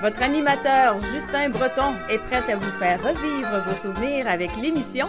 Votre 0.00 0.22
animateur 0.22 0.98
Justin 1.12 1.50
Breton 1.50 1.92
est 2.08 2.18
prêt 2.18 2.42
à 2.50 2.56
vous 2.56 2.70
faire 2.78 3.02
revivre 3.02 3.62
vos 3.68 3.74
souvenirs 3.74 4.26
avec 4.28 4.50
l'émission 4.56 5.08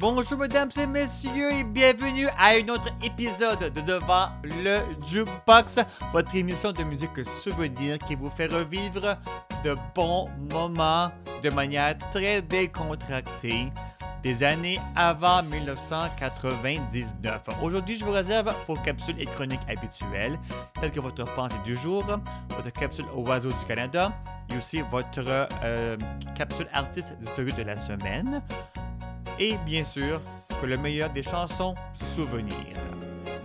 Bonjour 0.00 0.38
mesdames 0.38 0.70
et 0.80 0.86
messieurs 0.86 1.52
et 1.52 1.62
bienvenue 1.62 2.26
à 2.38 2.54
un 2.54 2.66
autre 2.70 2.88
épisode 3.04 3.70
de 3.70 3.82
Devant 3.82 4.30
le 4.42 4.78
Jukebox, 5.06 5.78
votre 6.10 6.34
émission 6.34 6.72
de 6.72 6.82
musique 6.84 7.22
souvenir 7.26 7.98
qui 7.98 8.14
vous 8.14 8.30
fait 8.30 8.46
revivre 8.46 9.18
de 9.62 9.76
bons 9.94 10.30
moments 10.50 11.10
de 11.42 11.50
manière 11.50 11.98
très 12.12 12.40
décontractée 12.40 13.66
des 14.22 14.42
années 14.42 14.80
avant 14.96 15.42
1999. 15.42 17.42
Aujourd'hui, 17.62 17.96
je 17.96 18.04
vous 18.06 18.12
réserve 18.12 18.54
vos 18.66 18.76
capsules 18.76 19.20
et 19.20 19.26
chroniques 19.26 19.60
habituelles, 19.68 20.38
telles 20.80 20.92
que 20.92 21.00
votre 21.00 21.26
pensée 21.34 21.58
du 21.62 21.76
jour, 21.76 22.04
votre 22.48 22.72
capsule 22.72 23.04
oiseau 23.14 23.50
du 23.50 23.64
Canada 23.68 24.14
et 24.50 24.56
aussi 24.56 24.80
votre 24.80 25.46
euh, 25.62 25.98
capsule 26.34 26.68
artiste 26.72 27.14
disparue 27.18 27.52
de 27.52 27.64
la 27.64 27.76
semaine. 27.76 28.40
Et 29.40 29.56
bien 29.64 29.82
sûr, 29.82 30.20
que 30.60 30.66
le 30.66 30.76
meilleur 30.76 31.08
des 31.10 31.22
chansons 31.22 31.74
souvenirs, 31.94 32.76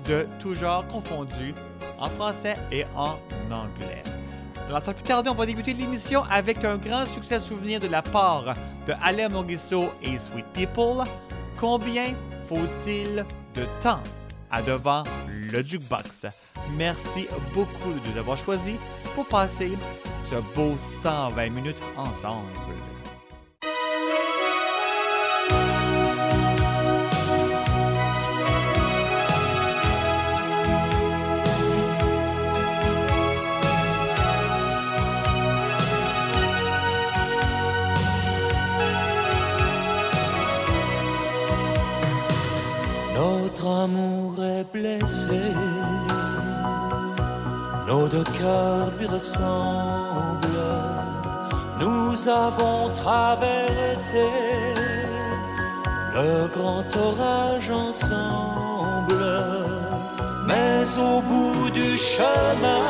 de 0.04 0.28
tout 0.40 0.54
genre 0.54 0.86
confondus, 0.88 1.56
en 1.98 2.10
français 2.10 2.56
et 2.70 2.84
en 2.96 3.18
anglais. 3.50 4.04
Alors, 4.68 4.82
plus 4.82 5.04
tarder, 5.04 5.30
on 5.30 5.36
va 5.36 5.46
débuter 5.46 5.74
l'émission 5.74 6.24
avec 6.30 6.66
un 6.66 6.78
grand 6.78 7.06
succès 7.06 7.40
souvenir 7.40 7.80
de 7.80 7.88
la 7.88 8.02
part 8.02 8.56
de 8.88 8.94
Alain 9.02 9.30
Morisseau 9.30 9.86
et 10.04 10.18
Sweet 10.18 10.46
People. 10.54 11.04
Combien 11.58 12.14
faut-il 12.44 13.26
de 13.56 13.66
temps 13.82 14.04
à 14.52 14.62
devant 14.62 15.04
le 15.30 15.64
jukebox? 15.64 16.26
Merci 16.72 17.28
beaucoup 17.54 17.94
de 17.94 18.12
nous 18.12 18.18
avoir 18.20 18.38
choisis 18.38 18.76
pour 19.14 19.26
passer 19.28 19.72
ce 20.30 20.36
beau 20.56 20.76
120 20.78 21.50
minutes 21.52 21.82
ensemble. 21.96 22.50
Notre 43.16 43.68
amour 43.68 44.34
est 44.44 44.66
blessé, 44.74 45.42
nos 47.88 48.10
deux 48.10 48.26
cœurs 48.38 48.92
lui 49.00 49.06
ressemblent. 49.06 50.46
Nous 51.80 52.28
avons 52.28 52.90
traversé 52.94 54.28
le 56.14 56.48
grand 56.56 56.86
orage 57.10 57.70
ensemble, 57.70 59.26
mais 60.46 60.84
au 60.98 61.22
bout 61.22 61.70
du 61.70 61.98
chemin, 61.98 62.86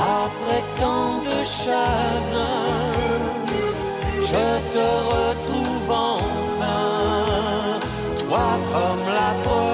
après 0.00 0.64
tant 0.80 1.18
de 1.28 1.38
chagrin, 1.44 2.72
je 4.22 4.46
te 4.74 4.88
retrouve 5.12 5.51
comme 9.44 9.71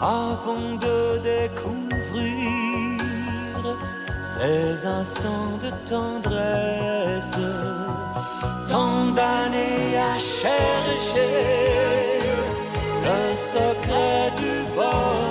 avant 0.00 0.76
de 0.80 1.18
découvrir 1.18 2.60
ces 4.22 4.86
instants 4.86 5.58
de 5.62 5.70
tendresse, 5.88 7.38
tant 8.68 9.06
d'années 9.16 9.98
à 9.98 10.18
chercher 10.18 11.34
le 13.02 13.36
secret 13.36 14.32
du 14.38 14.54
bonheur 14.74 15.29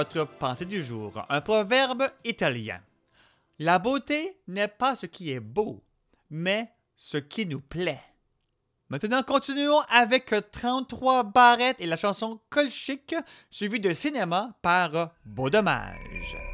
votre 0.00 0.24
pensée 0.24 0.64
du 0.64 0.82
jour, 0.82 1.26
un 1.28 1.42
proverbe 1.42 2.10
italien. 2.24 2.80
La 3.58 3.78
beauté 3.78 4.38
n'est 4.48 4.66
pas 4.66 4.96
ce 4.96 5.04
qui 5.04 5.30
est 5.30 5.40
beau, 5.40 5.84
mais 6.30 6.72
ce 6.96 7.18
qui 7.18 7.44
nous 7.44 7.60
plaît. 7.60 8.00
Maintenant, 8.88 9.22
continuons 9.22 9.80
avec 9.90 10.34
33 10.52 11.24
barrettes 11.24 11.82
et 11.82 11.86
la 11.86 11.98
chanson 11.98 12.40
Colchic, 12.48 13.14
suivie 13.50 13.78
de 13.78 13.92
cinéma 13.92 14.56
par 14.62 15.12
Beau 15.26 15.50
Dommage. 15.50 16.49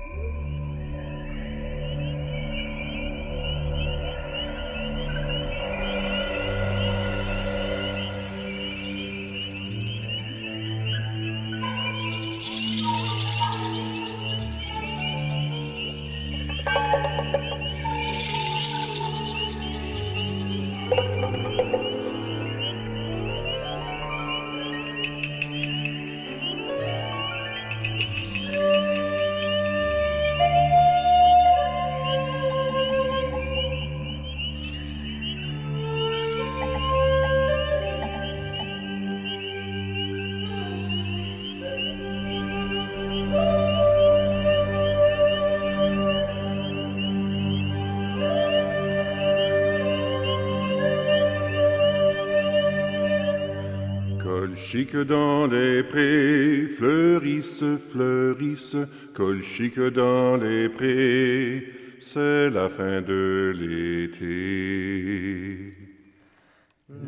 Dans 54.95 55.47
les 55.47 55.83
prés, 55.83 56.69
fleurissent, 56.69 57.65
fleurissent, 57.93 58.77
colchique 59.15 59.81
dans 59.81 60.37
les 60.37 60.69
prés, 60.69 61.73
c'est 61.99 62.51
la 62.51 62.69
fin 62.69 63.03
de 63.03 63.53
l'été. 63.59 65.75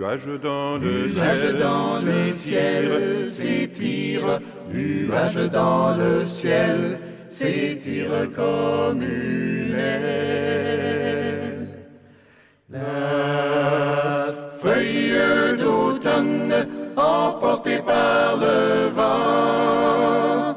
Nuages 0.03 0.41
dans 0.43 0.79
le 0.79 1.09
ciel, 1.09 1.59
dans 1.59 2.01
le 2.05 2.33
ciel 2.33 3.29
s'étire, 3.29 4.41
nuages 4.69 5.49
dans 5.53 5.97
le 5.97 6.25
ciel 6.25 6.99
s'étire 7.29 8.29
comme 8.35 9.01
une 9.01 9.79
aile. 9.79 11.69
La 12.69 14.27
feuille 14.61 15.15
d'automne 15.57 16.67
emportée 16.97 17.79
par 17.79 18.39
le 18.39 18.89
vent, 18.89 20.57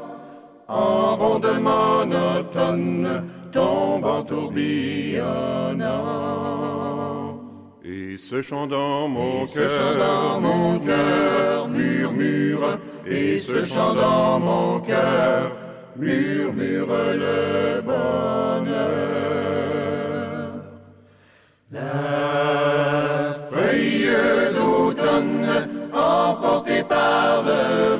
en 0.66 1.14
ronde 1.14 1.46
monotone, 1.62 3.22
tombe 3.52 4.06
en 4.06 4.24
tourbillonnant. 4.24 6.35
Et 8.16 8.18
ce 8.18 8.40
chant 8.40 8.66
dans 8.66 9.08
mon 9.08 9.44
cœur, 9.44 9.98
dans 9.98 10.40
mon 10.40 10.78
cœur 10.78 11.68
murmure, 11.68 12.78
et 13.06 13.36
ce 13.36 13.62
chant 13.62 13.92
dans 13.92 14.40
mon 14.40 14.80
cœur 14.80 15.52
murmure 15.98 16.86
le 17.12 17.82
bonheur. 17.82 18.72
La 21.70 23.36
feuille 23.50 24.08
d'automne 24.54 25.68
emportée 25.92 26.84
par 26.84 27.42
le 27.42 27.95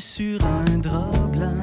sur 0.00 0.38
un 0.44 0.78
drap 0.78 1.26
blanc. 1.32 1.60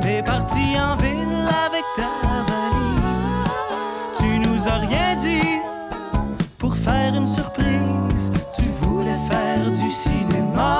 T'es 0.00 0.22
parti 0.22 0.78
en 0.78 0.96
ville 0.96 1.48
avec 1.66 1.84
ta 1.96 2.10
valise, 2.46 3.56
tu 4.16 4.38
nous 4.38 4.68
as 4.68 4.78
rien 4.78 5.16
dit 5.16 5.60
pour 6.58 6.76
faire 6.76 7.14
une 7.14 7.26
surprise. 7.26 8.30
Tu 8.56 8.68
voulais 8.80 9.16
faire 9.28 9.66
du 9.66 9.90
cinéma. 9.90 10.78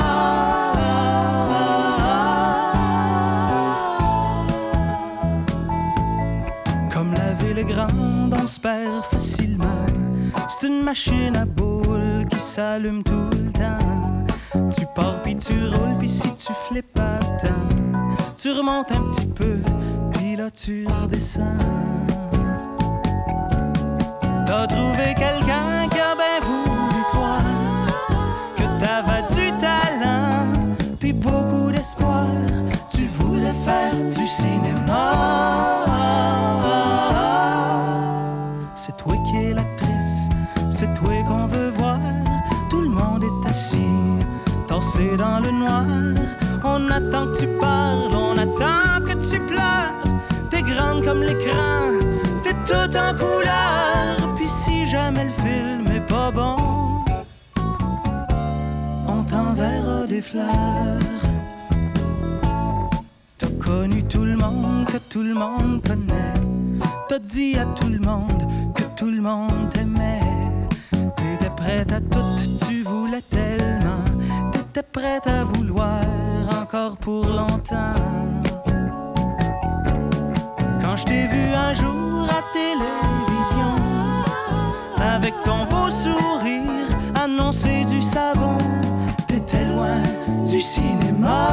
Comme 6.93 7.15
la 7.15 7.33
ville 7.35 7.59
est 7.59 7.65
grande, 7.65 8.37
on 8.41 8.47
se 8.47 8.61
perd 8.61 9.05
facilement. 9.05 9.87
C'est 10.49 10.69
une 10.69 10.83
machine 10.83 11.37
à 11.37 11.45
boules 11.45 12.27
qui 12.31 12.39
s'allume 12.39 13.03
tout 13.03 13.38
pars 14.99 15.23
puis 15.23 15.37
tu 15.37 15.53
roules 15.53 15.97
puis 15.99 16.09
si 16.09 16.35
tu 16.35 16.53
flippes 16.55 16.99
à 16.99 17.21
tu 18.37 18.51
remontes 18.51 18.91
un 18.93 19.03
petit 19.03 19.27
peu 19.27 19.61
puis 20.13 20.37
là 20.37 20.51
tu 20.51 20.87
redescends. 20.87 22.18
Tassé 44.89 45.17
dans 45.17 45.41
le 45.41 45.51
noir. 45.51 45.85
On 46.65 46.91
attend 46.91 47.27
que 47.33 47.41
tu 47.41 47.47
parles, 47.61 48.15
on 48.15 48.37
attend 48.37 49.05
que 49.05 49.15
tu 49.31 49.41
pleures. 49.41 49.93
T'es 50.51 50.63
grande 50.63 51.05
comme 51.05 51.23
l'écran, 51.23 51.93
t'es 52.43 52.55
tout 52.67 52.97
en 52.97 53.15
couleur. 53.15 54.35
Puis 54.37 54.49
si 54.49 54.87
jamais 54.87 55.25
le 55.25 55.33
film 55.33 55.87
est 55.95 56.07
pas 56.09 56.31
bon, 56.31 56.57
on 59.07 59.23
t'enverra 59.25 60.07
des 60.07 60.23
fleurs. 60.23 60.99
T'as 63.39 63.51
connu 63.65 64.03
tout 64.05 64.25
le 64.25 64.37
monde 64.37 64.87
que 64.87 64.99
tout 65.11 65.23
le 65.23 65.35
monde 65.35 65.83
connaît. 65.87 66.35
T'as 67.09 67.19
dit 67.19 67.57
à 67.59 67.65
tout 67.67 67.89
le 67.89 68.01
monde 68.01 68.43
que 68.75 68.83
tout 68.97 69.11
le 69.11 69.21
monde 69.21 69.71
t'aimait. 69.73 70.21
T'étais 71.17 71.55
prête 71.57 71.93
à 71.93 72.01
tout, 72.01 72.37
tu 72.67 72.83
voulais 72.83 73.23
tellement. 73.31 73.88
Prête 74.99 75.29
à 75.29 75.45
vouloir 75.45 76.03
encore 76.61 76.97
pour 76.97 77.25
longtemps. 77.25 77.95
Quand 80.83 80.97
je 80.97 81.05
t'ai 81.05 81.27
vu 81.29 81.55
un 81.55 81.73
jour 81.73 82.27
à 82.29 82.43
télévision, 82.53 83.77
avec 85.01 85.35
ton 85.45 85.67
beau 85.67 85.89
sourire, 85.89 86.89
annoncer 87.15 87.85
du 87.85 88.01
savon, 88.01 88.59
t'étais 89.29 89.67
loin 89.67 90.03
du 90.45 90.61
cinéma. 90.61 91.47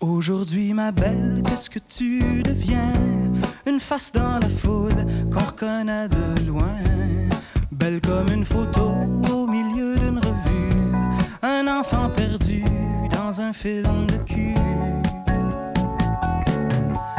Aujourd'hui, 0.00 0.74
ma 0.74 0.92
belle, 0.92 1.42
qu'est-ce 1.46 1.70
que 1.70 1.78
tu 1.78 2.42
deviens? 2.42 2.92
Une 3.70 3.78
face 3.78 4.10
dans 4.10 4.40
la 4.40 4.48
foule 4.48 5.06
qu'on 5.32 5.44
reconnaît 5.44 6.08
de 6.08 6.44
loin. 6.44 6.74
Belle 7.70 8.00
comme 8.00 8.26
une 8.34 8.44
photo 8.44 8.90
au 9.32 9.46
milieu 9.46 9.94
d'une 9.94 10.18
revue. 10.18 10.92
Un 11.40 11.68
enfant 11.68 12.10
perdu 12.10 12.64
dans 13.12 13.40
un 13.40 13.52
film 13.52 14.06
de 14.06 14.16
cul. 14.26 14.56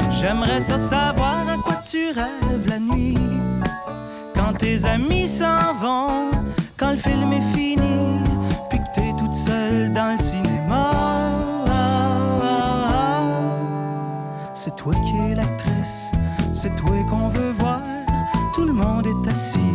J'aimerais 0.09 0.59
savoir 0.59 1.47
à 1.47 1.55
quoi 1.55 1.81
tu 1.89 2.07
rêves 2.09 2.67
la 2.67 2.79
nuit. 2.79 3.17
Quand 4.35 4.51
tes 4.57 4.83
amis 4.85 5.29
s'en 5.29 5.73
vont, 5.79 6.31
quand 6.75 6.91
le 6.91 6.97
film 6.97 7.31
est 7.31 7.55
fini, 7.55 8.19
puis 8.69 8.79
que 8.79 8.93
t'es 8.93 9.13
toute 9.17 9.33
seule 9.33 9.93
dans 9.93 10.11
le 10.11 10.17
cinéma. 10.17 10.91
C'est 14.53 14.75
toi 14.75 14.93
qui 14.93 15.31
es 15.31 15.33
l'actrice, 15.33 16.11
c'est 16.61 16.75
toi 16.75 16.95
qu'on 17.09 17.27
veut 17.27 17.53
voir. 17.53 17.81
Tout 18.53 18.65
le 18.65 18.73
monde 18.73 19.07
est 19.07 19.31
assis, 19.31 19.73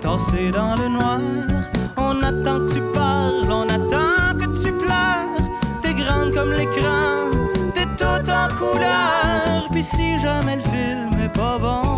tassé 0.00 0.52
dans 0.52 0.76
le 0.76 0.88
noir. 0.88 1.18
On 1.96 2.22
attend 2.22 2.60
que 2.60 2.74
tu 2.74 2.80
parles, 2.92 3.50
on 3.50 3.68
attend 3.68 4.38
que 4.38 4.46
tu 4.62 4.70
pleures. 4.72 5.42
T'es 5.82 5.92
grande 5.94 6.32
comme 6.32 6.52
l'écran, 6.52 7.32
t'es 7.74 7.86
tout 7.98 8.30
en 8.30 8.48
couleur. 8.60 9.68
Puis 9.72 9.82
si 9.82 10.16
jamais 10.18 10.56
le 10.56 10.62
film 10.62 11.20
est 11.24 11.34
pas 11.36 11.58
bon, 11.58 11.93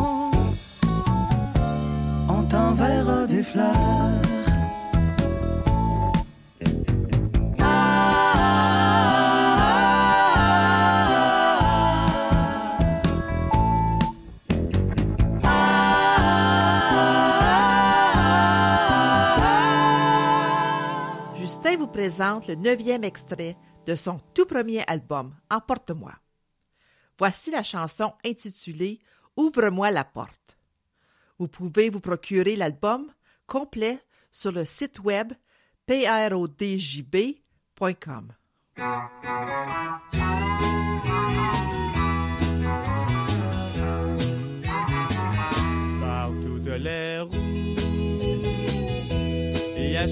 présente 22.07 22.47
le 22.47 22.55
neuvième 22.55 23.03
extrait 23.03 23.57
de 23.85 23.97
son 23.97 24.21
tout 24.33 24.47
premier 24.47 24.85
album, 24.87 25.35
Emporte-moi. 25.51 26.13
Voici 27.19 27.51
la 27.51 27.65
chanson 27.65 28.15
intitulée 28.25 29.01
Ouvre-moi 29.37 29.91
la 29.91 30.05
porte. 30.05 30.57
Vous 31.41 31.49
pouvez 31.49 31.91
vous 31.91 31.99
procurer 31.99 32.55
l'album 32.55 33.13
complet 33.49 33.99
sur 34.31 34.53
le 34.53 34.65
site 34.65 35.01
web 35.01 35.33
prodjb.com. 35.89 37.43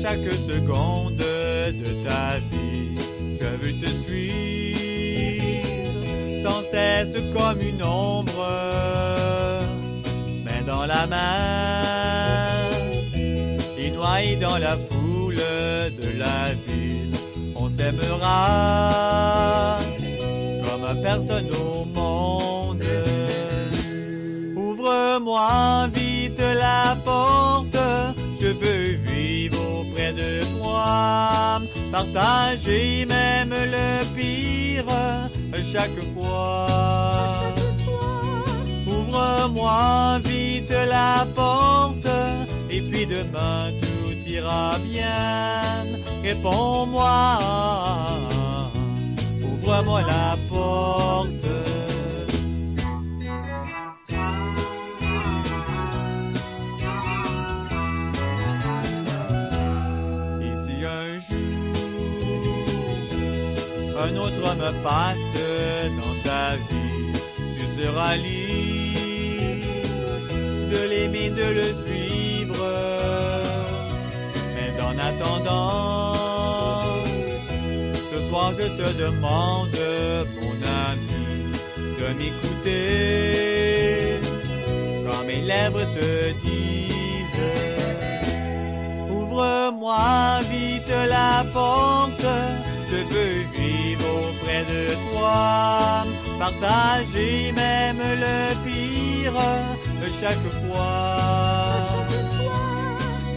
chaque 0.01 0.33
seconde 0.33 1.17
de 1.17 1.91
ta 2.05 2.39
vie, 2.51 2.95
je 3.41 3.49
veux 3.61 3.75
te 3.81 3.87
suivre 3.87 4.45
sans 6.45 6.63
cesse 6.71 7.17
comme 7.35 7.61
une 7.61 7.83
ombre, 7.83 8.47
main 10.45 10.63
dans 10.67 10.85
la 10.85 11.07
main, 11.07 12.69
et 13.79 13.91
noyé 13.91 14.37
dans 14.37 14.59
la 14.59 14.77
foule 14.77 15.37
de 15.37 16.19
la 16.19 16.53
ville. 16.67 17.15
On 17.57 17.71
s'aimera 17.71 19.79
comme 20.65 21.01
personne 21.03 21.49
au 21.53 21.87
monde. 21.87 22.85
Ouvre-moi 24.55 25.89
vite 25.95 26.41
la 26.41 26.95
porte, 27.05 27.79
toi, 30.95 31.61
partager 31.93 33.07
même 33.07 33.51
le 33.51 34.05
pire 34.15 34.93
chaque 35.73 36.01
fois. 36.15 36.67
Ouvre-moi 38.87 40.19
vite 40.25 40.75
la 40.89 41.25
porte, 41.35 42.09
et 42.71 42.81
puis 42.81 43.07
demain 43.07 43.71
tout 43.81 44.31
ira 44.31 44.73
bien. 44.91 45.63
Réponds-moi, 46.23 47.39
ouvre-moi 49.43 50.01
la 50.03 50.37
porte. 50.49 51.49
Un 63.97 64.17
autre 64.17 64.43
homme 64.45 64.83
passe 64.83 65.19
dans 65.99 66.17
ta 66.25 66.57
vie, 66.57 67.13
tu 67.57 67.65
seras 67.81 68.17
libre 68.17 68.55
de 70.75 70.81
l'aimer, 70.89 71.31
de 71.31 71.49
le 71.59 71.65
suivre. 71.65 72.67
Mais 74.55 74.73
en 74.83 74.95
attendant, 74.99 76.15
ce 78.11 78.19
soir 78.29 78.53
je 78.59 78.67
te 78.81 78.89
demande, 79.05 79.79
mon 80.37 80.57
ami, 80.91 81.27
de 81.99 82.07
m'écouter. 82.19 82.85
Quand 85.07 85.23
mes 85.27 85.43
lèvres 85.43 85.87
te 85.99 86.11
disent 86.45 87.51
Ouvre-moi 89.11 90.41
vite 90.51 90.95
la 91.09 91.45
porte, 91.53 92.27
je 92.91 92.97
veux 93.15 93.54
auprès 94.65 94.73
de 94.73 94.95
toi, 95.11 96.05
partager 96.39 97.53
même 97.53 97.99
le 97.99 98.55
pire 98.65 99.41
chaque 100.21 100.47
fois. 100.63 101.17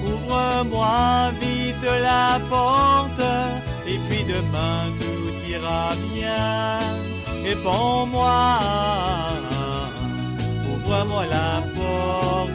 Ouvre-moi 0.06 1.32
vite 1.40 1.90
la 2.02 2.40
porte, 2.50 3.26
et 3.88 4.00
puis 4.10 4.24
demain 4.24 4.84
tout 5.00 5.50
ira 5.50 5.92
bien. 6.14 6.80
Réponds-moi, 7.44 8.60
ouvre-moi 10.70 11.26
la 11.30 11.62
porte. 11.76 12.52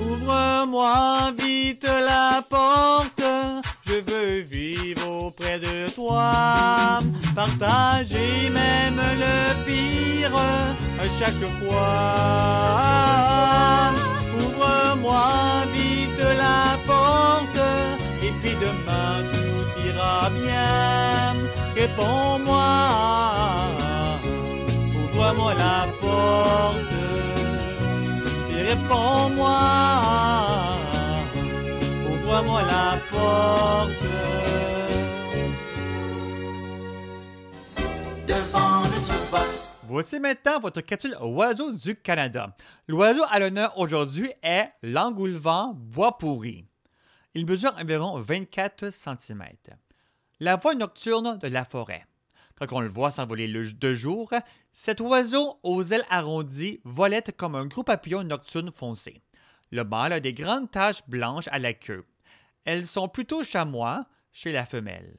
Ouvre-moi 0.00 1.32
vite 1.38 1.86
la 1.86 2.40
porte, 2.48 3.24
je 3.94 4.00
veux 4.10 4.40
vivre 4.40 5.06
auprès 5.26 5.60
de 5.60 5.88
toi, 5.94 6.32
partager 7.34 8.50
même 8.50 8.96
le 8.96 9.54
pire 9.64 10.36
chaque 11.18 11.46
fois. 11.60 12.14
Ouvre-moi 14.40 15.26
vite 15.72 16.24
la 16.38 16.76
porte, 16.86 17.60
et 18.22 18.32
puis 18.40 18.54
demain 18.64 19.16
tout 19.32 19.64
ira 19.86 20.18
bien. 20.42 21.34
Réponds-moi, 21.76 22.70
ouvre-moi 25.02 25.50
la 25.54 25.78
porte, 26.00 26.96
et 28.50 28.60
réponds-moi. 28.70 29.62
Voici 39.84 40.18
maintenant 40.18 40.58
votre 40.58 40.80
capsule 40.80 41.16
Oiseau 41.20 41.70
du 41.70 41.94
Canada. 41.94 42.56
L'oiseau 42.88 43.22
à 43.30 43.38
l'honneur 43.38 43.78
aujourd'hui 43.78 44.32
est 44.42 44.68
l'engoulevent 44.82 45.74
bois 45.74 46.18
pourri. 46.18 46.66
Il 47.34 47.46
mesure 47.46 47.72
environ 47.78 48.18
24 48.20 48.90
cm. 48.90 49.44
La 50.40 50.56
voie 50.56 50.74
nocturne 50.74 51.38
de 51.38 51.46
la 51.46 51.64
forêt. 51.64 52.04
Quand 52.58 52.66
on 52.72 52.80
le 52.80 52.88
voit 52.88 53.12
s'envoler 53.12 53.46
le 53.46 53.72
de 53.72 53.94
jour, 53.94 54.32
cet 54.72 55.00
oiseau 55.00 55.60
aux 55.62 55.84
ailes 55.84 56.06
arrondies 56.10 56.80
volette 56.82 57.36
comme 57.36 57.54
un 57.54 57.66
gros 57.66 57.84
papillon 57.84 58.24
nocturne 58.24 58.72
foncé. 58.72 59.22
Le 59.70 59.84
mâle 59.84 60.12
a 60.12 60.18
des 60.18 60.34
grandes 60.34 60.72
taches 60.72 61.06
blanches 61.06 61.48
à 61.52 61.60
la 61.60 61.72
queue. 61.74 62.04
Elles 62.64 62.86
sont 62.86 63.08
plutôt 63.08 63.42
chamois 63.42 64.06
chez 64.32 64.52
la 64.52 64.64
femelle. 64.64 65.16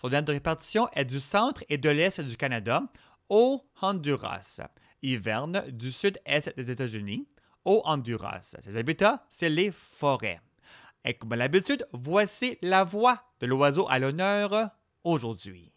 Son 0.00 0.10
aire 0.12 0.22
de 0.22 0.32
répartition 0.32 0.88
est 0.92 1.04
du 1.04 1.20
centre 1.20 1.64
et 1.68 1.78
de 1.78 1.88
l'est 1.88 2.20
du 2.20 2.36
Canada, 2.36 2.82
au 3.28 3.64
Honduras. 3.80 4.60
Hiverne 5.02 5.64
du 5.70 5.92
sud-est 5.92 6.56
des 6.56 6.70
États-Unis, 6.70 7.26
au 7.64 7.82
Honduras. 7.84 8.56
Ses 8.60 8.76
habitats, 8.76 9.24
c'est 9.28 9.50
les 9.50 9.70
forêts. 9.70 10.40
Et 11.04 11.14
comme 11.14 11.32
à 11.32 11.36
l'habitude, 11.36 11.86
voici 11.92 12.58
la 12.62 12.84
voix 12.84 13.22
de 13.40 13.46
l'oiseau 13.46 13.86
à 13.88 13.98
l'honneur 13.98 14.70
aujourd'hui. 15.04 15.72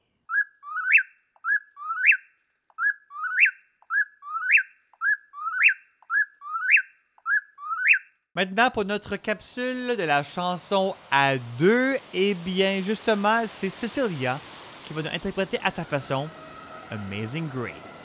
Maintenant, 8.39 8.72
pour 8.72 8.86
notre 8.86 9.17
capsule 9.17 9.98
de 9.98 10.03
la 10.03 10.24
chanson 10.24 10.96
à 11.12 11.34
deux, 11.58 11.98
eh 12.13 12.34
bien, 12.36 12.81
justement, 12.81 13.43
c'est 13.46 13.69
Cecilia 13.69 14.39
qui 14.88 14.93
va 14.93 15.01
nous 15.01 15.10
interpréter 15.10 15.60
à 15.62 15.72
sa 15.72 15.84
façon 15.84 16.29
Amazing 16.89 17.50
Grace. 17.50 17.50
Amazing 17.50 17.50
grace, 17.50 17.98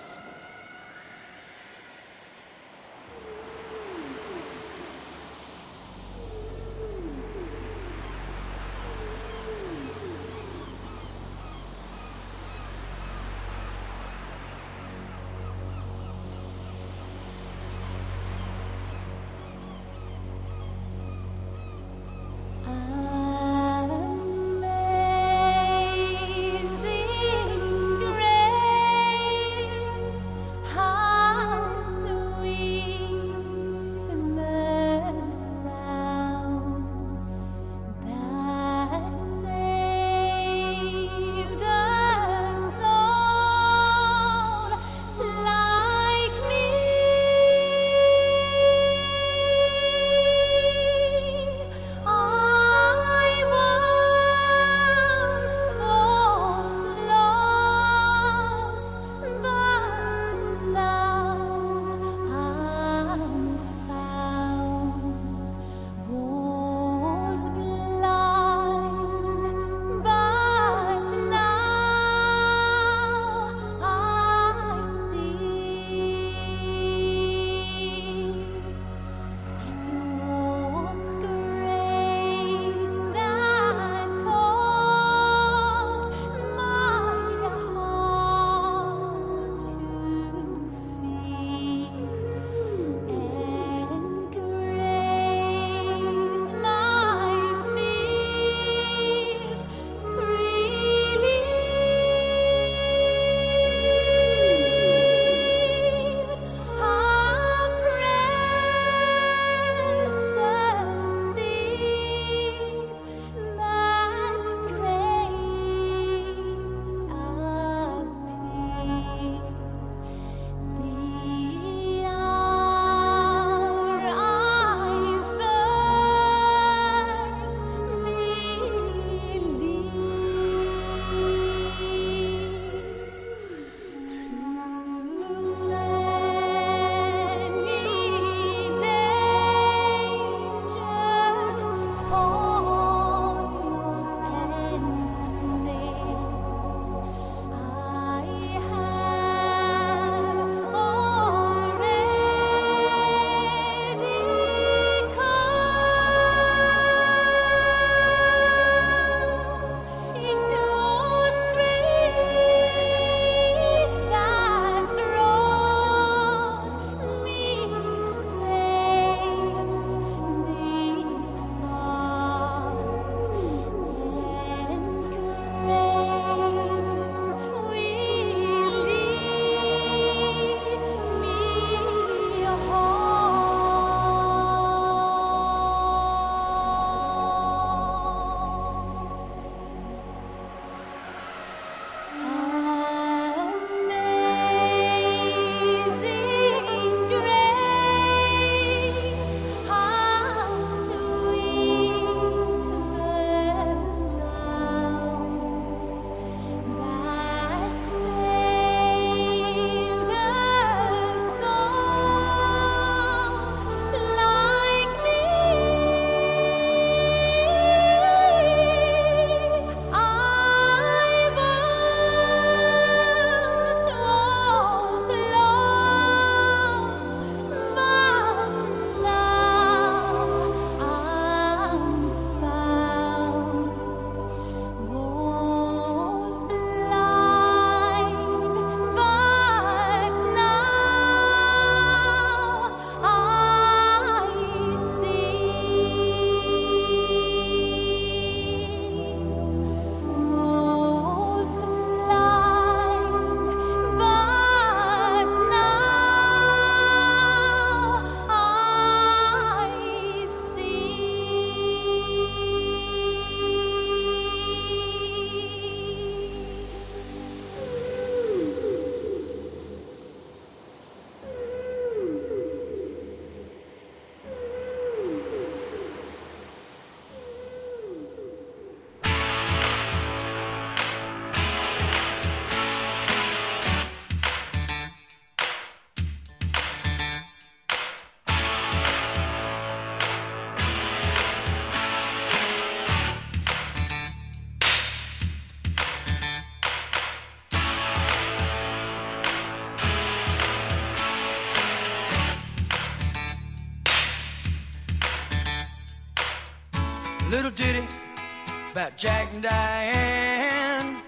Jack 308.97 309.29
and 309.35 309.43
Diane, 309.43 311.03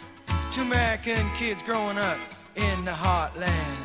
two 0.50 0.62
American 0.62 1.24
kids 1.36 1.62
growing 1.62 1.96
up 1.98 2.18
in 2.56 2.84
the 2.84 2.90
heartland. 2.90 3.78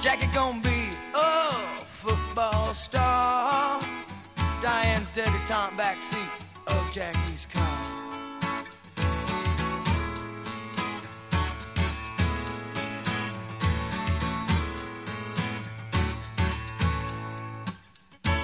Jackie 0.00 0.26
gonna 0.34 0.60
be 0.62 0.88
a 1.14 1.52
football 2.00 2.72
star. 2.72 3.78
Diane's 4.62 5.10
debutante 5.10 5.76
backseat 5.76 6.30
of 6.68 6.92
Jackie's 6.92 7.46
car. 7.52 7.62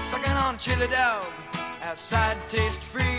Sucking 0.05 0.31
on 0.31 0.57
chili 0.59 0.87
dog 0.87 1.25
outside 1.81 2.37
taste 2.47 2.83
freeze. 2.83 3.18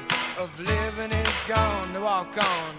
of 0.41 0.59
living 0.59 1.11
is 1.11 1.39
gone. 1.47 1.93
To 1.93 2.01
walk 2.01 2.35
on. 2.35 2.75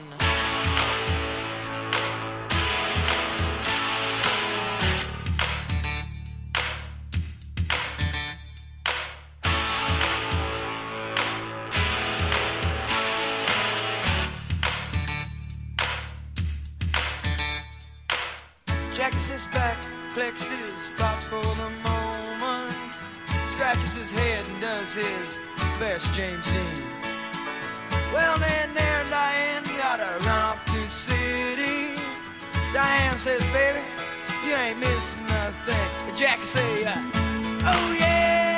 Jackie 18.92 19.16
his 19.18 19.46
back, 19.46 19.77
collects 20.12 20.48
his 20.48 20.90
thoughts 20.96 21.25
for 21.25 21.40
the 21.40 21.70
moment, 21.85 22.75
scratches 23.46 23.94
his 23.94 24.11
head 24.11 24.44
and 24.48 24.61
does 24.61 24.94
his 24.94 25.38
best 25.79 26.12
James 26.14 26.44
Dean. 26.46 27.01
Well, 28.12 28.38
then 28.38 28.75
there 28.75 29.05
Diane 29.09 29.64
gotta 29.79 30.25
run 30.25 30.42
off 30.42 30.64
to 30.66 30.81
city. 30.90 31.94
Diane 32.72 33.18
says, 33.18 33.42
baby, 33.53 33.81
you 34.46 34.55
ain't 34.55 34.79
missing 34.79 35.27
nothing. 35.27 36.09
And 36.09 36.16
Jackie 36.16 36.44
say, 36.44 36.85
uh, 36.85 36.94
oh 37.64 37.96
yeah, 37.98 38.51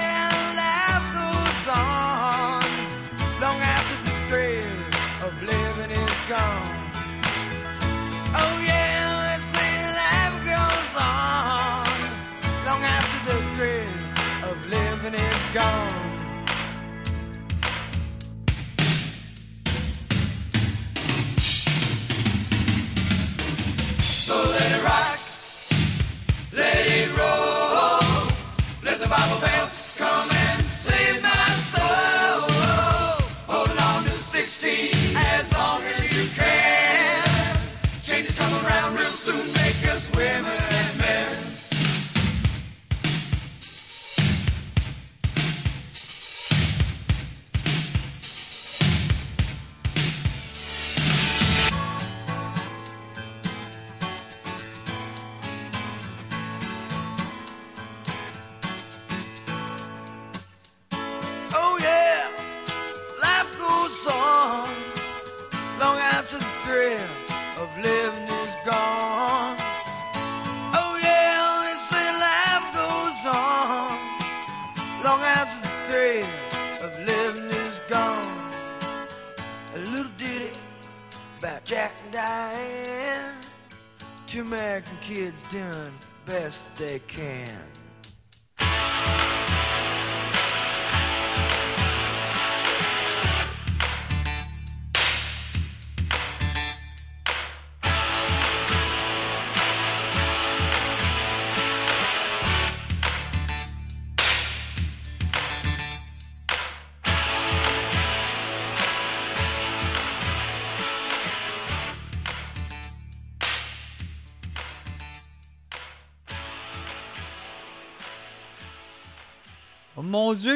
American 84.37 84.97
kids 85.01 85.45
doing 85.45 85.93
best 86.27 86.77
they 86.77 86.99
can. 87.01 87.84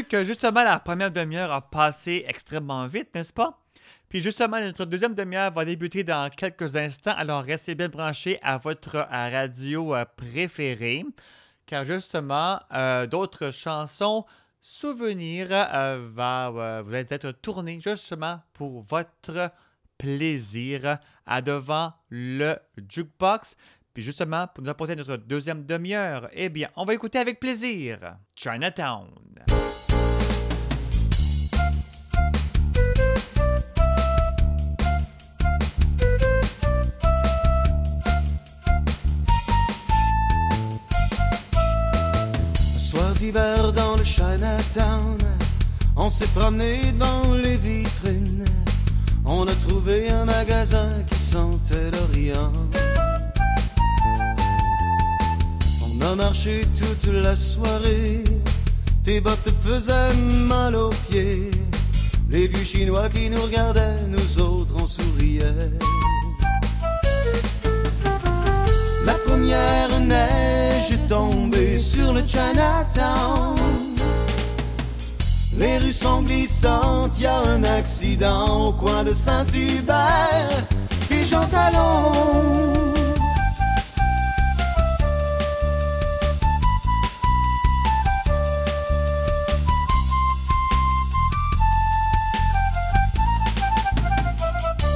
Que 0.07 0.25
justement 0.25 0.63
la 0.63 0.79
première 0.79 1.11
demi-heure 1.11 1.51
a 1.51 1.61
passé 1.61 2.25
extrêmement 2.29 2.87
vite, 2.87 3.09
n'est-ce 3.15 3.33
pas? 3.33 3.61
Puis 4.09 4.23
justement, 4.23 4.61
notre 4.61 4.85
deuxième 4.85 5.15
demi-heure 5.15 5.53
va 5.53 5.65
débuter 5.65 6.05
dans 6.05 6.31
quelques 6.31 6.77
instants, 6.77 7.15
alors 7.17 7.43
restez 7.43 7.75
bien 7.75 7.89
branchés 7.89 8.39
à 8.43 8.59
votre 8.59 8.97
euh, 8.97 9.05
radio 9.11 9.95
euh, 9.95 10.05
préférée, 10.17 11.05
car 11.67 11.85
justement, 11.85 12.61
euh, 12.73 13.07
d'autres 13.07 13.51
chansons 13.51 14.25
souvenirs 14.61 15.49
euh, 15.51 16.09
va, 16.15 16.83
vous 16.83 16.95
être 16.95 17.33
tournées 17.33 17.81
justement 17.81 18.41
pour 18.53 18.83
votre 18.83 19.51
plaisir 19.99 20.99
à 21.27 21.43
devant 21.43 21.93
le 22.09 22.57
jukebox. 22.89 23.57
Puis 23.93 24.05
justement, 24.05 24.47
pour 24.47 24.63
nous 24.63 24.71
apporter 24.71 24.95
notre 24.95 25.17
deuxième 25.17 25.67
demi-heure, 25.67 26.29
eh 26.33 26.49
bien, 26.51 26.69
on 26.77 26.85
va 26.85 26.95
écouter 26.95 27.19
avec 27.19 27.41
plaisir 27.41 28.17
Chinatown. 28.37 29.09
On 45.97 46.11
s'est 46.11 46.27
promené 46.35 46.81
devant 46.93 47.35
les 47.35 47.57
vitrines. 47.57 48.45
On 49.25 49.47
a 49.47 49.55
trouvé 49.67 50.11
un 50.11 50.25
magasin 50.25 50.89
qui 51.09 51.19
sentait 51.19 51.91
l'Orient. 51.93 52.53
On 55.85 56.01
a 56.05 56.15
marché 56.15 56.63
toute 56.77 57.13
la 57.13 57.35
soirée, 57.35 58.25
tes 59.05 59.21
bottes 59.21 59.43
te 59.45 59.51
faisaient 59.51 60.15
mal 60.47 60.77
aux 60.77 60.93
pieds. 61.11 61.51
Les 62.31 62.47
vieux 62.47 62.65
chinois 62.65 63.09
qui 63.09 63.31
nous 63.31 63.43
regardaient, 63.43 64.01
nous 64.09 64.43
autres 64.43 64.75
on 64.81 64.87
souriait. 64.87 65.73
La 69.05 69.15
première 69.27 70.01
neige 70.01 70.93
est 70.93 71.09
tombée 71.09 71.79
sur 71.79 72.13
le 72.13 72.23
Chinatown. 72.27 73.88
Les 75.57 75.79
rues 75.79 75.93
sont 75.93 76.23
glissantes, 76.23 77.19
y 77.19 77.27
a 77.27 77.39
un 77.39 77.65
accident 77.65 78.67
au 78.67 78.73
coin 78.73 79.03
de 79.03 79.13
Saint-Hubert 79.13 80.65
et 81.11 81.27
Jean 81.27 81.45
Talon. 81.47 82.73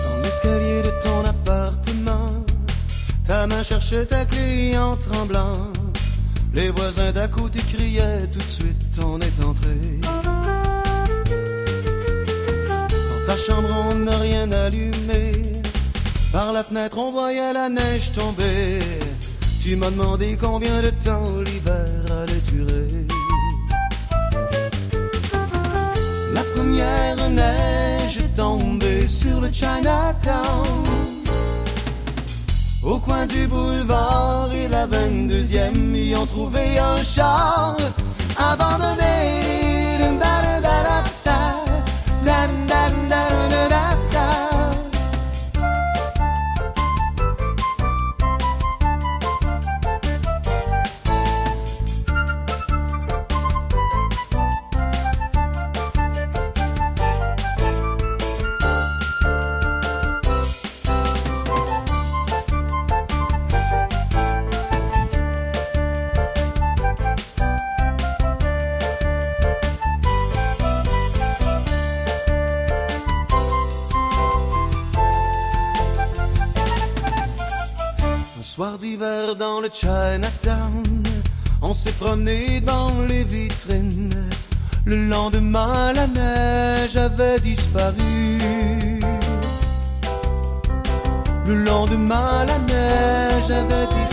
Dans 0.04 0.22
l'escalier 0.22 0.82
de 0.82 0.92
ton 1.02 1.24
appartement, 1.28 2.44
ta 3.26 3.48
main 3.48 3.64
cherche 3.64 3.94
ta 4.08 4.24
clé 4.26 4.78
en 4.78 4.94
tremblant. 4.96 5.72
Les 6.54 6.68
voisins 6.68 7.10
d'à 7.10 7.26
côté 7.28 7.60
criaient, 7.60 8.26
tout 8.32 8.38
de 8.38 8.44
suite 8.44 9.00
on 9.02 9.18
est 9.20 9.44
entré. 9.44 10.21
Ta 13.32 13.38
chambre 13.38 13.74
on 13.90 13.94
n'a 13.94 14.18
rien 14.18 14.52
allumé. 14.52 15.32
Par 16.34 16.52
la 16.52 16.62
fenêtre 16.62 16.98
on 16.98 17.12
voyait 17.12 17.54
la 17.54 17.70
neige 17.70 18.12
tomber. 18.14 18.78
Tu 19.62 19.74
m'as 19.74 19.90
demandé 19.90 20.36
combien 20.38 20.82
de 20.82 20.90
temps 20.90 21.40
l'hiver 21.42 21.88
allait 22.10 22.44
durer. 22.52 23.06
La 26.34 26.42
première 26.54 27.30
neige 27.30 28.18
est 28.18 28.36
tombée 28.36 29.08
sur 29.08 29.40
le 29.40 29.50
Chinatown. 29.50 30.84
Au 32.82 32.98
coin 32.98 33.24
du 33.24 33.46
boulevard 33.46 34.50
et 34.52 34.68
la 34.68 34.86
22e, 34.86 35.94
y 35.94 36.14
ont 36.16 36.26
trouvé 36.26 36.78
un 36.78 37.02
char 37.02 37.78
abandonné. 38.36 39.61
S'est 81.72 81.92
promené 81.92 82.60
dans 82.60 82.92
les 83.08 83.24
vitrines. 83.24 84.10
Le 84.84 85.06
lendemain, 85.08 85.92
la 85.92 86.06
neige 86.06 86.96
avait 86.96 87.40
disparu. 87.40 88.38
Le 91.46 91.54
lendemain, 91.54 92.44
la 92.44 92.58
neige 92.58 93.50
avait 93.50 93.86
disparu. 93.86 94.11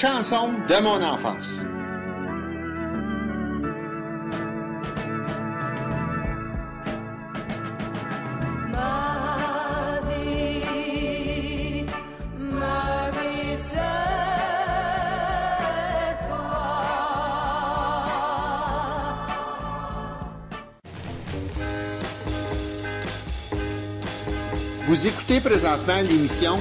Chansons 0.00 0.50
de 0.68 0.80
mon 0.80 1.02
enfance. 1.02 1.48
Vous 24.86 25.06
écoutez 25.06 25.40
présentement 25.40 25.96
l'émission 26.08 26.56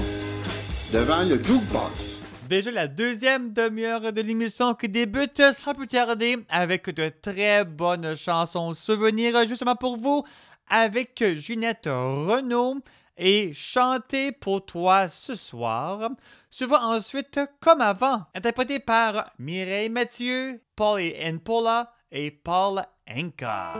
Devant 0.92 1.24
le 1.24 1.36
Jukebox. 1.36 2.07
Déjà 2.48 2.72
la 2.72 2.88
deuxième 2.88 3.52
demi-heure 3.52 4.14
de 4.14 4.22
l'émission 4.22 4.74
qui 4.74 4.88
débute 4.88 5.52
sans 5.52 5.74
plus 5.74 5.88
tarder 5.88 6.38
avec 6.48 6.90
de 6.90 7.10
très 7.10 7.66
bonnes 7.66 8.16
chansons 8.16 8.74
souvenirs 8.74 9.46
justement 9.46 9.76
pour 9.76 9.98
vous 9.98 10.24
avec 10.70 11.22
Ginette 11.36 11.88
Renault 11.88 12.78
et 13.18 13.52
Chanter 13.54 14.32
pour 14.32 14.66
toi 14.66 15.10
ce 15.10 15.36
soir. 15.36 16.12
Suivant 16.50 16.82
ensuite 16.82 17.40
Comme 17.60 17.82
avant, 17.82 18.24
interprété 18.34 18.80
par 18.80 19.30
Mireille 19.40 19.90
Mathieu, 19.90 20.62
Paul 20.78 21.02
et 21.02 21.34
Paula 21.44 21.92
et 22.14 22.32
Paul 22.32 22.82
Enka. 23.10 23.74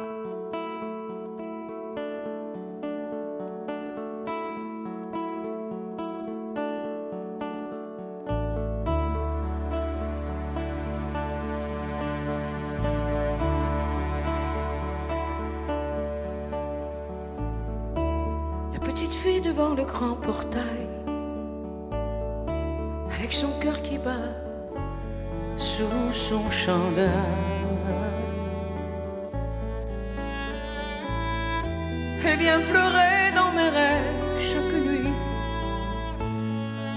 Devant 19.58 19.74
le 19.74 19.86
grand 19.86 20.14
portail, 20.14 20.88
avec 23.16 23.34
son 23.34 23.50
cœur 23.60 23.82
qui 23.82 23.98
bat 23.98 24.30
sous 25.56 26.14
son 26.14 26.48
chandail. 26.52 27.58
Elle 32.24 32.38
vient 32.38 32.60
pleurer 32.60 33.32
dans 33.36 33.52
mes 33.58 33.70
rêves 33.80 34.40
chaque 34.40 34.78
nuit, 34.88 35.14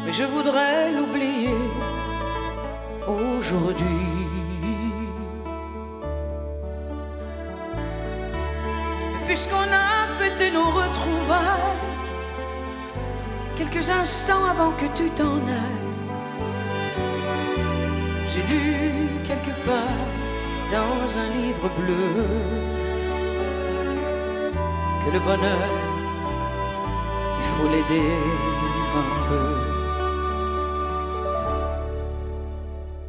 mais 0.04 0.12
je 0.12 0.24
voudrais 0.24 0.92
l'oublier 0.92 1.56
aujourd'hui. 3.06 4.06
Puisqu'on 9.26 9.68
a 9.86 9.92
fêté 10.18 10.50
nos 10.50 10.70
retrouvailles, 10.80 11.89
quelques 13.60 13.90
instants 13.90 14.44
avant 14.52 14.72
que 14.80 14.86
tu 14.96 15.10
t'en 15.10 15.36
ailles, 15.60 15.88
j'ai 18.30 18.42
lu 18.52 19.08
quelque 19.28 19.54
part 19.68 20.04
dans 20.76 21.18
un 21.24 21.28
livre 21.40 21.68
bleu 21.78 22.10
que 25.02 25.10
le 25.12 25.20
bonheur, 25.20 25.70
il 27.40 27.46
faut 27.52 27.68
l'aider 27.72 28.12
un 29.02 29.28
peu. 29.28 29.50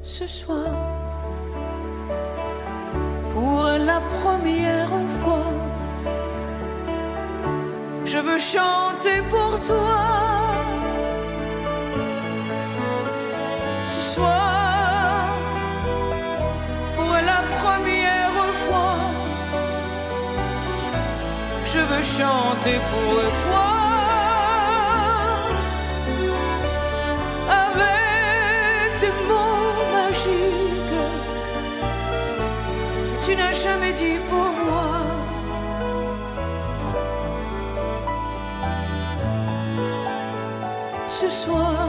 Ce 0.04 0.28
soir, 0.28 0.74
pour 3.34 3.64
la 3.90 4.00
première 4.18 4.96
fois, 5.22 5.54
je 8.04 8.18
veux 8.18 8.40
chanter 8.40 9.22
pour 9.30 9.54
toi. 9.66 9.90
Chanter 22.04 22.80
pour 22.92 23.22
toi. 23.44 23.72
Avec 27.64 29.00
des 29.00 29.14
mots 29.30 29.74
magiques 29.94 31.02
que 33.22 33.26
tu 33.26 33.36
n'as 33.36 33.52
jamais 33.52 33.94
dit 33.94 34.20
pour 34.30 34.50
moi. 34.66 34.92
Ce 41.08 41.30
soir, 41.30 41.88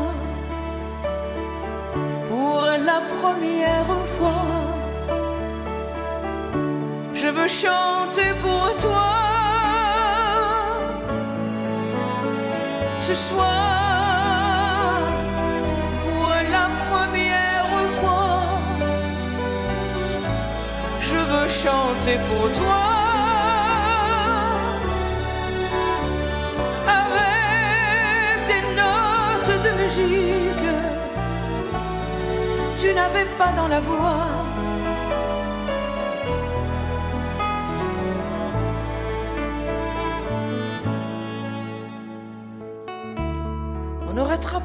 pour 2.28 2.60
la 2.88 3.00
première 3.14 3.94
fois, 4.18 4.46
je 7.14 7.28
veux 7.28 7.48
chanter 7.48 8.30
pour 8.42 8.76
toi. 8.76 9.11
Ce 13.14 13.28
soir, 13.28 15.02
pour 16.02 16.28
la 16.56 16.66
première 16.88 17.72
fois, 18.00 18.40
je 20.98 21.18
veux 21.30 21.48
chanter 21.50 22.16
pour 22.28 22.46
toi. 22.58 22.84
Avec 27.00 28.36
des 28.50 28.64
notes 28.80 29.56
de 29.66 29.70
musique 29.82 30.62
que 30.64 30.76
tu 32.80 32.88
n'avais 32.94 33.28
pas 33.36 33.52
dans 33.52 33.68
la 33.68 33.80
voix. 33.80 34.41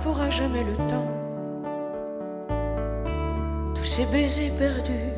Rattrapera 0.08 0.30
jamais 0.30 0.64
le 0.64 0.76
temps. 0.88 1.12
Tous 3.76 3.84
ces 3.84 4.06
baisers 4.06 4.52
perdus 4.58 5.14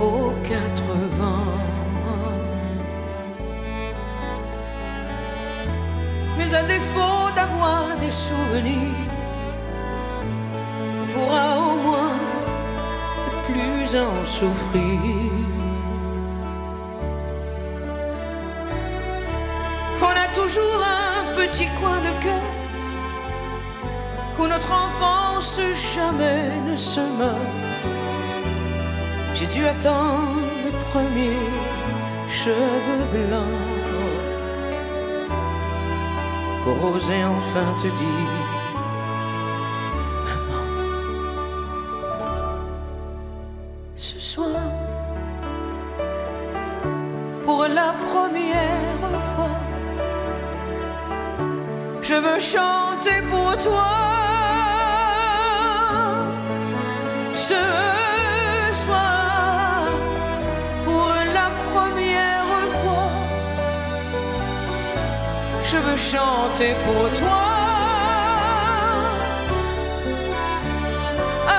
aux 0.00 0.32
quatre 0.42 0.92
vents. 1.18 1.62
Mais 6.38 6.54
à 6.54 6.62
défaut 6.64 7.30
d'avoir 7.34 7.96
des 7.98 8.10
souvenirs, 8.10 9.10
on 11.02 11.06
pourra 11.12 11.46
au 11.58 11.76
moins 11.76 12.18
plus 13.44 13.96
en 13.98 14.24
souffrir. 14.24 15.00
On 20.02 20.14
a 20.24 20.28
toujours 20.34 20.82
un 20.84 21.34
petit 21.34 21.68
coin 21.80 21.98
de 22.00 22.22
cœur 22.22 22.55
où 24.38 24.46
notre 24.46 24.72
enfance 24.72 25.60
jamais 25.94 26.50
ne 26.68 26.76
se 26.76 27.00
meurt. 27.00 27.36
J'ai 29.34 29.46
dû 29.46 29.66
attendre 29.66 30.40
mes 30.64 30.72
premiers 30.90 31.46
cheveux 32.28 33.04
blancs 33.12 33.66
pour 36.64 36.94
oser 36.94 37.22
enfin 37.24 37.66
te 37.80 37.86
dire. 37.86 38.46
Ce 43.94 44.18
soir, 44.18 44.48
pour 47.44 47.62
la 47.62 47.94
première 48.10 49.22
fois, 49.32 49.58
je 52.02 52.14
veux 52.14 52.40
chanter 52.40 53.22
pour 53.30 53.56
toi. 53.58 54.25
Chanter 65.96 66.74
pour 66.84 67.08
toi. 67.18 67.42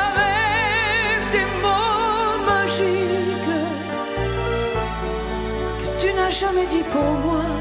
Avec 0.05 1.31
des 1.31 1.47
mots 1.63 2.37
magiques 2.45 3.57
que 5.79 6.01
tu 6.01 6.13
n'as 6.13 6.29
jamais 6.29 6.67
dit 6.67 6.83
pour 6.93 7.11
moi. 7.25 7.56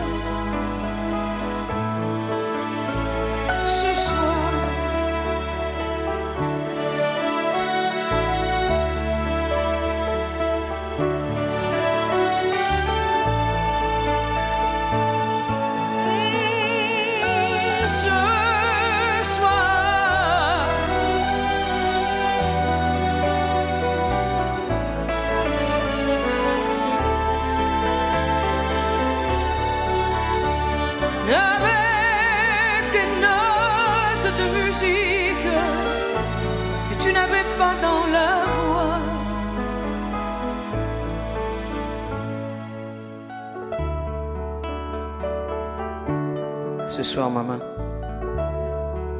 Maman, 47.43 47.59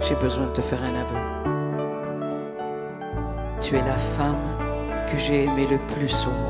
j'ai 0.01 0.15
besoin 0.15 0.47
de 0.47 0.53
te 0.53 0.63
faire 0.63 0.83
un 0.83 0.95
aveu. 1.05 1.21
Tu 3.61 3.77
es 3.77 3.83
la 3.83 3.99
femme 4.17 4.47
que 5.11 5.19
j'ai 5.19 5.45
aimée 5.45 5.67
le 5.71 5.79
plus 5.95 6.27
au 6.27 6.31
monde. 6.31 6.46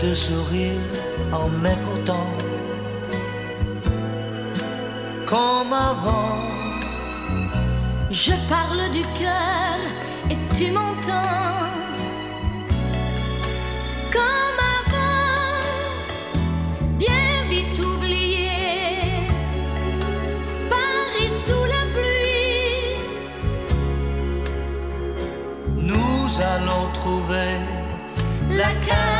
De 0.00 0.14
sourire 0.14 0.80
en 1.32 1.48
m'écoutant. 1.62 2.32
Comme 5.26 5.72
avant, 5.72 6.38
Je 8.10 8.32
parle 8.48 8.90
du 8.90 9.02
cœur 9.20 9.78
et 10.30 10.38
tu 10.56 10.70
m'entends. 10.72 11.68
Comme 14.16 14.60
avant, 14.78 15.60
bien 16.98 17.30
vite 17.50 17.78
oublié. 17.78 18.50
Paris 20.68 21.32
sous 21.44 21.64
la 21.74 21.84
pluie. 21.94 22.96
nous 25.76 26.40
allons 26.52 26.86
trouver 26.94 27.50
La 28.50 28.72
Californie. 28.86 29.19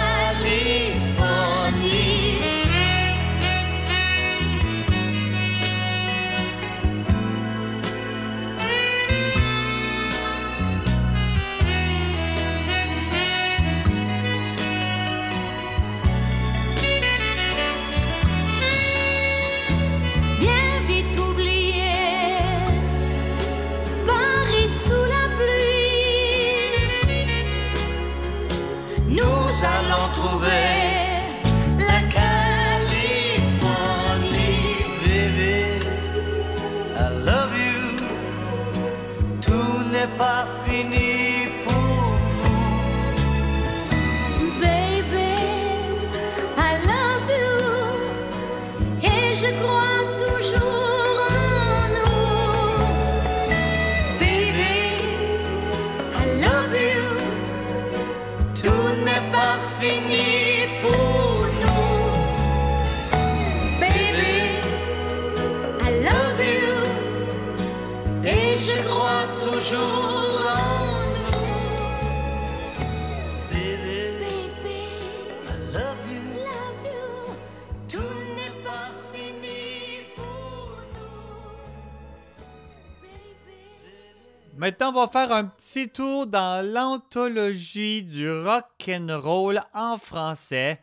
On 84.91 84.93
va 84.93 85.07
faire 85.07 85.30
un 85.30 85.45
petit 85.45 85.88
tour 85.88 86.26
dans 86.26 86.66
l'anthologie 86.66 88.03
du 88.03 88.28
rock 88.28 88.88
and 88.88 89.20
roll 89.22 89.62
en 89.72 89.99
français. 89.99 90.80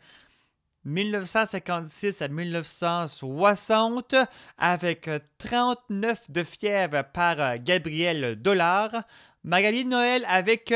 1956 0.86 2.22
à 2.22 2.28
1960 2.28 4.14
avec 4.56 5.10
39 5.36 6.30
de 6.30 6.42
fièvre 6.42 7.04
par 7.12 7.58
Gabriel 7.58 8.36
Dollard, 8.36 9.02
Magali 9.44 9.84
Noël 9.84 10.24
avec 10.26 10.72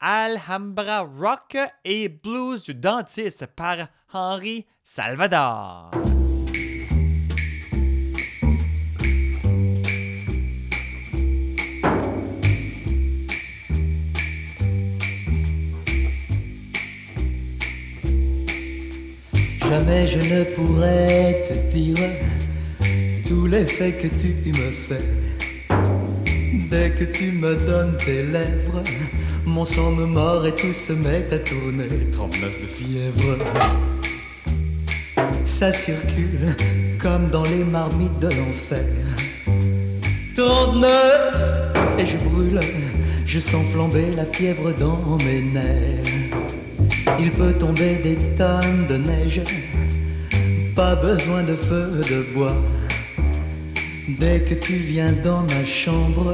Alhambra 0.00 1.02
Rock 1.02 1.56
et 1.84 2.08
Blues 2.08 2.64
du 2.64 2.74
dentiste 2.74 3.46
par 3.46 3.86
Henri 4.12 4.66
Salvador. 4.82 5.92
Jamais 19.68 20.06
je 20.06 20.18
ne 20.18 20.44
pourrais 20.54 21.42
te 21.46 21.76
dire 21.76 21.98
tous 23.28 23.46
les 23.46 23.66
faits 23.66 23.98
que 23.98 24.08
tu 24.08 24.34
me 24.50 24.70
fais. 24.70 25.04
Dès 26.70 26.90
que 26.90 27.04
tu 27.04 27.32
me 27.32 27.54
donnes 27.54 27.94
tes 28.02 28.22
lèvres, 28.22 28.82
mon 29.44 29.66
sang 29.66 29.90
me 29.92 30.06
mord 30.06 30.46
et 30.46 30.54
tout 30.54 30.72
se 30.72 30.94
met 30.94 31.26
à 31.30 31.38
tourner. 31.38 31.88
39 32.12 32.60
de 32.62 32.66
fièvre. 32.66 33.38
Ça 35.44 35.70
circule 35.70 36.56
comme 36.98 37.28
dans 37.28 37.44
les 37.44 37.64
marmites 37.64 38.18
de 38.20 38.28
l'enfer. 38.28 38.86
39 40.34 41.98
et 41.98 42.06
je 42.06 42.16
brûle, 42.16 42.60
je 43.26 43.38
sens 43.38 43.66
flamber 43.66 44.14
la 44.16 44.24
fièvre 44.24 44.72
dans 44.72 45.18
mes 45.18 45.42
nerfs. 45.42 46.17
Il 47.18 47.32
peut 47.32 47.52
tomber 47.52 47.96
des 47.96 48.16
tonnes 48.36 48.86
de 48.88 48.96
neige, 48.96 49.40
pas 50.74 50.96
besoin 50.96 51.42
de 51.42 51.54
feu 51.54 52.02
de 52.08 52.34
bois. 52.34 52.56
Dès 54.08 54.40
que 54.40 54.54
tu 54.54 54.74
viens 54.74 55.12
dans 55.12 55.42
ma 55.42 55.64
chambre, 55.66 56.32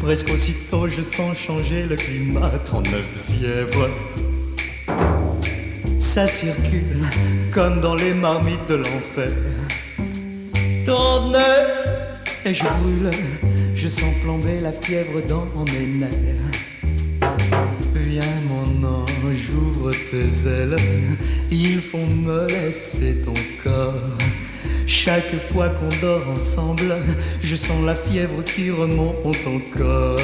presque 0.00 0.30
aussitôt 0.30 0.86
je 0.86 1.00
sens 1.00 1.36
changer 1.36 1.84
le 1.84 1.96
climat. 1.96 2.50
39 2.64 2.92
de 3.14 3.18
fièvre. 3.18 3.88
Ça 5.98 6.26
circule 6.26 7.04
comme 7.52 7.80
dans 7.80 7.94
les 7.94 8.12
marmites 8.12 8.68
de 8.68 8.76
l'enfer. 8.76 9.32
39 10.84 11.96
et 12.44 12.54
je 12.54 12.62
brûle, 12.62 13.10
je 13.74 13.88
sens 13.88 14.14
flamber 14.22 14.60
la 14.60 14.72
fièvre 14.72 15.20
dans 15.28 15.46
mes 15.64 15.86
nerfs. 15.86 16.45
Tes 19.92 20.48
ailes, 20.48 20.76
il 21.50 21.80
faut 21.80 21.98
me 21.98 22.46
laisser 22.48 23.22
ton 23.24 23.34
corps. 23.62 24.18
Chaque 24.86 25.36
fois 25.50 25.68
qu'on 25.68 25.88
dort 26.00 26.28
ensemble, 26.30 26.96
je 27.42 27.56
sens 27.56 27.84
la 27.84 27.94
fièvre 27.94 28.42
qui 28.44 28.70
remonte 28.70 29.46
encore. 29.46 30.20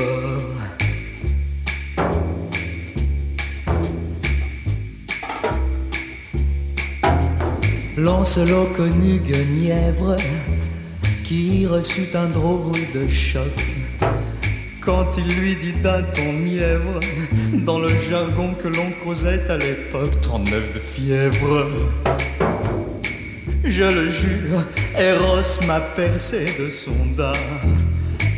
Lancelot 7.97 8.67
connut 8.77 9.21
Guenièvre, 9.21 10.17
qui 11.25 11.67
reçut 11.67 12.09
un 12.15 12.29
drôle 12.29 12.81
de 12.95 13.07
choc. 13.07 13.82
Quand 14.85 15.17
il 15.17 15.37
lui 15.37 15.55
dit 15.55 15.75
d'un 15.75 16.03
ton 16.03 16.33
mièvre, 16.33 16.99
dans 17.65 17.79
le 17.79 17.89
jargon 17.89 18.53
que 18.55 18.67
l'on 18.67 18.91
causait 19.05 19.49
à 19.49 19.57
l'époque, 19.57 20.21
39 20.21 20.73
de 20.73 20.79
fièvre. 20.81 21.69
Je 23.63 23.85
le 23.85 24.09
jure, 24.09 24.65
Eros 24.99 25.65
m'a 25.69 25.79
percé 25.81 26.57
de 26.59 26.69
son 26.69 27.15
dard. 27.17 27.37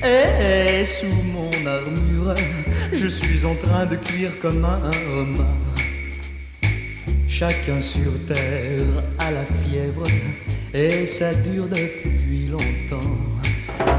Et 0.05 0.85
sous 0.85 1.07
mon 1.07 1.51
armure, 1.67 2.35
je 2.93 3.09
suis 3.09 3.47
en 3.47 3.55
train 3.55 3.87
de 3.87 3.97
cuire 3.97 4.39
comme 4.43 4.67
un 4.67 4.91
homard. 5.13 5.47
Chacun 7.27 7.81
sur 7.81 8.13
terre 8.29 9.03
a 9.19 9.31
la 9.31 9.45
fièvre, 9.45 10.07
et 10.75 11.07
ça 11.07 11.33
dure 11.33 11.69
depuis 11.69 12.49
longtemps. 12.49 13.24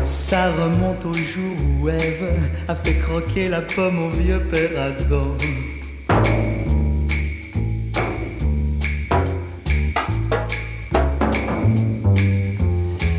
Ça 0.05 0.51
remonte 0.51 1.03
au 1.03 1.13
jour 1.13 1.55
où 1.81 1.89
Ève 1.89 2.29
a 2.67 2.75
fait 2.75 2.93
croquer 2.99 3.49
la 3.49 3.61
pomme 3.61 3.97
au 4.03 4.09
vieux 4.11 4.39
père 4.39 4.69
Adam. 4.79 5.35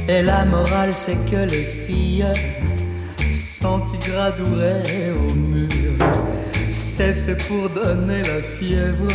Et 0.08 0.22
la 0.22 0.44
morale, 0.44 0.92
c'est 0.94 1.18
que 1.28 1.50
les 1.50 1.64
filles 1.64 2.24
s'antigradoueraient 3.32 5.12
au 5.28 5.34
mur. 5.34 5.68
C'est 6.70 7.14
fait 7.14 7.48
pour 7.48 7.68
donner 7.68 8.22
la 8.22 8.40
fièvre. 8.42 9.08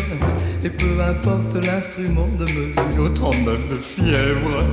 Et 0.66 0.70
peu 0.70 1.02
importe 1.02 1.56
l'instrument 1.66 2.28
de 2.38 2.44
mesure, 2.44 3.14
39 3.14 3.68
de 3.70 3.76
fièvre. 3.76 4.66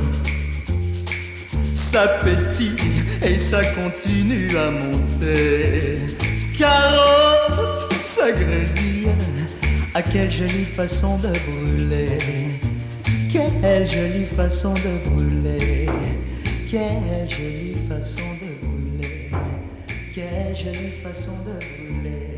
Ça 1.90 2.06
pétille 2.22 2.76
et 3.24 3.38
ça 3.38 3.64
continue 3.64 4.54
à 4.58 4.70
monter. 4.70 5.96
Carotte, 6.58 7.90
ça 8.02 8.30
grésille. 8.30 9.08
À 9.94 10.02
quelle 10.02 10.30
jolie 10.30 10.66
façon 10.66 11.16
de 11.16 11.28
brûler. 11.28 12.18
Quelle 13.32 13.88
jolie 13.90 14.26
façon 14.26 14.74
de 14.74 15.08
brûler. 15.08 15.88
Quelle 16.70 17.26
jolie 17.26 17.76
façon 17.88 18.20
de 18.42 18.66
brûler. 18.66 19.30
Quelle 20.14 20.54
jolie 20.54 20.92
façon 21.02 21.32
de 21.46 21.54
brûler. 21.54 22.37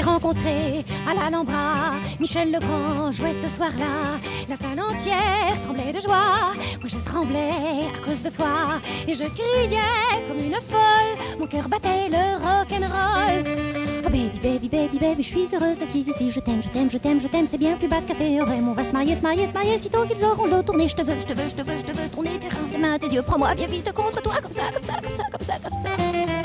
Rencontré 0.00 0.84
à 1.08 1.14
l'Alhambra, 1.14 1.94
Michel 2.20 2.52
Legrand 2.52 3.10
jouait 3.12 3.32
ce 3.32 3.48
soir-là. 3.48 4.18
La 4.48 4.56
salle 4.56 4.80
entière 4.80 5.60
tremblait 5.62 5.92
de 5.92 6.00
joie. 6.00 6.54
Moi 6.80 6.86
je 6.86 6.96
tremblais 7.04 7.50
à 7.94 8.04
cause 8.04 8.22
de 8.22 8.30
toi 8.30 8.80
et 9.06 9.14
je 9.14 9.24
criais 9.24 10.24
comme 10.28 10.38
une 10.38 10.54
folle. 10.54 11.38
Mon 11.38 11.46
cœur 11.46 11.68
battait 11.68 12.08
le 12.10 12.36
rock'n'roll. 12.36 13.58
Oh 14.06 14.10
baby, 14.10 14.38
baby, 14.42 14.68
baby, 14.68 14.98
baby, 14.98 15.22
je 15.22 15.28
suis 15.28 15.54
heureuse 15.54 15.82
assise 15.82 16.08
ici. 16.08 16.30
Je 16.30 16.40
t'aime, 16.40 16.62
je 16.62 16.68
t'aime, 16.68 16.90
je 16.90 16.98
t'aime, 16.98 17.20
je 17.20 17.28
t'aime. 17.28 17.46
C'est 17.50 17.58
bien 17.58 17.76
plus 17.76 17.88
bas 17.88 18.00
de 18.00 18.14
théorème. 18.14 18.68
On 18.68 18.74
va 18.74 18.84
se 18.84 18.92
marier, 18.92 19.16
se 19.16 19.20
marier, 19.20 19.46
se 19.46 19.52
marier. 19.52 19.78
Sitôt 19.78 20.04
qu'ils 20.06 20.24
auront 20.24 20.44
le 20.44 20.50
dos 20.52 20.62
tourné, 20.62 20.88
je 20.88 20.94
te 20.94 21.02
veux, 21.02 21.18
je 21.20 21.26
te 21.26 21.34
veux, 21.34 21.48
je 21.48 21.54
te 21.54 21.62
veux, 21.62 21.76
je 21.76 21.84
te 21.84 21.92
veux. 21.92 22.08
Tourner 22.08 22.38
tes 22.40 22.48
reins, 22.48 22.68
tes 22.70 22.78
mains, 22.78 22.98
tes 22.98 23.08
yeux. 23.08 23.22
Prends-moi 23.22 23.54
bien 23.54 23.66
vite 23.66 23.92
contre 23.92 24.22
toi, 24.22 24.34
comme 24.42 24.52
ça, 24.52 24.62
comme 24.72 24.82
ça, 24.82 24.94
comme 25.02 25.16
ça, 25.16 25.24
comme 25.30 25.46
ça, 25.46 25.54
comme 25.62 25.74
ça. 25.82 26.37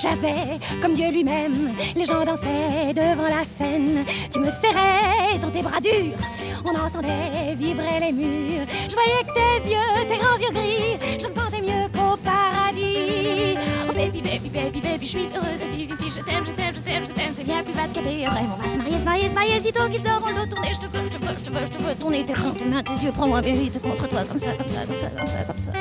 Jazzait 0.00 0.58
comme 0.80 0.94
Dieu 0.94 1.10
lui-même. 1.10 1.74
Les 1.94 2.06
gens 2.06 2.24
dansaient 2.24 2.94
devant 2.94 3.28
la 3.28 3.44
scène. 3.44 4.04
Tu 4.32 4.38
me 4.38 4.50
serrais 4.50 5.38
dans 5.42 5.50
tes 5.50 5.60
bras 5.60 5.80
durs. 5.80 6.16
On 6.64 6.70
entendait 6.70 7.54
vibrer 7.54 8.00
les 8.00 8.12
murs. 8.12 8.66
Je 8.88 8.94
voyais 8.94 9.22
que 9.26 9.34
tes 9.34 9.70
yeux, 9.70 10.08
tes 10.08 10.16
grands 10.16 10.38
yeux 10.38 10.52
gris, 10.52 11.18
je 11.20 11.26
me 11.26 11.32
sentais 11.32 11.60
mieux 11.60 11.88
qu'au 11.92 12.16
paradis. 12.24 13.56
Oh 13.88 13.92
baby, 13.92 14.22
baby, 14.22 14.48
baby, 14.48 14.80
baby, 14.80 15.04
je 15.06 15.10
suis 15.10 15.28
heureuse 15.34 15.60
assise 15.62 15.90
ici. 15.90 16.18
Je 16.18 16.24
t'aime, 16.24 16.46
je 16.46 16.52
t'aime, 16.52 16.74
je 16.74 16.80
t'aime, 16.80 17.04
je 17.06 17.12
t'aime. 17.12 17.32
C'est 17.34 17.44
bien 17.44 17.62
plus 17.62 17.74
bas 17.74 17.88
que 17.92 18.00
tes 18.00 18.00
rêves. 18.00 18.30
On 18.58 18.62
va 18.62 18.68
se 18.68 18.78
marier, 18.78 18.98
se 18.98 19.04
marier, 19.04 19.28
se 19.28 19.34
marier. 19.34 19.60
Sitôt 19.60 19.88
qu'ils 19.88 20.06
auront 20.06 20.28
le 20.28 20.46
dos 20.46 20.54
tourné, 20.54 20.68
je 20.72 20.78
te 20.78 20.96
veux, 20.96 21.04
je 21.04 21.18
te 21.18 21.24
veux, 21.24 21.34
je 21.38 21.44
te 21.44 21.50
veux, 21.50 21.66
je 21.66 21.78
te 21.78 21.82
veux. 21.82 21.94
Tourner 21.94 22.24
tes 22.24 22.32
reins, 22.32 22.54
tes 22.56 22.64
mains, 22.64 22.82
tes 22.82 23.04
yeux. 23.04 23.12
Prends-moi 23.12 23.42
bien 23.42 23.54
vite 23.54 23.80
contre 23.82 24.08
toi, 24.08 24.24
comme 24.24 24.40
ça, 24.40 24.52
comme 24.52 24.68
ça, 24.68 24.80
comme 24.86 24.98
ça, 24.98 25.08
comme 25.08 25.28
ça, 25.28 25.38
comme 25.44 25.58
ça. 25.58 25.72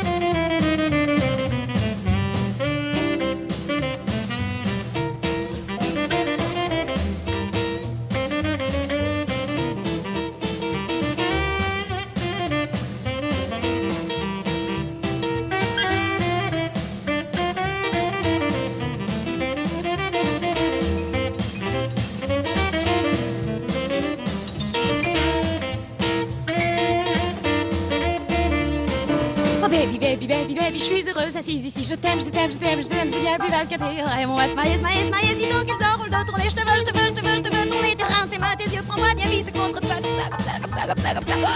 Baby, 29.70 30.00
baby, 30.00 30.28
baby, 30.28 30.56
baby, 30.56 30.80
je 30.80 30.84
suis 30.84 31.10
heureuse 31.10 31.36
assise 31.38 31.66
ici. 31.66 31.84
Je 31.84 31.96
t'aime, 31.96 32.20
je 32.20 32.30
t'aime, 32.30 32.52
je 32.52 32.58
t'aime, 32.58 32.82
je 32.82 32.88
t'aime. 32.88 33.10
C'est 33.12 33.20
bien 33.20 33.38
plus 33.38 33.50
belle 33.50 33.68
que 33.68 33.76
tes 33.76 33.84
rêves. 33.84 34.30
On 34.30 34.36
va 34.36 34.48
se 34.48 34.56
marier, 34.56 34.78
se 34.78 34.82
marier, 34.82 35.06
se 35.06 35.12
marier. 35.12 35.36
Sitôt 35.36 35.62
qu'ils 35.64 35.86
auront 35.86 36.04
le 36.06 36.10
dos 36.10 36.24
tourné, 36.28 36.46
je 36.50 36.56
te 36.56 36.62
veux, 36.62 36.80
je 36.80 36.84
te 36.84 36.98
veux, 36.98 37.08
je 37.08 37.14
te 37.14 37.26
veux, 37.26 37.36
je 37.38 37.42
te 37.42 37.56
veux. 37.56 37.70
Tourner 37.70 37.96
tes 37.96 38.04
reins, 38.04 38.28
tes 38.30 38.38
mains, 38.40 38.56
tes 38.58 38.76
yeux. 38.76 38.82
Prends-moi 38.88 39.14
bien 39.16 39.28
vite 39.28 39.52
contre 39.54 39.80
toi. 39.80 39.96
Comme 40.02 40.18
ça, 40.18 40.30
comme 40.30 40.42
ça, 40.42 40.52
comme 40.62 40.72
ça, 40.72 40.88
comme 40.88 41.04
ça, 41.04 41.14
comme 41.14 41.44
ça. 41.44 41.50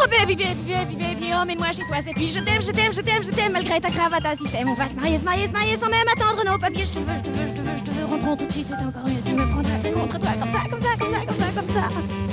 Oh 0.00 0.06
baby, 0.08 0.36
baby, 0.36 0.72
baby, 0.72 0.96
baby, 0.96 1.34
emmène-moi 1.34 1.72
chez 1.72 1.86
toi 1.88 1.98
cette 2.04 2.16
nuit. 2.16 2.30
Je 2.30 2.40
t'aime, 2.40 2.62
je 2.62 2.70
t'aime, 2.70 2.92
je 2.92 3.00
t'aime, 3.00 3.24
je 3.24 3.30
t'aime. 3.30 3.52
Malgré 3.52 3.80
ta 3.80 3.90
cravate 3.90 4.26
à 4.26 4.36
système, 4.36 4.68
on 4.68 4.74
va 4.74 4.88
se 4.88 4.94
marier, 4.94 5.18
se 5.18 5.24
marier, 5.24 5.46
se 5.48 5.52
marier 5.52 5.76
sans 5.76 5.88
même 5.88 6.06
attendre 6.14 6.44
nos 6.44 6.58
papiers. 6.58 6.84
Je 6.84 6.92
te 6.92 6.98
veux, 6.98 7.16
je 7.18 7.22
te 7.22 7.30
veux, 7.30 7.48
je 7.48 7.54
te 7.54 7.60
veux, 7.60 7.76
je 7.78 7.84
te 7.84 7.90
veux. 7.90 8.04
Rentrons 8.04 8.36
tout 8.36 8.46
de 8.46 8.52
suite, 8.52 8.68
c'est 8.68 8.84
encore 8.84 9.04
mieux. 9.06 9.22
Tu 9.24 9.32
me 9.32 9.46
prendras 9.50 9.78
contre 9.94 10.18
toi. 10.18 10.30
Comme 10.40 10.50
ça, 10.50 10.60
comme 10.70 10.80
ça, 10.80 10.90
comme 10.98 11.12
ça, 11.12 11.20
comme 11.26 11.36
ça, 11.36 11.46
comme 11.54 11.74
ça. 11.74 12.27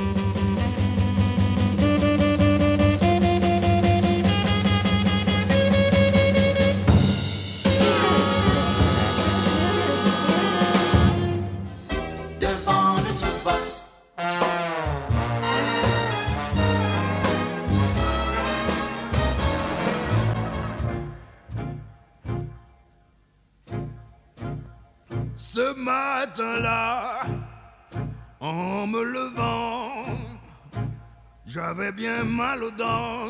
J'avais 31.75 31.91
bien 31.91 32.23
mal 32.23 32.63
aux 32.63 32.71
dents. 32.71 33.25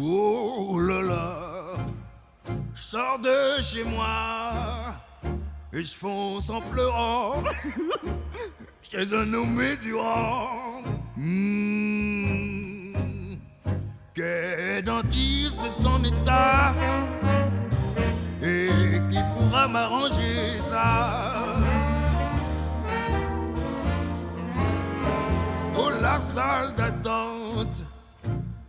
Oh 0.00 0.78
là 0.80 1.02
là, 1.02 1.38
je 2.74 2.82
sors 2.82 3.18
de 3.18 3.62
chez 3.62 3.84
moi 3.84 4.94
et 5.72 5.82
je 5.82 5.94
fonce 5.94 6.50
en 6.50 6.60
pleurant 6.60 7.42
chez 8.82 9.12
un 9.14 9.26
nommé 9.26 9.76
Durand. 9.76 10.82
Hmm, 11.16 12.94
Qu'est 14.14 14.82
dentiste 14.82 15.56
de 15.56 15.70
son 15.70 16.02
état 16.04 16.74
et 18.42 19.00
qui 19.10 19.18
pourra 19.34 19.68
m'arranger 19.68 20.60
ça. 20.60 21.35
La 26.06 26.20
salle 26.20 26.72
d'attente 26.76 27.78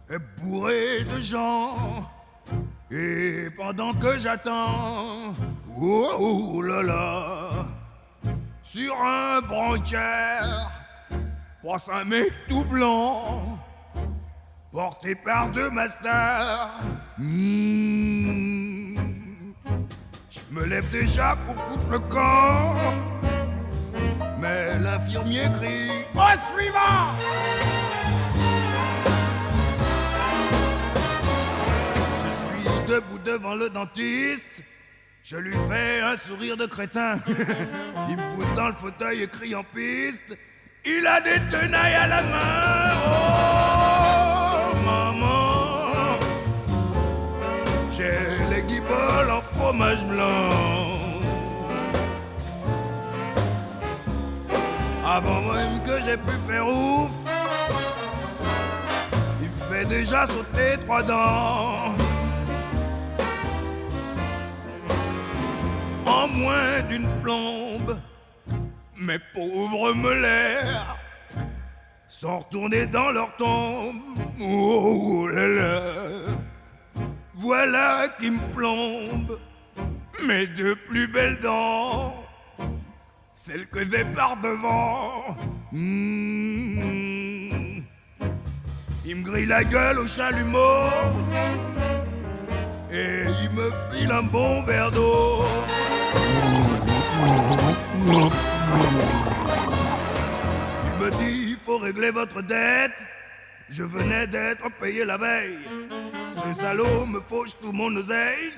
est 0.09 0.23
bourrée 0.37 1.03
de 1.03 1.21
gens. 1.21 2.09
Et 2.89 3.49
pendant 3.55 3.93
que 3.93 4.11
j'attends, 4.17 5.35
oh, 5.79 6.09
oh 6.19 6.61
là 6.63 6.81
là, 6.81 7.49
sur 8.63 8.95
un 9.03 9.41
branquière, 9.41 10.71
passe 11.63 11.89
un 11.93 12.05
mec 12.05 12.31
tout 12.47 12.65
blanc, 12.65 13.59
porté 14.71 15.13
par 15.13 15.49
deux 15.49 15.69
masters. 15.69 16.71
Hmm. 17.19 18.95
Je 20.35 20.41
me 20.55 20.65
lève 20.65 20.89
déjà 20.91 21.35
pour 21.45 21.57
foutre 21.65 21.89
le 21.91 21.99
camp, 21.99 22.73
mais 24.39 24.79
l'infirmier 24.79 25.45
crie 25.53 26.05
Au 26.13 26.53
suivant! 26.53 27.07
Je 32.23 32.29
suis 32.41 32.69
debout 32.87 33.19
devant 33.25 33.55
le 33.55 33.69
dentiste. 33.69 34.63
Je 35.23 35.37
lui 35.37 35.55
fais 35.69 36.01
un 36.01 36.15
sourire 36.15 36.55
de 36.55 36.65
crétin. 36.65 37.19
Il 38.07 38.15
me 38.15 38.35
pousse 38.35 38.55
dans 38.55 38.67
le 38.67 38.75
fauteuil 38.75 39.23
et 39.23 39.27
crie 39.27 39.55
en 39.55 39.63
piste. 39.63 40.37
Il 40.85 41.05
a 41.05 41.19
des 41.19 41.39
tenailles 41.49 41.95
à 41.95 42.07
la 42.07 42.23
main. 42.23 42.93
Oh, 43.05 44.73
maman. 44.85 46.17
J'ai 47.91 48.19
les 48.49 48.61
guiboles 48.61 49.31
en 49.31 49.41
fromage 49.41 50.05
blanc. 50.05 50.86
Avant 55.09 55.41
même 55.41 55.81
que 55.83 56.01
j'ai 56.03 56.17
pu 56.17 56.33
faire 56.49 56.67
ouf, 56.67 57.11
il 59.41 59.49
me 59.49 59.57
fait 59.71 59.85
déjà 59.85 60.27
sauter 60.27 60.77
trois 60.81 61.01
dents. 61.01 61.95
En 66.05 66.27
moins 66.27 66.81
d'une 66.89 67.07
plombe, 67.21 67.97
mes 68.97 69.19
pauvres 69.33 69.93
molaires 69.93 70.97
sont 72.09 72.39
retournés 72.39 72.85
dans 72.87 73.11
leur 73.11 73.33
tombe. 73.37 74.01
Oh 74.41 75.25
là 75.31 75.47
là, 75.47 75.93
voilà 77.33 78.09
qui 78.19 78.31
me 78.31 78.41
plombe 78.53 79.39
mes 80.25 80.47
deux 80.47 80.75
plus 80.75 81.07
belles 81.07 81.39
dents, 81.39 82.13
celles 83.47 83.67
que 83.67 83.79
j'ai 83.89 84.03
par 84.03 84.35
devant. 84.41 85.37
Mmh. 85.71 86.81
Il 89.05 89.15
me 89.15 89.23
grille 89.23 89.45
la 89.45 89.63
gueule 89.63 89.99
au 89.99 90.07
chalumeau 90.07 90.89
et 92.91 93.23
il 93.43 93.49
me 93.51 93.71
file 93.89 94.11
un 94.11 94.23
bon 94.23 94.63
verre 94.63 94.91
d'eau. 94.91 95.45
Il 100.85 100.93
me 100.99 101.09
dit, 101.11 101.51
il 101.51 101.57
faut 101.63 101.77
régler 101.77 102.11
votre 102.11 102.41
dette. 102.41 102.99
Je 103.69 103.83
venais 103.83 104.27
d'être 104.27 104.69
payé 104.81 105.05
la 105.05 105.17
veille. 105.17 105.59
Ce 106.33 106.53
salaud 106.61 107.05
me 107.05 107.21
fauche 107.21 107.57
tout 107.61 107.71
mon 107.71 107.95
oseille 107.95 108.51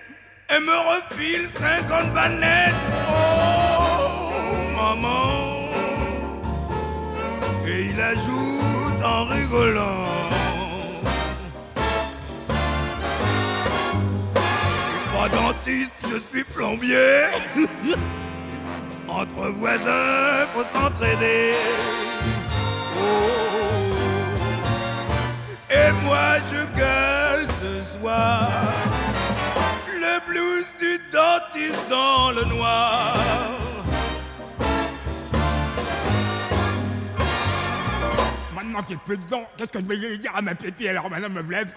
et 0.49 0.59
me 0.59 0.77
refile 0.91 1.47
50 1.47 2.11
bannettes. 2.13 2.73
Oh, 3.11 3.68
maman. 4.79 5.69
Et 7.67 7.85
il 7.91 8.01
ajoute 8.01 9.01
en 9.03 9.25
rigolant. 9.25 10.05
Je 14.35 14.81
suis 14.85 15.05
pas 15.15 15.29
dentiste, 15.29 15.95
je 16.11 16.17
suis 16.17 16.43
plombier. 16.43 17.27
Entre 19.07 19.49
voisins, 19.61 20.47
faut 20.53 20.67
s'entraider. 20.73 21.53
Oh. 22.97 23.39
Et 25.71 25.91
moi 26.05 26.29
je 26.49 26.61
gueule 26.79 27.45
ce 27.61 27.99
soir 27.99 28.49
le 30.03 30.15
blues 30.27 30.71
du 30.79 30.99
dentiste 31.11 31.83
dans 31.89 32.31
le 32.31 32.43
noir. 32.55 33.15
Maintenant 38.79 38.87
qu'il 38.87 38.95
n'y 38.95 39.01
a 39.01 39.05
plus 39.05 39.17
de 39.17 39.29
dents, 39.29 39.45
qu'est-ce 39.57 39.71
que 39.71 39.79
je 39.81 39.85
vais 39.85 40.17
dire 40.19 40.31
à 40.33 40.41
ma 40.41 40.55
pépi 40.55 40.87
alors 40.87 41.09
maintenant 41.09 41.29
me 41.29 41.41
lève 41.51 41.73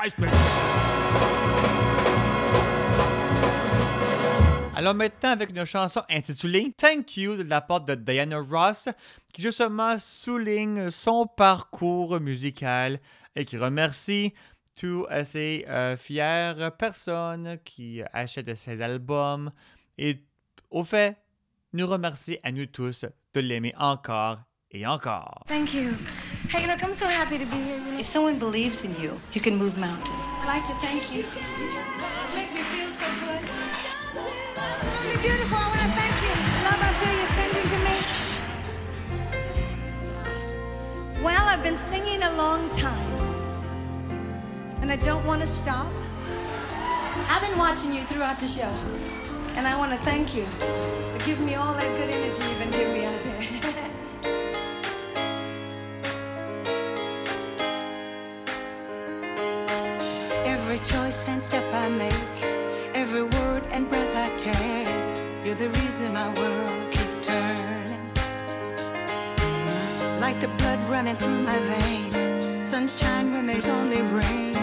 Alors 4.76 4.94
maintenant 4.94 5.30
avec 5.30 5.50
une 5.50 5.64
chanson 5.64 6.02
intitulée 6.08 6.72
Thank 6.76 7.16
You 7.16 7.36
de 7.36 7.42
la 7.42 7.60
part 7.60 7.80
de 7.80 7.96
Diana 7.96 8.38
Ross 8.38 8.88
qui 9.32 9.42
justement 9.42 9.98
souligne 9.98 10.90
son 10.90 11.26
parcours 11.26 12.20
musical 12.20 13.00
et 13.34 13.44
qui 13.44 13.56
remercie 13.58 14.32
toutes 14.76 15.08
ces 15.24 15.64
euh, 15.68 15.96
fières 15.96 16.70
personnes 16.76 17.58
qui 17.64 18.00
achètent 18.12 18.54
ses 18.54 18.80
albums 18.80 19.50
et 19.98 20.22
au 20.70 20.84
fait 20.84 21.16
nous 21.72 21.88
remercie 21.88 22.38
à 22.44 22.52
nous 22.52 22.66
tous 22.66 23.04
de 23.34 23.40
l'aimer 23.40 23.74
encore 23.76 24.38
et 24.70 24.86
encore. 24.86 25.44
Thank 25.48 25.74
you. 25.74 25.94
Hey, 26.52 26.66
look, 26.66 26.84
I'm 26.84 26.94
so 26.94 27.06
happy 27.06 27.38
to 27.38 27.46
be 27.46 27.56
here. 27.56 27.80
If 27.98 28.04
someone 28.04 28.38
believes 28.38 28.84
in 28.84 28.94
you, 29.00 29.18
you 29.32 29.40
can 29.40 29.56
move 29.56 29.78
mountains. 29.78 30.10
I'd 30.10 30.48
like 30.48 30.66
to 30.68 30.74
thank 30.84 31.10
you. 31.10 31.20
You 31.20 31.28
make 32.36 32.52
me 32.52 32.60
feel 32.60 32.90
so 32.90 33.06
good. 33.24 33.40
Absolutely 34.54 35.22
beautiful. 35.22 35.56
I 35.56 35.68
want 35.72 35.80
to 35.80 35.88
thank 35.96 36.12
you. 36.20 36.28
Love 36.68 36.76
I 36.76 36.92
feel 37.00 37.14
you're 37.16 37.34
sending 37.40 37.66
to 37.72 37.78
me. 37.88 37.96
Well, 41.24 41.42
I've 41.48 41.62
been 41.64 41.74
singing 41.74 42.22
a 42.22 42.32
long 42.34 42.68
time, 42.68 43.12
and 44.82 44.92
I 44.92 44.96
don't 44.96 45.24
want 45.24 45.40
to 45.40 45.48
stop. 45.48 45.90
I've 47.30 47.40
been 47.40 47.56
watching 47.56 47.94
you 47.94 48.02
throughout 48.02 48.38
the 48.40 48.46
show, 48.46 48.70
and 49.56 49.66
I 49.66 49.74
want 49.78 49.92
to 49.92 49.98
thank 50.04 50.34
you 50.36 50.44
for 50.58 51.24
giving 51.24 51.46
me 51.46 51.54
all 51.54 51.72
that 51.72 51.96
good 51.96 52.10
energy 52.10 52.42
you've 52.46 52.58
been 52.58 52.70
giving 52.72 52.92
me 52.92 53.06
step 61.42 61.64
I 61.74 61.88
make, 61.88 62.36
every 62.94 63.24
word 63.24 63.64
and 63.72 63.88
breath 63.88 64.14
I 64.16 64.28
take, 64.38 65.44
you're 65.44 65.56
the 65.56 65.70
reason 65.80 66.12
my 66.12 66.28
world 66.34 66.92
keeps 66.92 67.20
turning. 67.20 68.00
Like 70.20 70.38
the 70.40 70.48
blood 70.58 70.78
running 70.88 71.16
through 71.16 71.40
my 71.40 71.58
veins, 71.58 72.70
sunshine 72.70 73.32
when 73.32 73.46
there's 73.48 73.68
only 73.68 74.02
rain, 74.02 74.54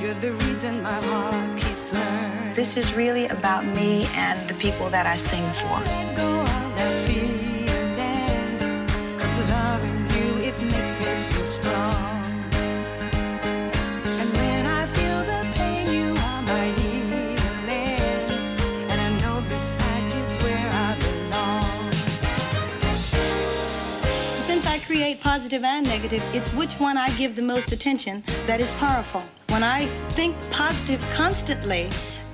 you're 0.00 0.14
the 0.14 0.32
reason 0.46 0.80
my 0.80 1.00
heart 1.10 1.56
keeps 1.58 1.92
learning. 1.92 2.54
This 2.54 2.76
is 2.76 2.94
really 2.94 3.26
about 3.26 3.64
me 3.64 4.06
and 4.14 4.48
the 4.48 4.54
people 4.54 4.88
that 4.90 5.06
I 5.06 5.16
sing 5.16 5.44
for. 5.60 6.47
Create 24.88 25.20
positive 25.20 25.64
and 25.64 25.86
negative, 25.86 26.22
it's 26.34 26.50
which 26.54 26.80
one 26.80 26.96
I 26.96 27.10
give 27.18 27.36
the 27.36 27.42
most 27.42 27.72
attention 27.72 28.24
that 28.46 28.58
is 28.58 28.70
powerful. 28.72 29.20
When 29.50 29.62
I 29.62 29.84
think 30.16 30.34
positive 30.50 31.04
constantly, 31.12 31.90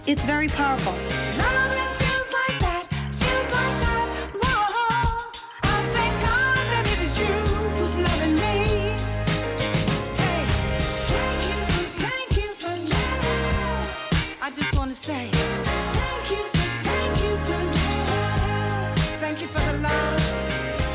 it's 0.07 0.23
very 0.23 0.47
powerful. 0.47 0.95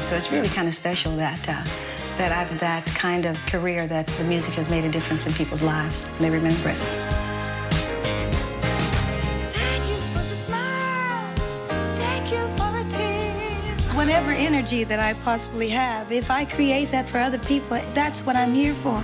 So 0.10 0.16
it's 0.16 0.32
really 0.32 0.50
kind 0.50 0.68
of 0.68 0.74
special 0.74 1.16
that 1.18 1.48
uh, 1.48 1.64
that 2.18 2.32
I've 2.32 2.60
that 2.62 2.84
kind 2.88 3.28
of 3.28 3.38
career 3.46 3.86
that 3.86 4.08
the 4.08 4.24
music 4.24 4.56
has 4.56 4.68
made 4.68 4.84
a 4.84 4.90
difference 4.90 5.28
in 5.28 5.34
people's 5.34 5.62
lives. 5.62 6.04
And 6.04 6.18
they 6.18 6.32
remember 6.32 6.70
it. 6.70 6.78
Thank 9.54 9.88
you 9.88 9.98
for 9.98 10.24
the 10.28 10.34
smile. 10.34 11.36
Thank 11.98 12.32
you 12.32 12.40
for 12.58 12.72
the 12.76 12.90
tears. 12.90 13.96
Whatever 13.96 14.32
energy 14.32 14.84
that 14.84 15.00
I 15.00 15.14
possibly 15.14 15.70
have, 15.70 16.12
if 16.12 16.32
I 16.32 16.44
create 16.44 16.90
that 16.90 17.08
for 17.08 17.20
other 17.20 17.38
people, 17.38 17.80
that's 17.94 18.26
what 18.26 18.36
I'm 18.36 18.52
here 18.52 18.74
for. 18.74 19.04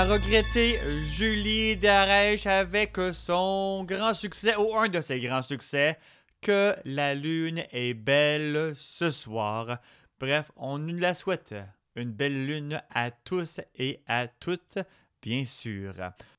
la 0.00 0.06
regrettée 0.06 0.78
Julie 1.04 1.76
Darèche 1.76 2.46
avec 2.46 2.96
son 3.12 3.84
grand 3.84 4.14
succès, 4.14 4.56
ou 4.56 4.74
un 4.74 4.88
de 4.88 5.02
ses 5.02 5.20
grands 5.20 5.42
succès, 5.42 5.98
Que 6.40 6.74
la 6.86 7.14
lune 7.14 7.64
est 7.70 7.92
belle 7.92 8.72
ce 8.76 9.10
soir. 9.10 9.78
Bref, 10.18 10.50
on 10.56 10.78
nous 10.78 10.96
la 10.96 11.12
souhaite. 11.12 11.54
Une 11.96 12.12
belle 12.12 12.46
lune 12.46 12.82
à 12.88 13.10
tous 13.10 13.60
et 13.74 14.00
à 14.06 14.26
toutes, 14.26 14.78
bien 15.20 15.44
sûr. 15.44 15.92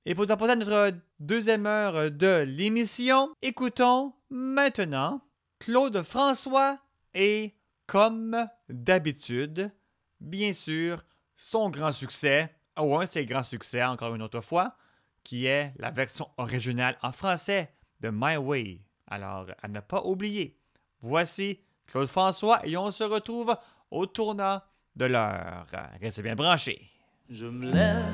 Et 0.08 0.16
pour 0.16 0.32
apporter 0.32 0.54
à 0.54 0.56
notre 0.56 0.98
deuxième 1.20 1.68
heure 1.68 2.10
de 2.10 2.42
l'émission, 2.42 3.30
écoutons 3.44 4.14
maintenant 4.32 5.22
Claude 5.60 6.02
François 6.02 6.80
et, 7.14 7.54
comme 7.86 8.48
d'habitude, 8.70 9.72
bien 10.20 10.52
sûr, 10.52 11.06
son 11.38 11.70
grand 11.70 11.92
succès, 11.92 12.50
ou 12.80 12.96
un 12.96 13.06
de 13.06 13.10
ses 13.10 13.26
grands 13.26 13.44
succès 13.44 13.84
encore 13.84 14.16
une 14.16 14.22
autre 14.22 14.42
fois, 14.42 14.76
qui 15.24 15.46
est 15.46 15.74
la 15.78 15.92
version 15.92 16.30
originale 16.38 16.98
en 17.02 17.12
français 17.12 17.74
de 18.00 18.10
My 18.12 18.38
Way. 18.38 18.82
Alors, 19.08 19.48
à 19.62 19.68
ne 19.68 19.80
pas 19.80 20.04
oublier. 20.04 20.58
Voici 21.02 21.60
Claude 21.88 22.08
François 22.08 22.66
et 22.66 22.78
on 22.78 22.92
se 22.92 23.04
retrouve 23.04 23.56
au 23.90 24.06
tournant 24.06 24.62
de 24.96 25.06
l'heure. 25.06 25.68
Restez 26.02 26.22
bien 26.22 26.36
branchés. 26.36 26.90
Je 27.30 27.46
me 27.46 27.72
lève 27.72 28.06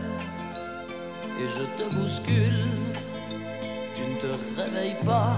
et 1.40 1.48
je 1.48 1.84
te 1.84 1.96
bouscule. 1.96 2.66
Tu 3.96 4.02
ne 4.02 4.20
te 4.20 4.60
réveilles 4.60 4.98
pas 5.06 5.36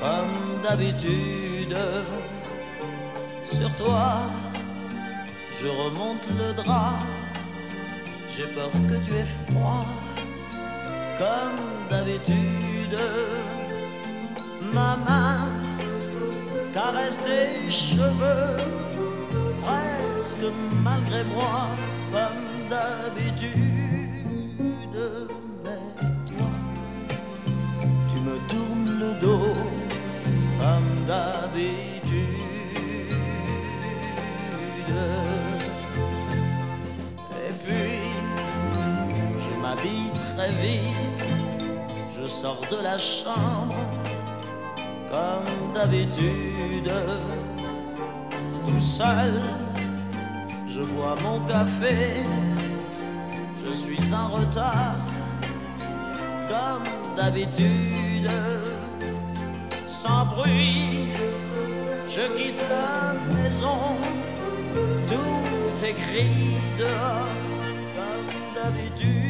comme 0.00 0.62
d'habitude. 0.62 1.76
Sur 3.46 3.74
toi, 3.76 4.22
je 5.60 5.66
remonte 5.66 6.26
le 6.38 6.52
drap. 6.54 7.23
J'ai 8.36 8.48
peur 8.48 8.70
que 8.88 8.96
tu 9.04 9.12
aies 9.12 9.30
froid 9.46 9.86
comme 11.18 11.88
d'habitude. 11.88 12.98
Ma 14.72 14.96
main 14.96 15.46
caresse 16.72 17.20
tes 17.24 17.70
cheveux 17.70 18.56
presque 19.62 20.48
malgré 20.82 21.22
moi 21.24 21.68
comme 22.10 22.68
d'habitude. 22.68 23.52
Mais 25.64 25.86
toi, 26.26 26.50
tu 28.08 28.16
me 28.20 28.36
tournes 28.48 28.98
le 28.98 29.14
dos 29.20 29.54
comme 30.58 31.06
d'habitude. 31.06 31.94
Très 39.76 40.50
vite, 40.62 41.24
je 42.16 42.26
sors 42.26 42.60
de 42.70 42.82
la 42.82 42.98
chambre 42.98 43.74
comme 45.10 45.74
d'habitude. 45.74 46.90
Tout 48.66 48.80
seul, 48.80 49.40
je 50.66 50.80
bois 50.80 51.16
mon 51.22 51.40
café, 51.40 52.22
je 53.64 53.72
suis 53.72 54.12
en 54.12 54.28
retard 54.28 54.96
comme 56.48 56.88
d'habitude. 57.16 58.30
Sans 59.86 60.26
bruit, 60.26 61.08
je 62.08 62.22
quitte 62.36 62.62
la 62.68 63.14
maison, 63.34 63.96
tout 65.08 65.84
écrit 65.84 66.56
dehors 66.78 67.28
comme 67.96 68.54
d'habitude. 68.54 69.23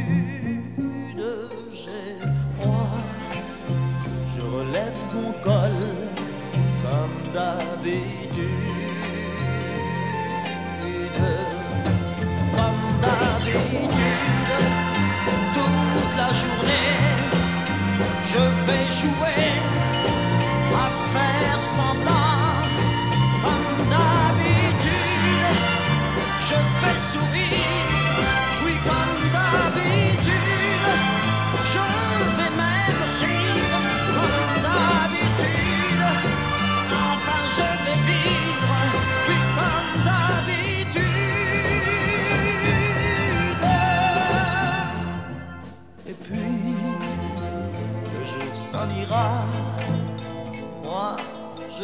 Je 4.74 4.80
relève 4.80 5.02
mon 5.14 5.32
comme 6.82 7.32
d'habitude. 7.32 8.50
Comme 12.56 12.84
d'habitude, 13.02 14.50
toute 15.54 16.16
la 16.16 16.30
journée, 16.40 16.92
je 18.32 18.42
vais 18.66 18.86
jouer 19.00 19.44
à 20.74 20.86
faire 21.12 21.60
semblant. 21.60 22.40
Comme 23.44 23.78
d'habitude, 23.92 25.56
je 26.48 26.54
vais 26.54 26.98
sourire. 26.98 27.63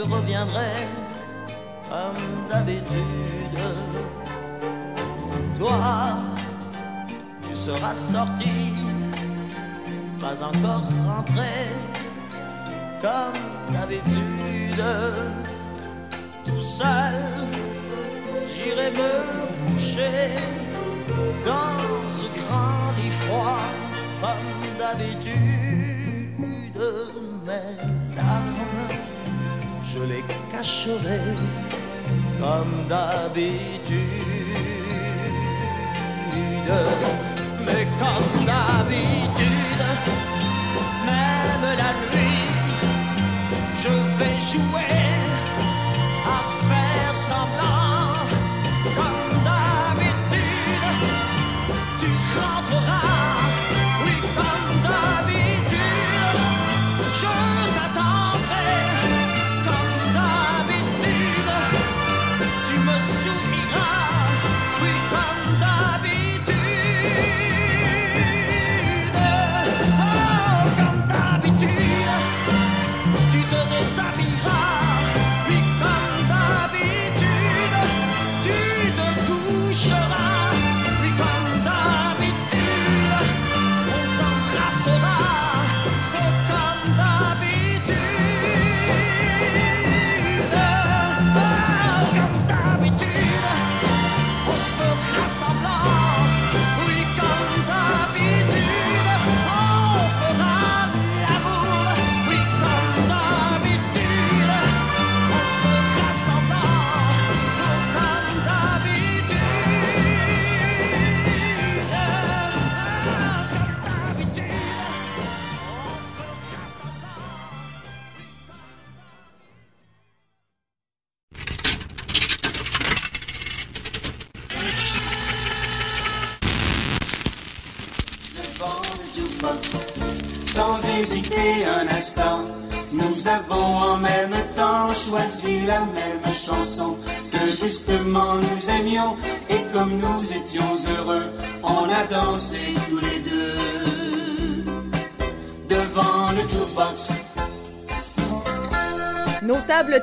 Je 0.01 0.15
reviendrai 0.15 0.73
comme 1.89 2.49
d'habitude. 2.49 3.61
Toi, 5.59 5.79
tu 7.43 7.55
seras 7.55 7.95
sorti, 7.95 8.75
pas 10.19 10.43
encore 10.43 10.85
rentré 11.07 11.55
comme 13.01 13.75
d'habitude. 13.75 14.85
Tout 16.47 16.61
seul, 16.63 17.15
j'irai 18.55 18.91
me 18.93 19.13
coucher 19.67 20.31
dans 21.45 22.09
ce 22.09 22.27
grand 22.39 22.93
lit 22.97 23.15
froid 23.23 23.65
comme 24.23 24.79
d'habitude. 24.79 25.41
Mes 27.47 28.17
larmes, 28.17 29.10
je 29.93 30.03
les 30.05 30.25
cacherai 30.53 31.21
comme 32.41 32.87
d'habitude. 32.89 34.07
Mais 37.65 37.87
comme 37.99 38.45
d'habitude, 38.47 39.50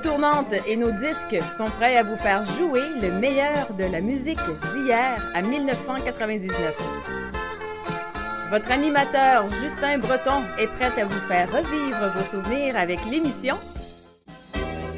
Tournantes 0.01 0.53
et 0.65 0.75
nos 0.75 0.91
disques 0.91 1.37
sont 1.47 1.69
prêts 1.69 1.97
à 1.97 2.03
vous 2.03 2.17
faire 2.17 2.43
jouer 2.43 2.83
le 3.01 3.11
meilleur 3.11 3.73
de 3.73 3.83
la 3.85 4.01
musique 4.01 4.39
d'hier 4.73 5.31
à 5.33 5.41
1999. 5.41 6.75
Votre 8.51 8.71
animateur 8.71 9.47
Justin 9.61 9.99
Breton 9.99 10.43
est 10.57 10.67
prêt 10.67 11.01
à 11.01 11.05
vous 11.05 11.19
faire 11.27 11.51
revivre 11.51 12.13
vos 12.15 12.23
souvenirs 12.23 12.77
avec 12.77 12.99
l'émission 13.09 13.57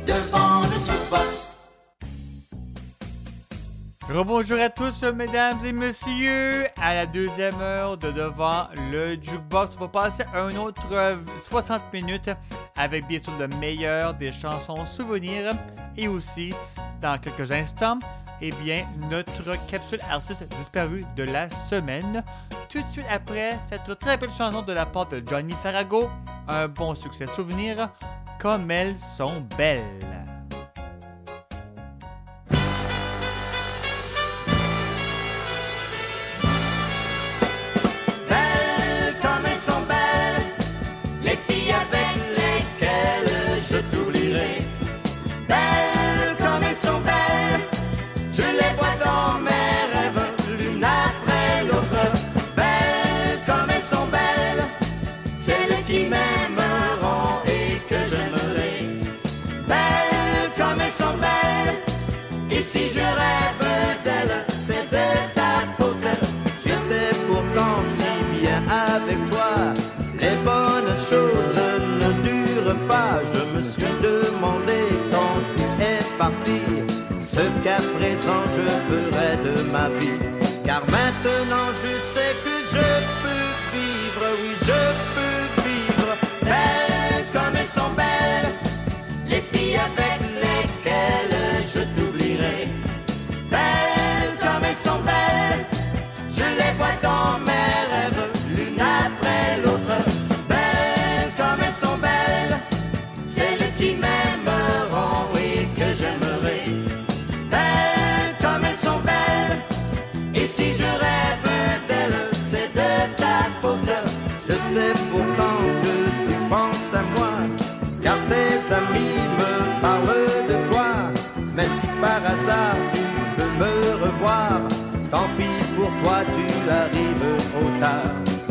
Devant 0.06 0.62
le. 0.62 1.49
Rebonjour 4.12 4.60
à 4.60 4.70
tous, 4.70 5.04
mesdames 5.04 5.60
et 5.64 5.72
messieurs, 5.72 6.66
à 6.82 6.96
la 6.96 7.06
deuxième 7.06 7.62
heure 7.62 7.96
de 7.96 8.12
Devant 8.12 8.68
le 8.92 9.14
Jukebox. 9.22 9.76
On 9.78 9.82
va 9.82 9.88
passer 9.88 10.24
un 10.34 10.56
autre 10.56 10.88
euh, 10.92 11.18
60 11.48 11.94
minutes 11.94 12.32
avec 12.76 13.06
bien 13.06 13.20
sûr 13.20 13.34
le 13.40 13.48
meilleur 13.60 14.16
des 14.16 14.32
chansons 14.32 14.84
souvenirs 14.88 15.54
et 15.96 16.08
aussi, 16.08 16.52
dans 17.00 17.20
quelques 17.20 17.52
instants, 17.52 18.00
eh 18.42 18.52
bien, 18.64 18.84
notre 19.12 19.56
capsule 19.68 20.02
artiste 20.10 20.48
disparu 20.58 21.06
de 21.16 21.24
la 21.24 21.48
semaine. 21.52 22.24
Tout 22.68 22.82
de 22.82 22.92
suite 22.92 23.06
après 23.12 23.60
cette 23.68 24.00
très 24.00 24.18
belle 24.18 24.32
chanson 24.32 24.64
de 24.64 24.74
la 24.74 24.88
part 24.88 25.06
de 25.06 25.22
Johnny 25.24 25.54
Farago, 25.62 26.10
un 26.48 26.68
bon 26.68 26.96
succès 26.96 27.28
souvenir, 27.28 27.92
comme 28.40 28.72
elles 28.72 28.98
sont. 28.98 29.46
Belles 29.56 30.29
ce 77.40 77.64
qu'à 77.64 77.78
présent 77.98 78.44
je 78.56 78.66
ferai 78.88 79.32
de 79.46 79.72
ma 79.72 79.88
vie. 80.00 80.20
Car 80.66 80.82
maintenant 80.92 81.68
je 81.82 81.94
sais 82.14 82.19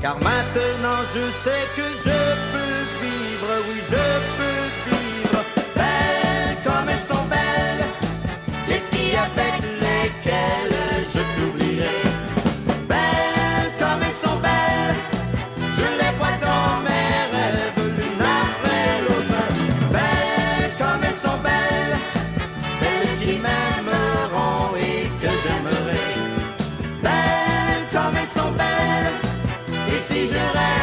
Car 0.01 0.17
maintenant 0.21 1.01
je 1.13 1.31
sais 1.31 1.67
que 1.77 1.83
je 2.05 2.53
peux 2.53 2.68
Diesel 30.29 30.78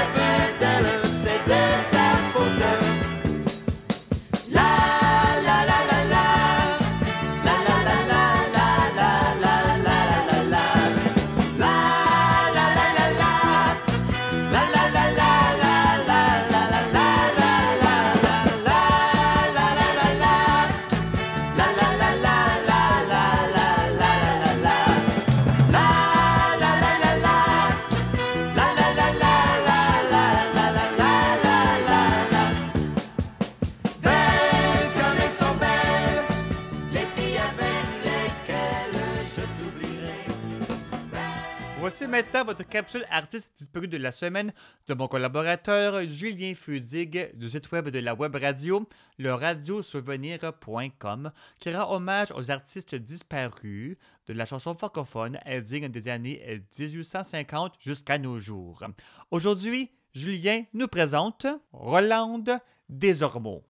capsule 42.76 43.05
artiste 43.09 43.53
disparue 43.55 43.88
de 43.88 43.95
la 43.95 44.11
semaine 44.11 44.51
de 44.89 44.93
mon 44.93 45.07
collaborateur 45.07 46.05
Julien 46.07 46.53
Fudig 46.55 47.32
du 47.34 47.49
site 47.49 47.71
web 47.71 47.88
de 47.88 47.99
la 47.99 48.13
web 48.13 48.36
radio, 48.36 48.86
le 49.17 49.34
radiosouvenir.com, 49.34 51.32
qui 51.57 51.73
rend 51.73 51.95
hommage 51.95 52.34
aux 52.36 52.51
artistes 52.51 52.95
disparus 52.95 53.95
de 54.28 54.34
la 54.34 54.45
chanson 54.45 54.73
francophone 54.73 55.39
digne 55.63 55.88
des 55.88 56.09
années 56.09 56.65
1850 56.78 57.76
jusqu'à 57.80 58.17
nos 58.17 58.41
jours. 58.41 58.84
Aujourd'hui, 59.32 59.91
Julien 60.13 60.63
nous 60.73 60.89
présente 60.89 61.47
Rolande 61.71 62.59
Desormeaux. 62.89 63.63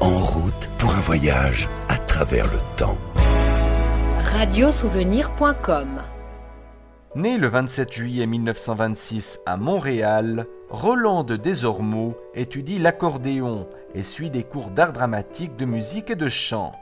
En 0.00 0.18
route 0.20 0.68
pour 0.78 0.94
un 0.94 1.00
voyage 1.00 1.68
à 1.88 1.98
travers 1.98 2.44
le 2.44 2.60
temps. 2.76 2.98
radiosouvenir.com. 4.32 6.11
Né 7.14 7.36
le 7.36 7.46
27 7.46 7.92
juillet 7.92 8.24
1926 8.24 9.40
à 9.44 9.58
Montréal, 9.58 10.46
Rolande 10.70 11.32
Desormeaux 11.32 12.16
étudie 12.34 12.78
l'accordéon 12.78 13.68
et 13.94 14.02
suit 14.02 14.30
des 14.30 14.44
cours 14.44 14.70
d'art 14.70 14.94
dramatique, 14.94 15.54
de 15.56 15.66
musique 15.66 16.08
et 16.08 16.14
de 16.14 16.30
chant. 16.30 16.72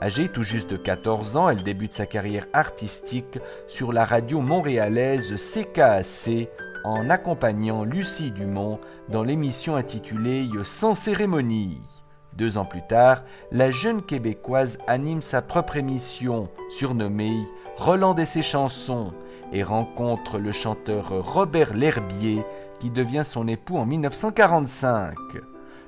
Âgée 0.00 0.28
tout 0.28 0.44
juste 0.44 0.70
de 0.70 0.76
14 0.76 1.36
ans, 1.36 1.48
elle 1.48 1.64
débute 1.64 1.94
sa 1.94 2.06
carrière 2.06 2.46
artistique 2.52 3.40
sur 3.66 3.92
la 3.92 4.04
radio 4.04 4.40
montréalaise 4.40 5.34
CKAC 5.34 6.48
en 6.84 7.10
accompagnant 7.10 7.82
Lucie 7.82 8.30
Dumont 8.30 8.78
dans 9.08 9.24
l'émission 9.24 9.74
intitulée 9.74 10.48
Sans 10.62 10.94
cérémonie. 10.94 11.80
Deux 12.36 12.56
ans 12.56 12.64
plus 12.64 12.86
tard, 12.86 13.24
la 13.50 13.72
jeune 13.72 14.00
Québécoise 14.00 14.78
anime 14.86 15.22
sa 15.22 15.42
propre 15.42 15.76
émission, 15.76 16.48
surnommée 16.70 17.36
Roland 17.76 18.14
et 18.14 18.26
ses 18.26 18.42
chansons, 18.42 19.12
et 19.52 19.62
rencontre 19.62 20.38
le 20.38 20.52
chanteur 20.52 21.08
Robert 21.24 21.74
L'Herbier 21.74 22.44
qui 22.80 22.90
devient 22.90 23.24
son 23.24 23.46
époux 23.48 23.76
en 23.76 23.86
1945. 23.86 25.14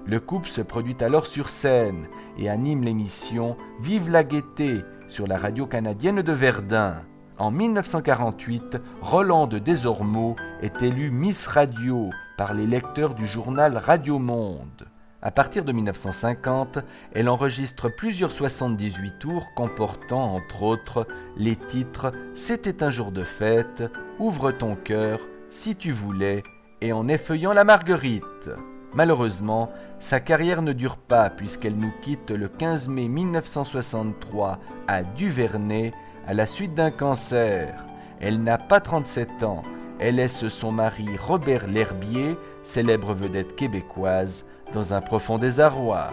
Le 0.07 0.21
couple 0.21 0.49
se 0.49 0.61
produit 0.61 0.97
alors 1.01 1.27
sur 1.27 1.49
scène 1.49 2.09
et 2.39 2.49
anime 2.49 2.85
l'émission 2.85 3.57
Vive 3.81 4.11
la 4.11 4.23
gaieté 4.23 4.81
sur 5.09 5.27
la 5.27 5.39
radio 5.39 5.67
canadienne 5.67 6.23
de 6.23 6.33
Verdun. 6.33 6.95
En 7.39 7.51
1948, 7.51 8.79
Rolande 9.01 9.57
Desormeaux 9.57 10.37
est 10.61 10.83
élue 10.83 11.11
Miss 11.11 11.47
Radio 11.47 12.11
par 12.37 12.55
les 12.55 12.67
lecteurs 12.67 13.15
du 13.15 13.27
journal 13.27 13.77
Radio 13.77 14.19
Monde. 14.19 14.87
À 15.27 15.31
partir 15.31 15.65
de 15.65 15.73
1950, 15.73 16.81
elle 17.15 17.31
enregistre 17.31 17.89
plusieurs 17.89 18.31
78 18.31 19.19
tours 19.19 19.55
comportant 19.55 20.35
entre 20.35 20.63
autres 20.63 21.07
les 21.39 21.57
titres 21.57 22.13
C'était 22.35 22.83
un 22.83 22.91
jour 22.91 23.11
de 23.11 23.25
fête, 23.25 23.85
Ouvre 24.19 24.53
ton 24.53 24.77
cœur, 24.77 25.21
Si 25.49 25.77
tu 25.77 25.93
voulais 25.93 26.43
et 26.83 26.93
En 26.93 27.09
effeuillant 27.09 27.55
la 27.55 27.65
marguerite. 27.65 28.51
Malheureusement, 28.93 29.71
sa 29.99 30.21
carrière 30.21 30.61
ne 30.61 30.75
dure 30.75 30.99
pas 30.99 31.31
puisqu'elle 31.31 31.79
nous 31.79 31.95
quitte 32.03 32.31
le 32.31 32.49
15 32.49 32.89
mai 32.89 33.09
1963 33.09 34.59
à 34.89 35.03
Duvernay 35.03 35.95
à 36.27 36.35
la 36.35 36.47
suite 36.47 36.75
d'un 36.75 36.91
cancer. 36.91 37.87
Elle 38.21 38.43
n'a 38.43 38.59
pas 38.59 38.81
37 38.81 39.43
ans. 39.43 39.63
Elle 39.99 40.17
laisse 40.17 40.49
son 40.49 40.71
mari 40.71 41.07
Robert 41.19 41.67
L'Herbier, 41.67 42.37
célèbre 42.63 43.15
vedette 43.15 43.57
québécoise, 43.57 44.45
dans 44.75 44.93
un 44.93 45.01
profond 45.01 45.39
désarroi. 45.39 46.11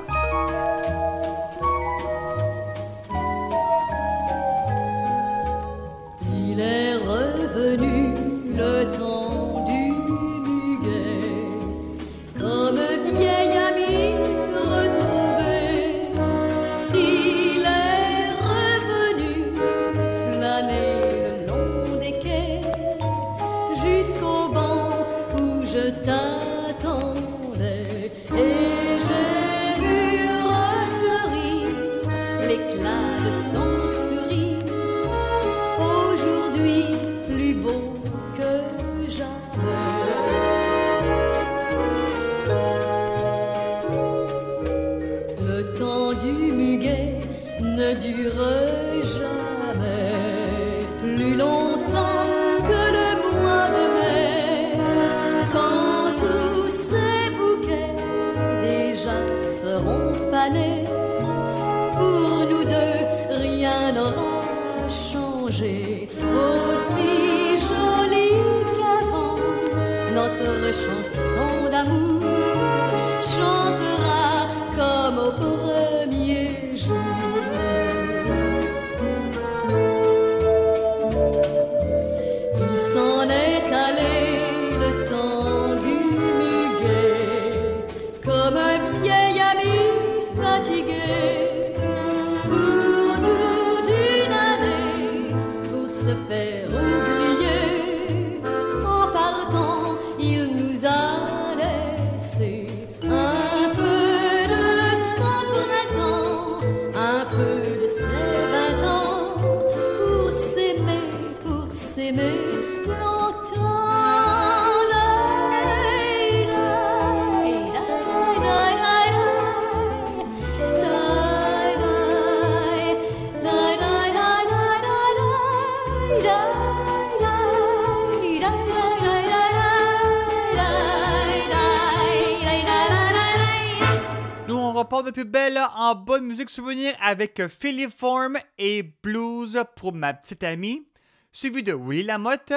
De 135.12 135.14
plus 135.14 135.26
belle 135.26 135.60
en 135.76 135.94
bonne 135.94 136.26
musique 136.26 136.50
souvenir 136.50 136.96
avec 137.02 137.46
Philip 137.50 137.90
Form 137.90 138.38
et 138.58 138.82
Blues 139.04 139.62
pour 139.76 139.92
ma 139.92 140.14
petite 140.14 140.42
amie, 140.42 140.88
suivi 141.34 141.64
de 141.64 141.74
Willie 141.74 142.04
Lamotte. 142.04 142.54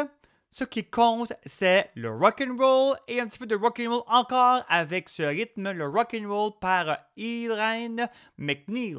Ce 0.52 0.62
qui 0.62 0.84
compte, 0.84 1.32
c'est 1.44 1.90
le 1.96 2.12
rock 2.12 2.40
and 2.46 2.56
roll 2.56 2.96
et 3.08 3.20
un 3.20 3.26
petit 3.26 3.40
peu 3.40 3.46
de 3.46 3.56
rock 3.56 3.80
and 3.84 3.90
roll 3.90 4.02
encore 4.06 4.62
avec 4.68 5.08
ce 5.08 5.24
rythme, 5.24 5.72
le 5.72 5.88
rock 5.88 6.16
and 6.16 6.28
roll 6.28 6.52
par 6.60 6.96
Irene 7.16 8.08
McNeil. 8.38 8.94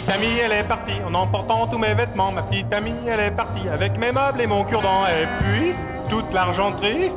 Petite 0.00 0.14
amie, 0.14 0.38
elle 0.42 0.52
est 0.52 0.64
partie 0.64 0.96
en 1.06 1.14
emportant 1.14 1.66
tous 1.66 1.78
mes 1.78 1.92
vêtements. 1.92 2.32
Ma 2.32 2.42
petite 2.42 2.72
amie, 2.72 2.94
elle 3.06 3.20
est 3.20 3.30
partie 3.30 3.68
avec 3.68 3.98
mes 3.98 4.12
meubles 4.12 4.40
et 4.40 4.46
mon 4.46 4.64
cure-dent. 4.64 5.04
Et 5.06 5.26
puis, 5.42 5.74
toute 6.08 6.32
l'argenterie 6.32 7.10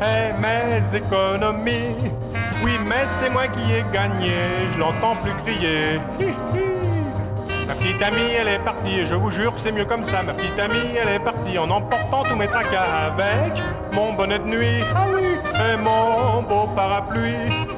et 0.00 0.32
mes 0.40 0.96
économies. 0.96 1.96
Oui, 2.62 2.72
mais 2.86 3.06
c'est 3.06 3.30
moi 3.30 3.48
qui 3.48 3.72
ai 3.72 3.84
gagné, 3.92 4.32
je 4.72 4.78
l'entends 4.78 5.16
plus 5.22 5.32
crier. 5.44 6.00
Ma 7.66 7.74
petite 7.74 8.02
amie, 8.02 8.32
elle 8.40 8.48
est 8.48 8.64
partie 8.64 9.00
et 9.00 9.06
je 9.06 9.14
vous 9.14 9.30
jure 9.30 9.54
que 9.54 9.60
c'est 9.60 9.72
mieux 9.72 9.84
comme 9.84 10.04
ça. 10.04 10.22
Ma 10.22 10.32
petite 10.32 10.58
amie, 10.60 10.94
elle 11.00 11.14
est 11.16 11.24
partie 11.24 11.58
en 11.58 11.68
emportant 11.70 12.22
tous 12.22 12.36
mes 12.36 12.46
tracas 12.46 13.06
avec 13.06 13.62
mon 13.92 14.12
bonnet 14.12 14.38
de 14.38 14.44
nuit. 14.44 14.84
Ah 14.94 15.06
oui, 15.12 15.24
et 15.54 15.76
mon 15.76 16.42
beau 16.42 16.68
parapluie. 16.74 17.77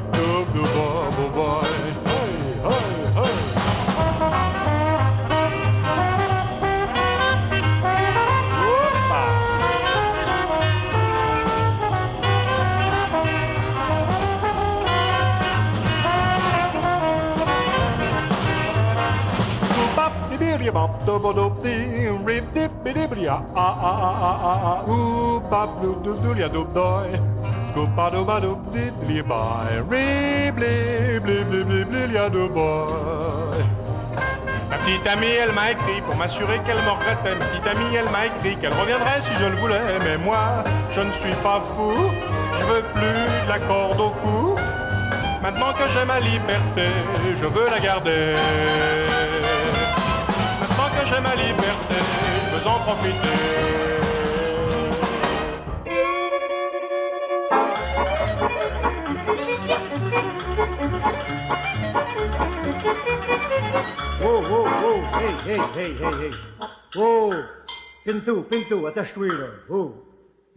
Ma 34.69 34.77
petite 34.77 35.07
amie, 35.07 35.25
elle 35.27 35.53
m'a 35.53 35.71
écrit 35.71 36.01
pour 36.05 36.15
m'assurer 36.15 36.59
qu'elle 36.65 36.77
me 36.77 36.91
regrettait. 36.91 37.35
Ma 37.37 37.45
petite 37.45 37.67
amie, 37.67 37.95
elle 37.95 38.09
m'a 38.09 38.25
écrit 38.27 38.55
qu'elle 38.57 38.73
reviendrait 38.73 39.21
si 39.21 39.33
je 39.39 39.45
le 39.45 39.55
voulais. 39.57 39.99
Mais 40.03 40.17
moi, 40.17 40.63
je 40.91 41.01
ne 41.01 41.11
suis 41.11 41.35
pas 41.43 41.59
fou. 41.59 41.93
Je 42.59 42.65
veux 42.65 42.81
plus 42.93 43.43
de 43.43 43.49
la 43.49 43.59
corde 43.59 43.99
au 43.99 44.09
cou. 44.09 44.55
Maintenant 45.41 45.73
que 45.73 45.83
j'ai 45.93 46.05
ma 46.05 46.19
liberté, 46.19 46.87
je 47.39 47.45
veux 47.45 47.69
la 47.69 47.79
garder. 47.79 48.35
Ma 51.23 51.35
liberté, 51.35 51.95
veux 52.51 52.67
en 52.67 52.79
wow, 64.49 64.99
hey, 65.47 65.59
hey, 65.75 65.91
hey, 65.93 66.13
hey. 66.21 66.31
Wow, 66.95 67.33
Pinto, 68.05 68.43
Pinto, 68.43 68.85
attache-toi 68.87 69.27
là. 69.27 69.47
Wow. 69.69 69.93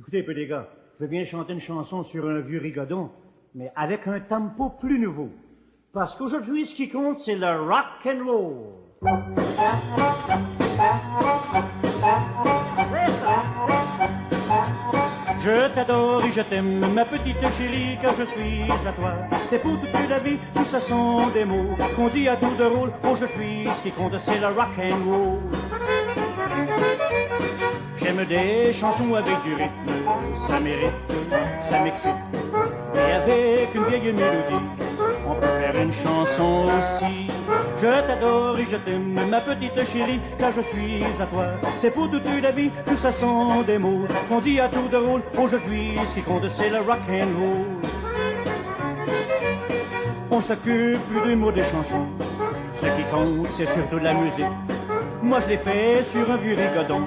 Écoutez 0.00 0.20
un 0.20 0.24
peu 0.24 0.32
les 0.32 0.46
gars, 0.46 0.68
je 0.98 1.04
veux 1.04 1.10
bien 1.10 1.24
chanter 1.24 1.52
une 1.52 1.60
chanson 1.60 2.02
sur 2.02 2.28
un 2.28 2.40
vieux 2.40 2.58
rigodon, 2.58 3.10
mais 3.54 3.70
avec 3.76 4.06
un 4.06 4.20
tempo 4.20 4.70
plus 4.70 4.98
nouveau. 4.98 5.28
Parce 5.92 6.16
qu'aujourd'hui, 6.16 6.66
ce 6.66 6.74
qui 6.74 6.88
compte, 6.88 7.18
c'est 7.18 7.36
le 7.36 7.60
rock 7.60 8.06
and 8.06 8.24
roll. 8.26 8.83
Je 15.40 15.68
t'adore 15.74 16.24
et 16.24 16.30
je 16.30 16.40
t'aime, 16.40 16.80
ma 16.94 17.04
petite 17.04 17.36
chérie, 17.56 17.98
car 18.00 18.14
je 18.18 18.24
suis 18.24 18.62
à 18.70 18.92
toi. 18.92 19.12
C'est 19.46 19.58
pour 19.58 19.78
toute 19.78 20.08
la 20.08 20.18
vie, 20.20 20.38
tout 20.54 20.64
ça 20.64 20.80
sont 20.80 21.26
des 21.34 21.44
mots 21.44 21.76
qu'on 21.96 22.08
dit 22.08 22.28
à 22.28 22.36
tour 22.36 22.56
de 22.58 22.64
rôle. 22.64 22.92
Aujourd'hui, 23.10 23.68
ce 23.74 23.82
qui 23.82 23.90
compte, 23.90 24.16
c'est 24.16 24.38
le 24.40 24.46
rock 24.46 24.78
and 24.78 25.10
roll. 25.10 25.38
J'aime 27.96 28.24
des 28.24 28.72
chansons 28.72 29.14
avec 29.14 29.42
du 29.42 29.54
rythme, 29.54 29.92
ça 30.34 30.60
mérite, 30.60 30.94
ça 31.60 31.80
m'excite. 31.80 32.12
Et 32.94 33.12
avec 33.12 33.74
une 33.74 33.84
vieille 33.84 34.12
mélodie, 34.12 34.64
on 35.26 35.34
peut 35.34 35.46
faire 35.46 35.80
une 35.80 35.92
chanson 35.92 36.64
aussi. 36.64 37.28
Je 37.80 37.86
t'adore 38.06 38.58
et 38.58 38.66
je 38.70 38.76
t'aime, 38.76 39.18
ma 39.28 39.40
petite 39.40 39.86
chérie, 39.86 40.20
car 40.38 40.52
je 40.52 40.60
suis 40.60 41.04
à 41.20 41.26
toi. 41.26 41.46
C'est 41.76 41.90
pour 41.90 42.10
toute 42.10 42.26
la 42.42 42.50
vie, 42.50 42.70
tout 42.86 42.96
ça 42.96 43.12
sont 43.12 43.62
des 43.62 43.78
mots 43.78 44.06
qu'on 44.28 44.40
dit 44.40 44.60
à 44.60 44.68
tour 44.68 44.88
de 44.90 44.96
rôle. 44.96 45.22
Aujourd'hui, 45.38 45.94
ce 46.06 46.14
qui 46.14 46.22
compte, 46.22 46.48
c'est 46.48 46.70
le 46.70 46.78
rock 46.78 47.00
and 47.10 47.38
roll. 47.38 47.66
On 50.30 50.40
s'occupe 50.40 51.00
plus 51.08 51.28
des 51.28 51.36
mots 51.36 51.52
des 51.52 51.64
chansons. 51.64 52.06
Ce 52.72 52.86
qui 52.86 53.02
compte, 53.10 53.46
c'est 53.50 53.66
surtout 53.66 53.98
la 53.98 54.14
musique. 54.14 54.44
Moi, 55.22 55.38
je 55.40 55.46
l'ai 55.48 55.56
fait 55.58 56.02
sur 56.02 56.28
un 56.30 56.36
vieux 56.36 56.56
rigodon. 56.56 57.02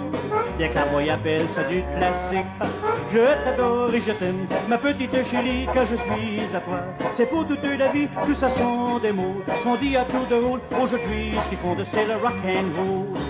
Bien 0.57 0.69
que 0.69 0.75
la 0.75 0.85
voix 0.85 1.01
appelle 1.11 1.47
ça 1.47 1.63
du 1.63 1.83
classique. 1.97 2.45
Je 3.09 3.19
t'adore 3.43 3.93
et 3.93 4.01
je 4.01 4.11
t'aime, 4.11 4.47
ma 4.67 4.77
petite 4.77 5.23
chérie, 5.25 5.67
car 5.73 5.85
je 5.85 5.95
suis 5.95 6.55
à 6.55 6.59
toi. 6.59 6.81
C'est 7.13 7.27
pour 7.27 7.47
toute 7.47 7.63
la 7.63 7.87
vie, 7.87 8.07
tout 8.25 8.33
ça 8.33 8.49
sont 8.49 8.99
des 8.99 9.13
mots 9.13 9.41
qu'on 9.63 9.75
dit 9.77 9.95
à 9.95 10.03
tour 10.03 10.25
de 10.29 10.35
rôle. 10.35 10.59
Aujourd'hui, 10.81 11.31
ce 11.41 11.49
qui 11.49 11.55
compte, 11.55 11.83
c'est 11.83 12.05
le 12.05 12.15
rock 12.15 12.35
and 12.45 12.75
roll. 12.77 13.26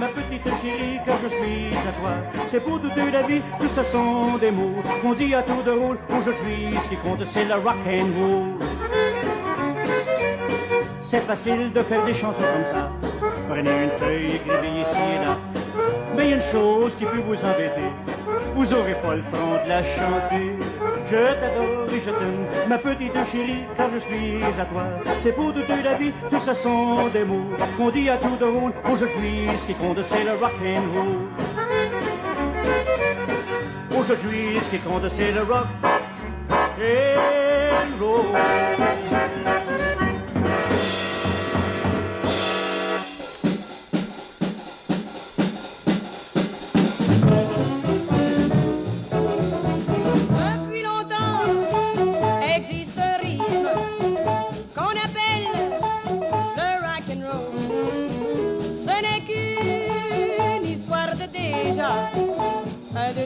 Ma 0.00 0.08
petite 0.08 0.46
chérie, 0.60 0.98
car 1.04 1.16
je 1.22 1.28
suis 1.28 1.74
à 1.88 1.92
toi. 2.00 2.10
C'est 2.46 2.62
pour 2.62 2.80
toute 2.80 2.96
la 2.96 3.22
vie, 3.22 3.40
tout 3.58 3.68
ça 3.68 3.82
sont 3.82 4.36
des 4.38 4.50
mots 4.50 4.82
qu'on 5.00 5.14
dit 5.14 5.34
à 5.34 5.42
tour 5.42 5.62
de 5.64 5.70
rôle. 5.70 5.98
Aujourd'hui, 6.16 6.74
ce 6.80 6.88
qui 6.88 6.96
compte, 6.96 7.24
c'est 7.24 7.44
le 7.44 7.54
rock 7.54 7.76
and 7.86 8.08
roll. 8.18 8.58
C'est 11.00 11.20
facile 11.20 11.72
de 11.72 11.82
faire 11.82 12.04
des 12.04 12.14
chansons 12.14 12.42
comme 12.54 12.64
ça. 12.64 12.90
Prenez 13.48 13.84
une 13.84 13.90
feuille, 13.90 14.36
écrivez 14.36 14.80
ici 14.80 14.96
et 14.96 15.24
là. 15.24 15.36
Mais 16.16 16.24
il 16.24 16.30
y 16.30 16.32
a 16.32 16.36
une 16.36 16.42
chose 16.42 16.94
qui 16.94 17.04
peut 17.04 17.18
vous 17.18 17.44
embêter. 17.44 17.90
Vous 18.54 18.72
aurez 18.74 18.94
pas 18.94 19.14
le 19.14 19.22
front 19.22 19.62
de 19.64 19.68
la 19.68 19.82
chanter. 19.82 20.51
Je 21.12 21.18
t'adore 21.18 21.94
et 21.94 22.00
je 22.00 22.10
t'aime, 22.10 22.46
ma 22.70 22.78
petite 22.78 23.12
chérie, 23.30 23.64
car 23.76 23.90
je 23.92 23.98
suis 23.98 24.42
à 24.58 24.64
toi. 24.64 24.84
C'est 25.20 25.32
pour 25.32 25.52
toute 25.52 25.68
la 25.68 25.94
vie, 25.94 26.10
tout 26.30 26.38
ça 26.38 26.54
sont 26.54 27.08
des 27.08 27.22
mots 27.22 27.50
qu'on 27.76 27.90
dit 27.90 28.08
à 28.08 28.16
tour 28.16 28.38
de 28.38 28.46
rôle. 28.46 28.72
Aujourd'hui, 28.90 29.46
ce 29.54 29.66
qui 29.66 29.74
compte, 29.74 30.00
c'est 30.00 30.24
le 30.24 30.30
rock 30.40 30.54
and 30.64 30.86
roll. 30.94 31.28
Aujourd'hui, 33.98 34.58
ce 34.58 34.70
qui 34.70 34.78
compte, 34.78 35.06
c'est 35.08 35.32
le 35.32 35.42
rock 35.42 35.66
and 36.80 38.00
roll. 38.00 39.01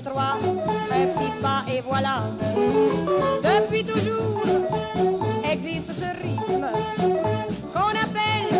Trois, 0.02 0.36
un 0.90 1.06
petit 1.06 1.32
pas 1.40 1.64
et 1.68 1.80
voilà. 1.80 2.22
Depuis 3.42 3.84
toujours 3.84 4.42
existe 5.44 5.90
ce 5.98 6.22
rythme 6.22 6.66
qu'on 7.72 7.94
appelle 8.04 8.50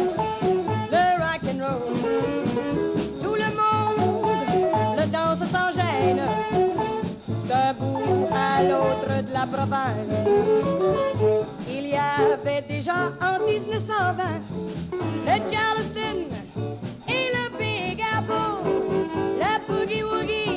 le 0.91 1.05
rock 1.23 1.43
and 1.51 1.61
roll. 1.65 1.95
Tout 3.23 3.35
le 3.35 3.51
monde 3.61 4.97
le 4.99 5.07
danse 5.07 5.45
sans 5.51 5.73
gêne 5.75 6.23
d'un 7.49 7.73
bout 7.75 8.29
à 8.33 8.63
l'autre 8.63 9.23
de 9.29 9.33
la 9.33 9.47
province. 9.47 10.13
Il 11.69 11.89
y 11.89 11.97
avait 11.97 12.63
déjà 12.69 13.13
en 13.21 13.45
1920 13.45 14.25
le 15.27 15.37
Charleston 15.53 16.19
et 17.09 17.31
le 17.35 17.59
Big 17.59 18.01
Apple, 18.17 18.59
le 19.41 19.53
Boogie 19.67 20.03
Woogie, 20.03 20.56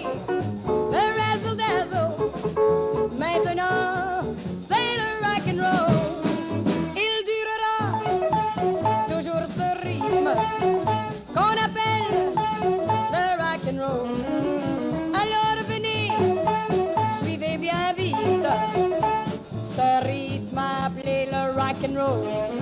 rock 22.18 22.59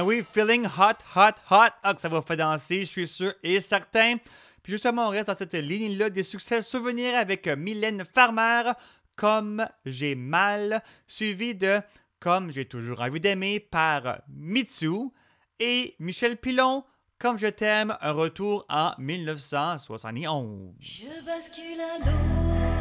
Ben 0.00 0.06
oui, 0.06 0.24
Feeling 0.32 0.64
Hot, 0.64 0.96
Hot, 1.14 1.34
Hot. 1.50 1.72
Ah, 1.82 1.92
que 1.92 2.00
ça 2.00 2.08
va 2.08 2.22
faire 2.22 2.38
danser, 2.38 2.84
je 2.84 2.88
suis 2.88 3.06
sûr 3.06 3.34
et 3.42 3.60
certain. 3.60 4.16
Puis 4.62 4.72
justement, 4.72 5.08
on 5.08 5.10
reste 5.10 5.26
dans 5.26 5.34
cette 5.34 5.52
ligne-là 5.52 6.08
des 6.08 6.22
succès 6.22 6.62
souvenirs 6.62 7.18
avec 7.18 7.46
euh, 7.46 7.54
Mylène 7.54 8.04
Farmer, 8.14 8.72
Comme 9.14 9.68
j'ai 9.84 10.14
mal, 10.14 10.82
suivi 11.06 11.54
de 11.54 11.82
Comme 12.18 12.50
j'ai 12.50 12.64
toujours 12.64 13.02
envie 13.02 13.20
d'aimer 13.20 13.60
par 13.60 14.22
Mitsu 14.26 15.10
et 15.58 15.96
Michel 15.98 16.38
Pilon, 16.38 16.82
Comme 17.18 17.36
je 17.36 17.48
t'aime, 17.48 17.94
un 18.00 18.12
retour 18.12 18.64
en 18.70 18.92
1971. 18.96 20.76
Je 20.80 21.26
bascule 21.26 21.78
à 21.78 21.98
l'eau. 22.06 22.79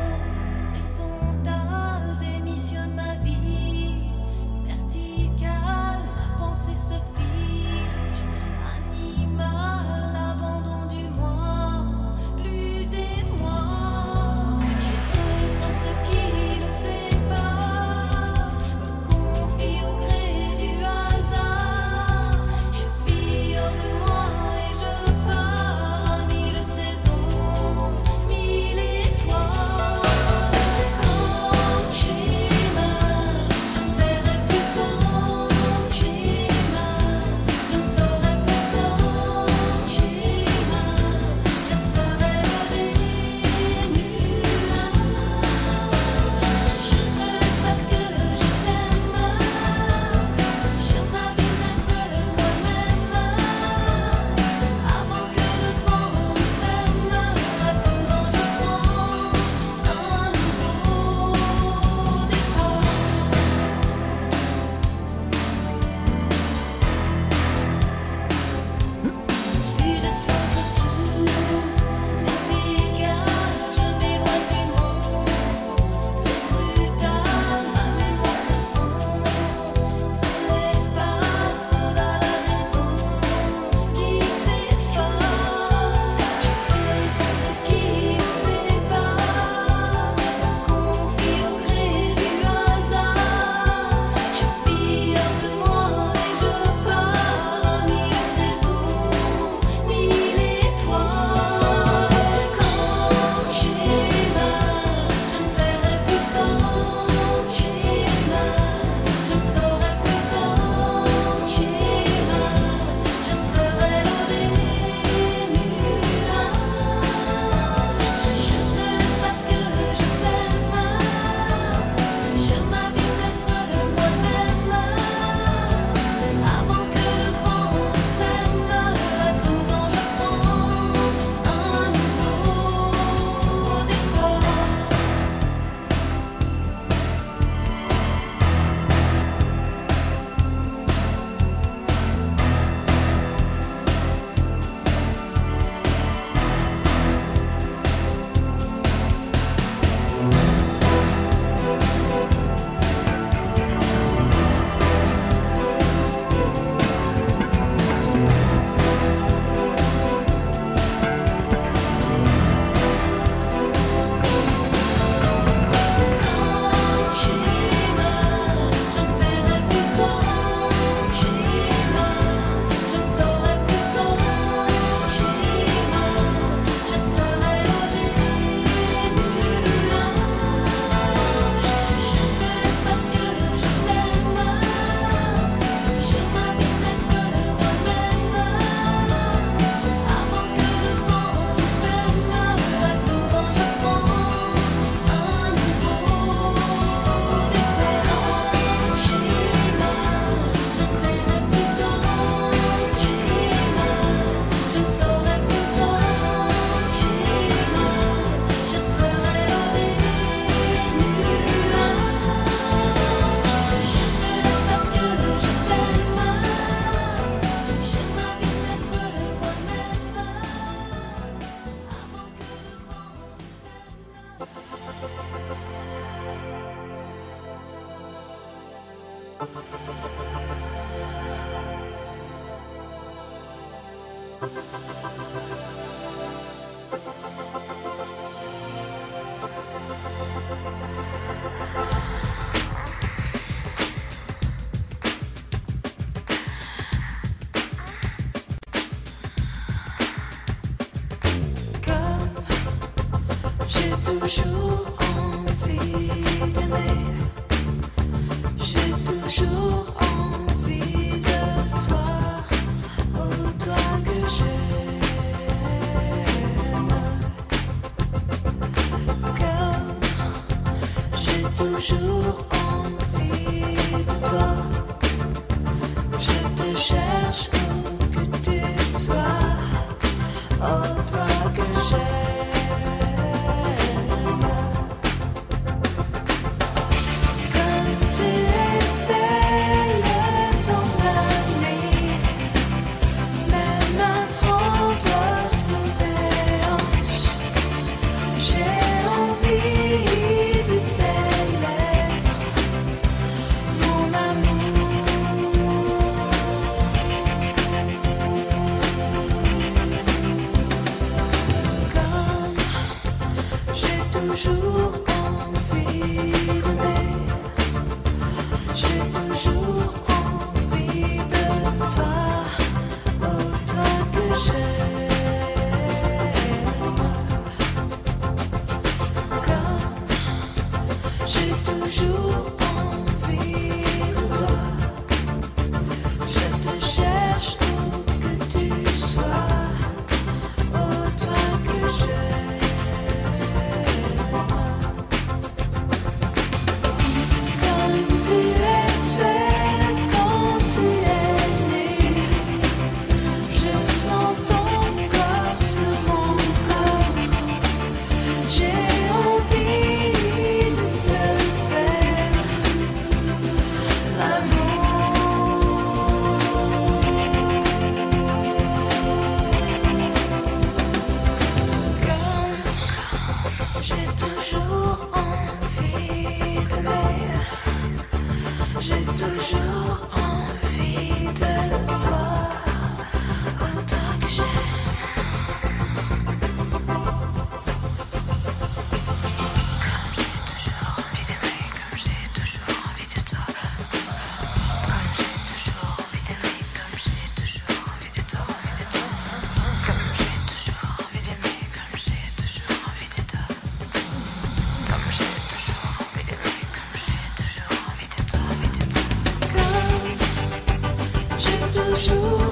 主 412.00 412.49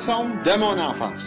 de 0.00 0.58
mon 0.58 0.78
enfance. 0.78 1.26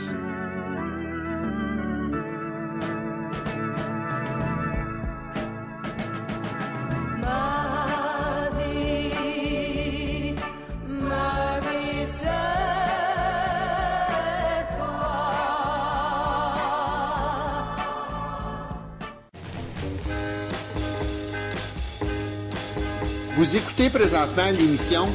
Vous 23.38 23.56
écoutez 23.56 23.90
présentement 23.90 24.48
l'émission 24.52 25.06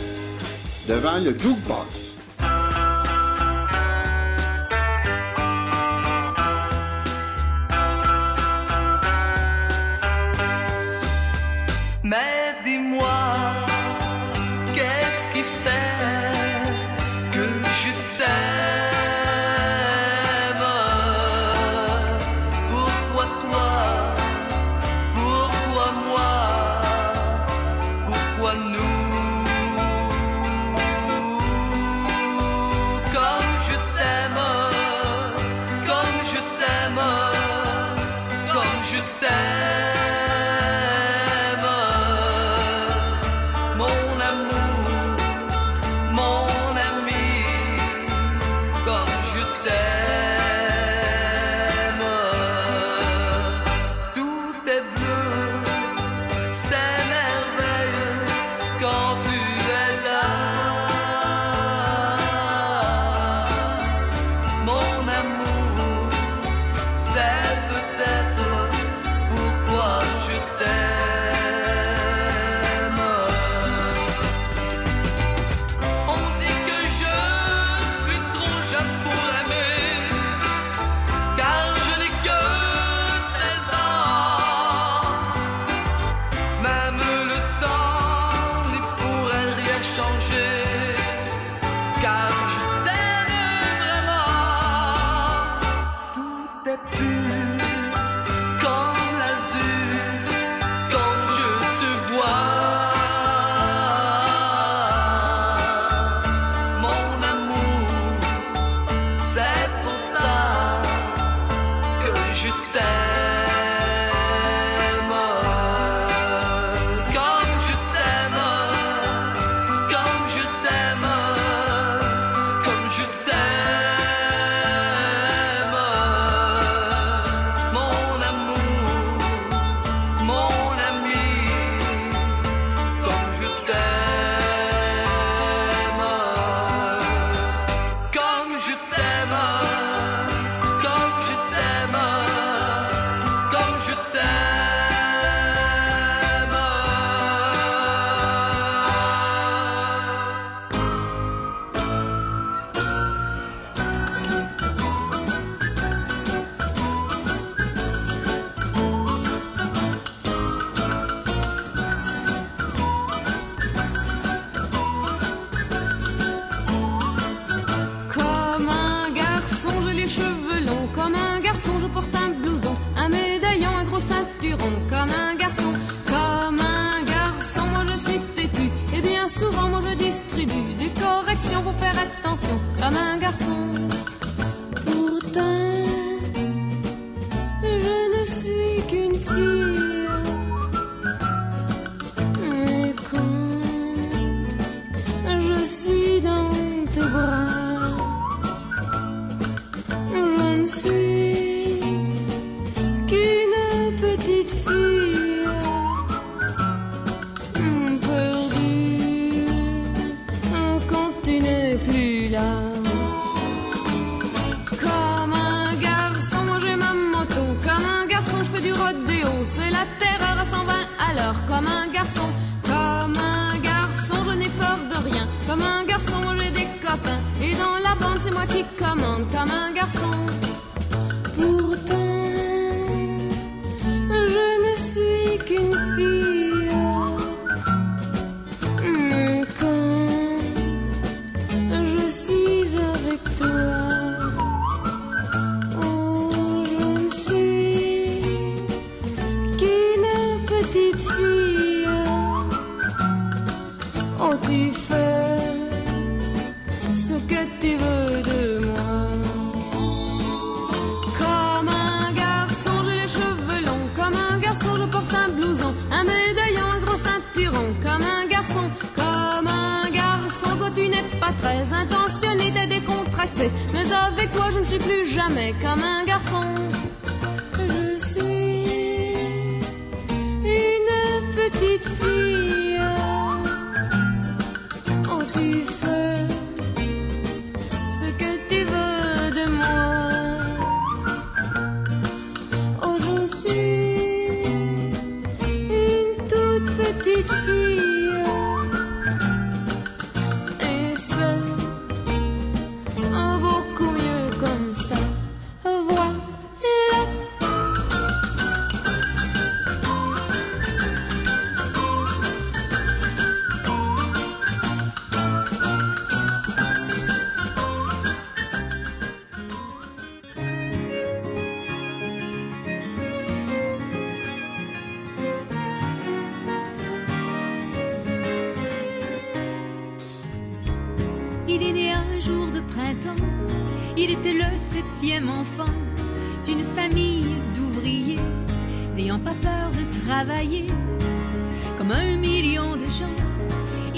Devant 0.87 1.19
le 1.19 1.37
Jukebox. 1.37 1.98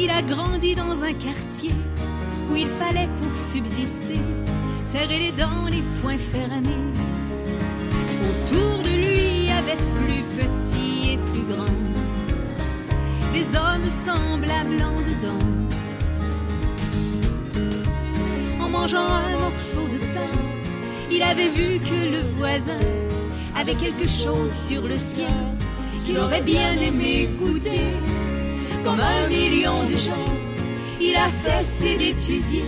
Il 0.03 0.11
a 0.11 0.23
grandi 0.23 0.75
dans 0.75 1.03
un 1.03 1.13
quartier 1.13 1.75
où 2.51 2.57
il 2.57 2.69
fallait 2.79 3.09
pour 3.21 3.33
subsister 3.35 4.21
serrer 4.91 5.19
les 5.19 5.33
dents, 5.33 5.67
les 5.71 5.83
poings 6.01 6.19
fermés. 6.19 6.87
Autour 8.29 8.83
de 8.83 8.95
lui, 9.05 9.47
il 9.47 9.77
plus 10.07 10.23
petits 10.41 11.13
et 11.13 11.19
plus 11.19 11.45
grands, 11.53 11.83
des 13.33 13.47
hommes 13.57 13.91
semblables 14.05 14.83
en 14.83 15.01
dedans 15.11 15.47
en 18.61 18.69
mangeant 18.69 19.07
un 19.07 19.39
morceau 19.39 19.83
de 19.83 19.99
pain. 20.15 20.39
Il 21.11 21.23
avait 21.23 21.51
vu 21.51 21.79
que 21.79 22.11
le 22.15 22.23
voisin 22.37 22.85
avait 23.57 23.75
quelque 23.75 24.09
chose 24.09 24.53
sur 24.53 24.83
le 24.83 24.97
ciel 24.97 25.35
qu'il 26.05 26.19
aurait 26.19 26.43
bien 26.43 26.73
aimé 26.81 27.29
goûter. 27.39 28.20
Comme 28.85 29.01
un 29.01 29.29
million 29.29 29.85
de 29.85 29.97
gens, 29.97 30.31
il 31.01 31.15
a 31.17 31.29
cessé 31.29 31.99
d'étudier, 31.99 32.65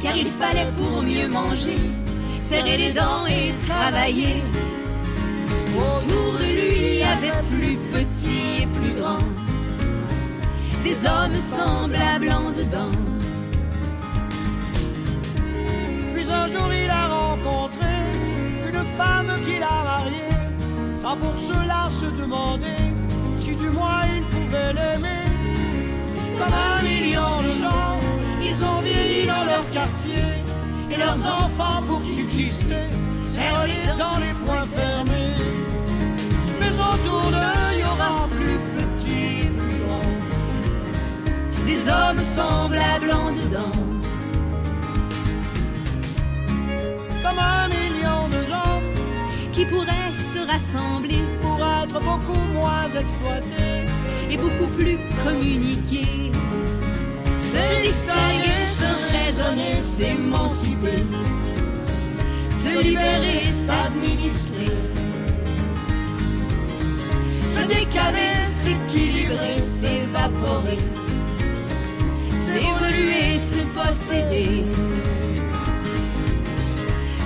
car 0.00 0.16
il 0.16 0.28
fallait 0.28 0.70
pour 0.78 1.02
mieux 1.02 1.28
manger, 1.28 1.78
serrer 2.42 2.76
les 2.78 2.92
dents 2.92 3.26
et 3.26 3.52
travailler. 3.68 4.42
Autour 5.76 6.38
de 6.38 6.44
lui, 6.44 6.76
il 6.76 6.98
y 6.98 7.02
avait 7.02 7.42
plus 7.54 7.76
petits 7.92 8.62
et 8.62 8.66
plus 8.66 8.98
grands, 8.98 9.28
des 10.82 10.96
hommes 11.06 11.36
semblables 11.36 12.30
en 12.30 12.50
dedans. 12.50 12.96
Puis 16.14 16.30
un 16.30 16.46
jour 16.48 16.72
il 16.72 16.90
a 16.90 17.08
rencontré 17.08 17.94
une 18.68 18.84
femme 18.96 19.32
qu'il 19.44 19.62
a 19.62 19.84
mariée, 19.84 20.36
sans 20.96 21.16
pour 21.16 21.36
cela 21.36 21.88
se 22.00 22.06
demander 22.20 22.95
du 23.54 23.70
moins 23.70 24.02
il 24.16 24.22
pouvait 24.24 24.72
l'aimer. 24.72 25.26
Comme 26.38 26.52
un 26.52 26.82
million 26.82 27.42
de 27.42 27.52
gens, 27.62 27.98
ils 28.42 28.64
ont 28.64 28.80
vieilli 28.80 29.26
dans 29.26 29.44
leur 29.44 29.70
quartier, 29.70 30.42
et 30.90 30.96
leurs 30.96 31.24
enfants 31.26 31.82
pour 31.88 32.02
subsister, 32.02 32.88
serrent 33.28 33.64
les 33.64 33.86
dents 33.98 34.18
les 34.18 34.34
poings 34.44 34.66
fermés. 34.74 35.36
Mais 36.60 36.72
autour 36.90 37.30
d'eux, 37.30 37.64
il 37.74 37.80
y 37.80 37.84
aura 37.84 38.28
plus 38.36 38.58
petits 38.76 39.46
et 39.46 39.50
plus 39.60 39.78
grands, 39.84 40.14
des 41.66 41.88
hommes 41.88 42.24
semblables 42.34 43.12
en 43.12 43.32
dedans. 43.32 43.86
comme 47.22 47.38
un 47.38 47.66
million 47.68 48.28
de 48.28 48.40
gens 48.48 48.80
qui 49.52 49.64
pourraient 49.64 50.14
se 50.32 50.46
rassembler 50.46 51.24
être 51.96 52.02
beaucoup 52.04 52.40
moins 52.52 52.88
exploités 52.98 53.86
et 54.30 54.36
beaucoup 54.36 54.70
plus 54.76 54.98
communiquer. 55.24 56.30
Se 57.40 57.82
distinguer, 57.82 58.62
se 58.80 58.90
raisonner, 59.16 59.82
s'émanciper, 59.82 61.04
se 62.60 62.82
libérer, 62.82 63.50
s'administrer, 63.52 64.72
se 67.54 67.60
décaler, 67.66 68.36
s'équilibrer, 68.50 69.62
s'évaporer, 69.80 70.78
s'évoluer, 72.44 73.38
se 73.38 73.62
posséder. 73.76 74.64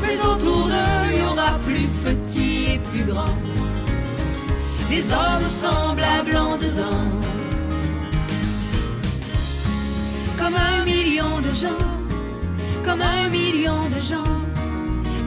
Mais 0.03 0.19
autour 0.21 0.67
d'eux, 0.69 1.13
il 1.13 1.19
y 1.19 1.23
aura 1.23 1.59
plus 1.59 1.89
petits 2.05 2.75
et 2.75 2.79
plus 2.79 3.05
grands, 3.05 3.37
des 4.91 5.05
hommes 5.13 5.49
semblables 5.63 6.37
en 6.37 6.57
dedans. 6.59 7.07
Comme 10.37 10.57
un 10.57 10.85
million 10.85 11.41
de 11.41 11.51
gens, 11.63 11.85
comme 12.85 13.01
un 13.01 13.29
million 13.31 13.89
de 13.89 14.01
gens, 14.11 14.35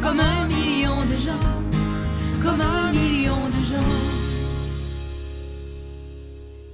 comme 0.03 0.19
un 0.19 0.45
million 0.47 0.99
de 1.11 1.17
gens, 1.27 1.47
comme 2.43 2.59
un 2.59 2.91
million 2.91 3.41
de 3.55 3.61
gens. 3.71 3.93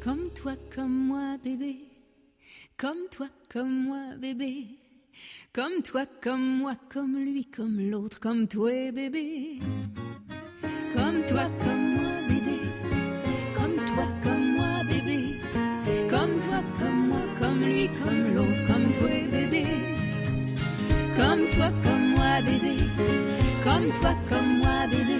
Comme 0.03 0.31
toi, 0.33 0.53
comme 0.75 1.05
moi, 1.09 1.37
bébé. 1.43 1.75
Comme 2.75 3.03
toi, 3.11 3.27
comme 3.53 3.83
moi, 3.85 4.03
bébé. 4.17 4.65
Comme 5.53 5.83
toi, 5.83 6.05
comme 6.23 6.57
moi, 6.61 6.73
comme 6.91 7.17
lui, 7.17 7.45
comme 7.45 7.79
l'autre, 7.91 8.19
comme 8.19 8.47
toi, 8.47 8.91
bébé. 8.91 9.59
Comme 10.95 11.23
toi, 11.27 11.45
comme 11.63 11.78
comme 17.59 17.67
lui, 17.67 17.89
comme 18.03 18.35
l'autre, 18.35 18.67
comme 18.67 18.91
toi, 18.93 19.09
bébé. 19.31 19.63
Comme 21.17 21.49
toi, 21.49 21.69
comme 21.83 22.09
moi, 22.15 22.41
bébé. 22.45 22.75
Comme 23.63 23.91
toi, 23.99 24.15
comme 24.29 24.57
moi, 24.59 24.87
bébé. 24.89 25.19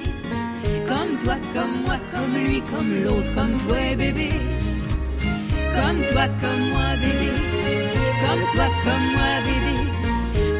Comme 0.87 1.17
toi, 1.19 1.35
comme 1.53 1.81
moi, 1.85 1.97
comme 2.13 2.35
lui, 2.43 2.61
comme 2.61 3.03
l'autre, 3.03 3.35
comme 3.35 3.57
toi, 3.67 3.95
bébé. 3.97 4.29
Comme 5.75 5.99
toi, 6.11 6.27
comme 6.41 6.69
moi, 6.69 6.95
bébé. 7.01 7.31
Comme 8.23 8.43
toi, 8.53 8.67
comme 8.85 9.05
moi, 9.15 9.31
bébé. 9.45 9.75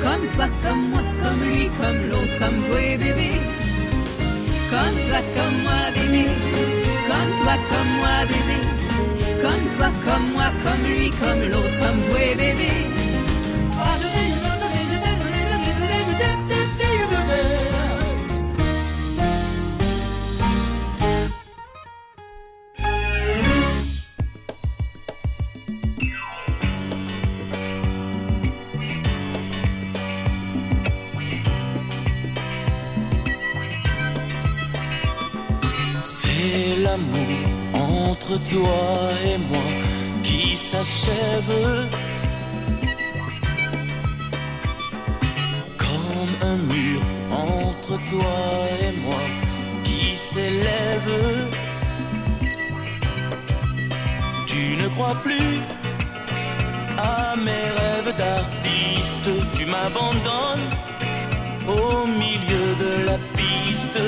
Comme 0.04 0.28
toi, 0.36 0.48
comme 0.64 0.90
moi, 0.90 1.02
comme 1.22 1.50
lui, 1.50 1.70
comme 1.80 2.10
l'autre, 2.10 2.40
comme 2.40 2.64
toi, 2.64 2.98
bébé. 2.98 3.32
Comme 4.70 4.98
toi, 5.08 5.22
comme 5.36 5.58
moi, 5.64 5.82
bébé. 5.96 6.26
Comme 7.08 7.32
toi, 7.40 7.56
comme 7.70 7.92
moi, 8.00 8.26
bébé. 8.28 8.79
Comme 9.42 9.70
toi, 9.78 9.90
comme 10.06 10.32
moi, 10.34 10.52
comme 10.64 10.92
lui, 10.92 11.10
comme 11.12 11.42
l'autre, 11.50 11.80
comme 11.80 12.02
toi, 12.02 12.20
bébé. 12.36 12.70
Entre 38.30 38.44
toi 38.44 39.12
et 39.26 39.38
moi 39.38 39.72
qui 40.24 40.56
s'achève 40.56 41.88
comme 45.78 46.50
un 46.50 46.58
mur 46.58 47.02
entre 47.32 47.98
toi 48.10 48.38
et 48.82 48.92
moi 49.02 49.24
qui 49.84 50.16
s'élève. 50.16 51.48
Tu 54.46 54.76
ne 54.82 54.88
crois 54.90 55.16
plus 55.24 55.60
à 56.98 57.36
mes 57.36 57.66
rêves 57.80 58.16
d'artiste, 58.16 59.30
tu 59.54 59.66
m'abandonnes 59.66 60.70
au 61.68 62.06
milieu 62.06 62.76
de 62.84 63.06
la 63.06 63.18
piste. 63.36 64.00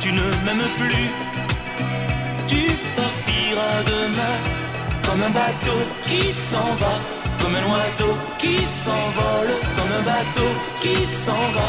Tu 0.00 0.12
ne 0.12 0.22
m'aimes 0.44 0.68
plus. 0.76 1.10
Tu 2.46 2.62
partiras 2.96 3.82
demain 3.86 4.36
comme 5.04 5.22
un 5.22 5.30
bateau 5.30 5.80
qui 6.06 6.32
s'en 6.32 6.74
va, 6.82 6.94
comme 7.40 7.54
un 7.54 7.66
oiseau 7.72 8.14
qui 8.38 8.56
s'envole, 8.66 9.52
comme 9.76 9.92
un 10.00 10.02
bateau 10.02 10.50
qui 10.82 10.96
s'en 11.06 11.44
va, 11.56 11.68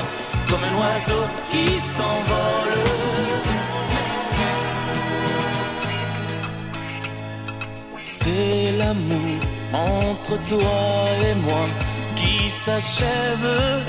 comme 0.49 0.63
un 0.63 0.76
oiseau 0.81 1.23
qui 1.51 1.80
s'envole. 1.80 2.80
C'est 8.01 8.72
l'amour 8.77 9.39
entre 9.73 10.38
toi 10.49 10.80
et 11.30 11.35
moi 11.35 11.65
qui 12.15 12.49
s'achève. 12.49 13.81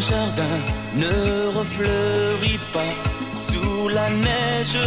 Jardin 0.00 0.58
ne 0.94 1.58
refleurit 1.58 2.60
pas 2.72 2.94
sous 3.34 3.88
la 3.88 4.08
neige. 4.10 4.78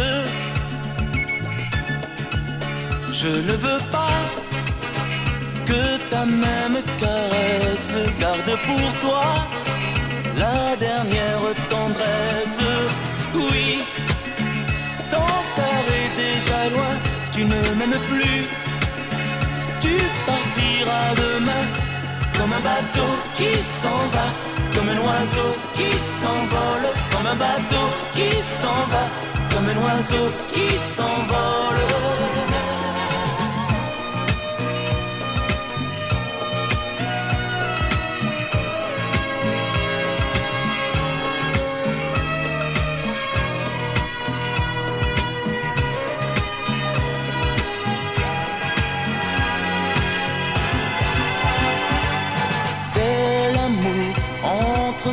Je 3.12 3.28
ne 3.28 3.52
veux 3.52 3.82
pas 3.90 4.18
que 5.66 5.98
ta 6.10 6.24
même 6.24 6.78
caresse 6.98 7.96
garde 8.18 8.58
pour 8.66 9.00
toi 9.02 9.24
la 10.36 10.76
dernière 10.76 11.46
tendresse. 11.68 12.62
Oui, 13.34 13.84
ton 15.10 15.32
cœur 15.56 15.84
est 16.00 16.12
déjà 16.24 16.60
loin, 16.74 16.94
tu 17.32 17.44
ne 17.44 17.60
m'aimes 17.76 18.00
plus. 18.08 18.40
Tu 19.80 19.94
partiras 20.26 21.10
demain 21.16 21.64
comme 22.38 22.52
un 22.52 22.60
bateau 22.60 23.10
qui 23.36 23.52
s'en 23.62 24.02
va, 24.14 24.26
comme 24.82 24.90
un 24.90 25.00
oiseau 25.00 25.54
qui 25.74 25.92
s'envole, 26.02 26.88
comme 27.12 27.26
un 27.26 27.36
bateau 27.36 27.86
qui 28.12 28.30
s'en 28.42 28.80
va, 28.90 29.04
comme 29.54 29.68
un 29.68 29.78
oiseau 29.84 30.32
qui 30.52 30.76
s'envole. 30.76 32.21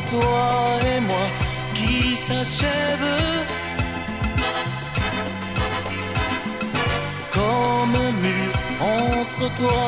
Toi 0.09 0.77
et 0.95 1.01
moi 1.01 1.25
qui 1.75 2.15
s'achève 2.15 3.09
comme 7.33 7.93
un 8.07 8.11
mur 8.25 8.51
entre 8.81 9.53
toi 9.55 9.83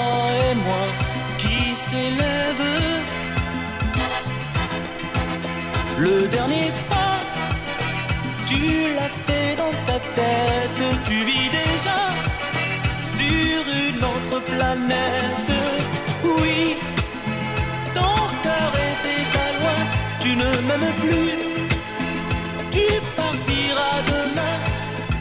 et 0.49 0.56
moi 0.56 0.85
qui 1.38 1.76
s'élève. 1.76 2.65
Le 5.98 6.27
dernier 6.27 6.72
pas, 6.89 7.18
tu 8.45 8.61
l'as 8.95 9.15
fait 9.27 9.56
dans 9.56 9.76
ta 9.88 9.99
tête, 10.19 10.84
tu 11.06 11.18
vis 11.30 11.49
déjà 11.49 11.99
sur 13.18 13.61
une 13.88 14.03
autre 14.14 14.38
planète. 14.52 15.52
Oui, 16.23 16.77
ne 20.41 20.61
m'aimes 20.68 20.93
plus. 21.01 21.31
Tu 22.72 22.85
partiras 23.19 23.99
demain 24.11 24.57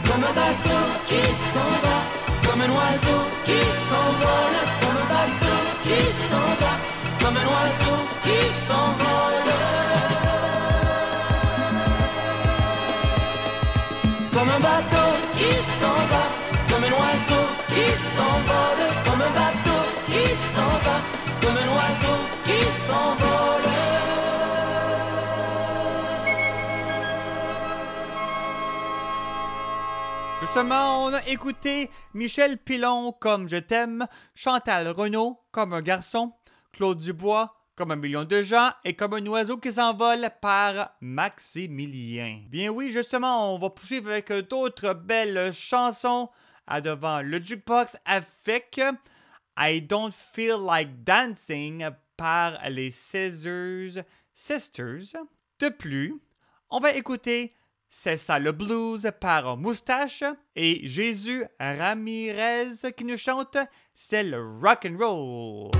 comme 0.07 0.23
un 0.31 0.35
bateau 0.41 0.83
qui 1.09 1.23
s'en 1.51 1.71
va, 1.83 1.97
comme 2.45 2.61
un 2.61 2.71
oiseau 2.79 3.21
qui 3.47 3.59
s'envole, 3.87 4.59
comme 4.81 4.97
un 5.03 5.09
bateau 5.15 5.59
qui 5.85 5.99
s'en 6.27 6.49
va, 6.61 6.73
comme 7.21 7.37
un 7.41 7.47
oiseau 7.53 7.97
qui 8.25 8.39
s'envole. 8.65 9.51
Comme 14.33 14.49
un 14.57 14.61
bateau 14.69 15.09
qui 15.37 15.51
s'en 15.77 15.99
va, 16.11 16.23
comme 16.69 16.85
un 16.89 16.93
oiseau 17.01 17.45
qui 17.73 17.85
s'envole, 18.13 18.83
comme 19.05 19.21
un 19.29 19.33
bateau 19.39 19.81
qui 20.11 20.25
s'en 20.53 20.73
va, 20.85 20.95
comme 21.41 21.57
un 21.63 21.69
oiseau 21.77 22.17
qui 22.45 22.59
s'envole. 22.85 23.69
Justement, 30.53 31.05
on 31.05 31.13
a 31.13 31.25
écouté 31.27 31.89
Michel 32.13 32.57
Pilon 32.57 33.13
comme 33.13 33.47
Je 33.47 33.55
t'aime, 33.55 34.05
Chantal 34.35 34.89
Renaud 34.89 35.39
comme 35.53 35.71
un 35.71 35.81
garçon, 35.81 36.33
Claude 36.73 36.99
Dubois 36.99 37.55
comme 37.77 37.91
un 37.91 37.95
million 37.95 38.25
de 38.25 38.41
gens 38.41 38.71
et 38.83 38.93
comme 38.93 39.13
un 39.13 39.25
oiseau 39.27 39.55
qui 39.55 39.71
s'envole 39.71 40.29
par 40.41 40.93
Maximilien. 40.99 42.41
Bien 42.49 42.67
oui, 42.67 42.91
justement, 42.91 43.55
on 43.55 43.59
va 43.59 43.69
poursuivre 43.69 44.09
avec 44.09 44.29
d'autres 44.49 44.93
belles 44.93 45.53
chansons 45.53 46.29
à 46.67 46.81
devant 46.81 47.21
le 47.21 47.41
jukebox 47.41 47.95
avec 48.03 48.81
I 49.57 49.81
Don't 49.81 50.11
Feel 50.11 50.57
Like 50.65 51.05
Dancing 51.05 51.87
par 52.17 52.59
les 52.69 52.91
Scissors 52.91 54.03
Sisters. 54.33 55.15
De 55.59 55.69
plus, 55.69 56.13
on 56.69 56.81
va 56.81 56.91
écouter 56.91 57.53
C'est 57.93 58.15
ça 58.15 58.39
le 58.39 58.53
blues 58.53 59.11
par 59.19 59.57
Moustache 59.57 60.23
et 60.55 60.79
Jésus 60.87 61.43
Ramirez 61.59 62.93
qui 62.95 63.03
nous 63.03 63.17
chante 63.17 63.57
C'est 63.93 64.23
le 64.23 64.41
rock 64.63 64.87
and 64.89 64.97
roll. 64.97 65.71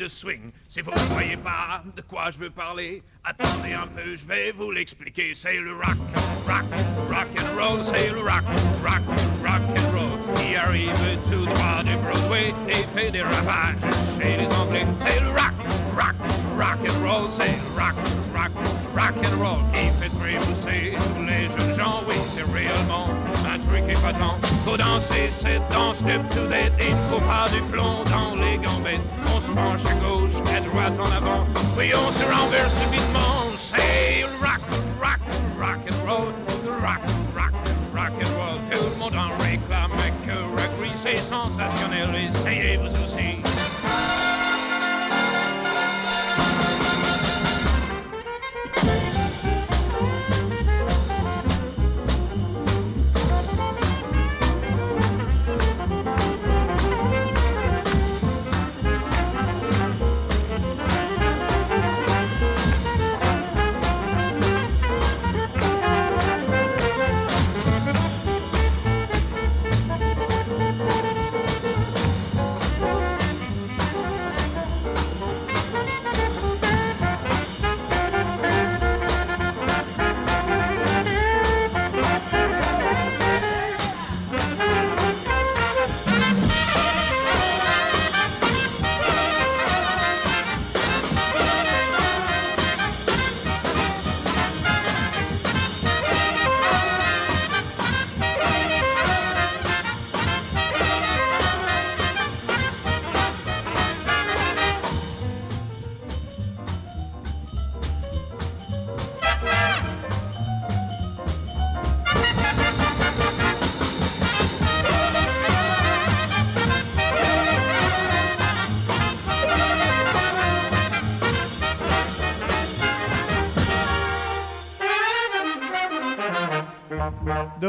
de 0.00 0.08
swing. 0.08 0.50
Si 0.66 0.80
vous 0.80 0.90
ne 0.92 1.14
voyez 1.14 1.36
pas 1.36 1.82
de 1.94 2.00
quoi 2.00 2.30
je 2.30 2.38
veux 2.38 2.48
parler, 2.48 3.02
attendez 3.22 3.74
un 3.74 3.86
peu, 3.86 4.16
je 4.16 4.24
vais 4.24 4.50
vous 4.52 4.70
l'expliquer. 4.70 5.34
C'est 5.34 5.60
le 5.60 5.74
rock, 5.74 5.98
rock, 6.46 6.64
rock 7.10 7.28
and 7.38 7.60
roll, 7.60 7.84
c'est 7.84 8.08
le 8.08 8.20
rock, 8.20 8.44
rock, 8.82 9.02
rock 9.44 9.62
and 9.76 9.96
roll. 9.96 10.36
Qui 10.36 10.56
arrive 10.56 10.94
tout 11.30 11.44
droit 11.44 11.82
du 11.84 11.94
Broadway 11.96 12.54
et 12.68 12.82
fait 12.94 13.10
des 13.10 13.20
ravages 13.20 13.76
chez 14.18 14.38
les 14.38 14.56
Anglais. 14.56 14.86
C'est 15.06 15.20
le 15.20 15.28
rock, 15.32 15.56
rock, 15.94 16.16
rock 16.58 16.80
and 16.88 17.06
roll, 17.06 17.30
c'est 17.30 17.58
le 17.58 17.82
rock, 17.82 17.94
rock, 18.34 18.52
rock 18.96 19.14
and 19.22 19.38
roll. 19.38 19.60
Qui 19.74 19.90
fait 20.00 20.08
très 20.08 20.38
trémousser 20.38 20.96
tous 21.14 21.24
les 21.26 21.44
jeunes 21.48 21.78
gens, 21.78 22.02
oui, 22.08 22.14
c'est 22.34 22.50
réellement 22.54 23.08
un 23.52 23.58
truc 23.58 23.84
épatant. 23.86 24.38
Faut 24.64 24.78
danser 24.78 25.30
cette 25.30 25.68
danse, 25.70 25.98
step 25.98 26.26
to 26.30 26.46
date, 26.46 26.72
il 26.78 26.96
faut 27.10 27.20
pas 27.26 27.48
du 27.52 27.60
plomb. 27.70 28.09
Marche 29.54 29.82
à 29.86 29.94
gauche, 29.94 30.36
à 30.56 30.60
droite, 30.60 30.98
en 30.98 31.16
avant. 31.16 31.46
Oui, 31.76 31.90
on 31.94 32.12
se 32.12 32.24
renverse 32.24 32.84
subitement. 32.84 33.39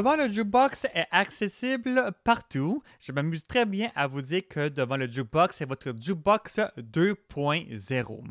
Devant 0.01 0.15
le 0.15 0.29
jukebox 0.29 0.85
est 0.95 1.05
accessible 1.11 2.11
partout. 2.23 2.81
Je 2.99 3.11
m'amuse 3.11 3.45
très 3.45 3.67
bien 3.67 3.91
à 3.93 4.07
vous 4.07 4.23
dire 4.23 4.41
que 4.49 4.67
devant 4.67 4.97
le 4.97 5.05
jukebox, 5.05 5.57
c'est 5.57 5.67
votre 5.69 5.93
jukebox 5.95 6.59
2.0. 6.79 8.23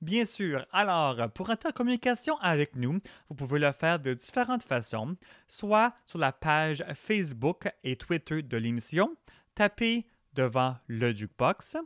Bien 0.00 0.24
sûr, 0.24 0.64
alors, 0.72 1.30
pour 1.32 1.50
entrer 1.50 1.68
en 1.68 1.72
communication 1.72 2.38
avec 2.38 2.76
nous, 2.76 2.98
vous 3.28 3.34
pouvez 3.34 3.58
le 3.58 3.70
faire 3.72 3.98
de 3.98 4.14
différentes 4.14 4.62
façons, 4.62 5.16
soit 5.48 5.92
sur 6.06 6.18
la 6.18 6.32
page 6.32 6.82
Facebook 6.94 7.68
et 7.84 7.96
Twitter 7.96 8.40
de 8.40 8.56
l'émission, 8.56 9.14
tapez 9.54 10.06
devant 10.32 10.78
le 10.86 11.14
jukebox, 11.14 11.76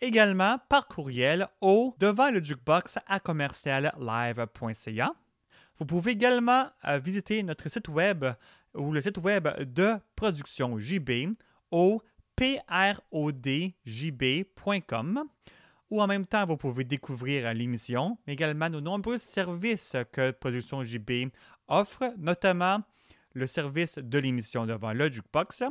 également 0.00 0.58
par 0.68 0.88
courriel 0.88 1.46
au 1.60 1.94
devant 2.00 2.32
le 2.32 2.42
jukebox 2.42 2.98
à 3.06 3.20
commerciallive.ca. 3.20 5.14
Vous 5.76 5.86
pouvez 5.86 6.12
également 6.12 6.68
euh, 6.86 6.98
visiter 6.98 7.42
notre 7.42 7.68
site 7.68 7.88
web 7.88 8.24
ou 8.74 8.92
le 8.92 9.00
site 9.00 9.18
web 9.18 9.48
de 9.72 9.96
Production 10.16 10.78
JB 10.78 11.34
au 11.70 12.02
prodjb.com 12.36 13.74
ou 15.90 16.02
en 16.02 16.06
même 16.06 16.26
temps, 16.26 16.44
vous 16.44 16.56
pouvez 16.56 16.82
découvrir 16.82 17.52
l'émission, 17.54 18.18
mais 18.26 18.32
également 18.32 18.68
nos 18.68 18.80
nombreux 18.80 19.18
services 19.18 19.94
que 20.12 20.32
Production 20.32 20.82
JB 20.82 21.28
offre, 21.68 22.12
notamment 22.18 22.82
le 23.34 23.46
service 23.46 23.98
de 23.98 24.18
l'émission 24.18 24.66
devant 24.66 24.92
le 24.92 25.10
jukebox, 25.10 25.62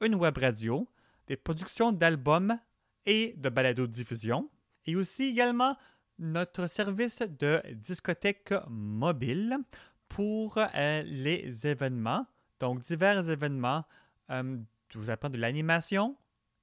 une 0.00 0.14
web 0.14 0.38
radio, 0.38 0.88
des 1.26 1.36
productions 1.36 1.92
d'albums 1.92 2.58
et 3.04 3.34
de 3.36 3.48
balado-diffusion, 3.48 4.48
et 4.86 4.96
aussi 4.96 5.24
également 5.24 5.76
notre 6.18 6.66
service 6.66 7.20
de 7.20 7.60
discothèque 7.74 8.54
mobile 8.68 9.58
pour 10.08 10.56
euh, 10.56 11.02
les 11.02 11.66
événements. 11.66 12.26
Donc, 12.60 12.80
divers 12.82 13.28
événements. 13.28 13.84
Euh, 14.30 14.58
je 14.92 14.98
vous 14.98 15.10
apprends 15.10 15.30
de 15.30 15.38
l'animation 15.38 16.16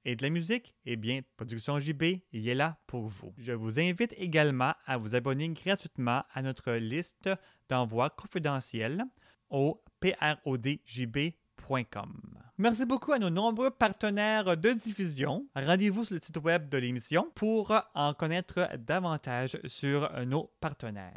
et 0.04 0.16
de 0.16 0.22
la 0.22 0.30
musique. 0.30 0.74
Eh 0.84 0.96
bien, 0.96 1.20
Production 1.36 1.78
JB, 1.78 2.02
il 2.32 2.48
est 2.48 2.54
là 2.54 2.78
pour 2.86 3.06
vous. 3.06 3.34
Je 3.38 3.52
vous 3.52 3.78
invite 3.80 4.14
également 4.16 4.72
à 4.86 4.96
vous 4.96 5.14
abonner 5.14 5.48
gratuitement 5.48 6.22
à 6.32 6.42
notre 6.42 6.72
liste 6.72 7.28
d'envois 7.68 8.10
confidentiels 8.10 9.04
au 9.50 9.82
prodjb.com. 10.00 11.32
Merci 12.58 12.86
beaucoup 12.86 13.12
à 13.12 13.18
nos 13.18 13.30
nombreux 13.30 13.70
partenaires 13.70 14.56
de 14.56 14.70
diffusion. 14.72 15.46
Rendez-vous 15.54 16.04
sur 16.04 16.14
le 16.14 16.20
site 16.20 16.38
web 16.38 16.68
de 16.68 16.78
l'émission 16.78 17.30
pour 17.34 17.72
en 17.94 18.14
connaître 18.14 18.70
davantage 18.78 19.58
sur 19.66 20.10
nos 20.24 20.50
partenaires. 20.60 21.12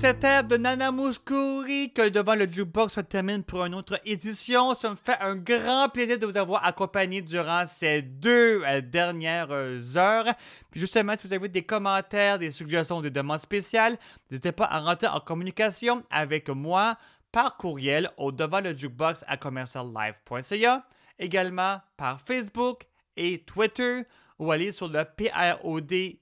Cette 0.00 0.24
air 0.24 0.44
de 0.44 0.56
Nana 0.56 0.90
Mouskouri 0.90 1.92
que 1.92 2.08
devant 2.08 2.34
le 2.34 2.50
jukebox 2.50 2.94
se 2.94 3.00
termine 3.02 3.42
pour 3.44 3.66
une 3.66 3.74
autre 3.74 4.00
édition. 4.06 4.74
Ça 4.74 4.88
me 4.88 4.94
fait 4.94 5.18
un 5.20 5.36
grand 5.36 5.90
plaisir 5.90 6.18
de 6.18 6.24
vous 6.24 6.38
avoir 6.38 6.64
accompagné 6.64 7.20
durant 7.20 7.66
ces 7.66 8.00
deux 8.00 8.62
euh, 8.64 8.80
dernières 8.80 9.50
heures. 9.98 10.24
Puis 10.70 10.80
justement, 10.80 11.12
si 11.18 11.26
vous 11.26 11.34
avez 11.34 11.50
des 11.50 11.64
commentaires, 11.64 12.38
des 12.38 12.50
suggestions, 12.50 13.02
des 13.02 13.10
demandes 13.10 13.40
spéciales, 13.40 13.98
n'hésitez 14.30 14.52
pas 14.52 14.64
à 14.64 14.80
rentrer 14.80 15.08
en 15.08 15.20
communication 15.20 16.02
avec 16.10 16.48
moi 16.48 16.96
par 17.30 17.58
courriel 17.58 18.10
au 18.16 18.32
devant 18.32 18.62
le 18.62 18.74
jukebox 18.74 19.22
à 19.28 19.36
commerciallive.ca, 19.36 20.82
également 21.18 21.76
par 21.98 22.22
Facebook 22.22 22.84
et 23.18 23.42
Twitter 23.44 24.04
ou 24.38 24.50
aller 24.50 24.72
sur 24.72 24.88
le 24.88 25.04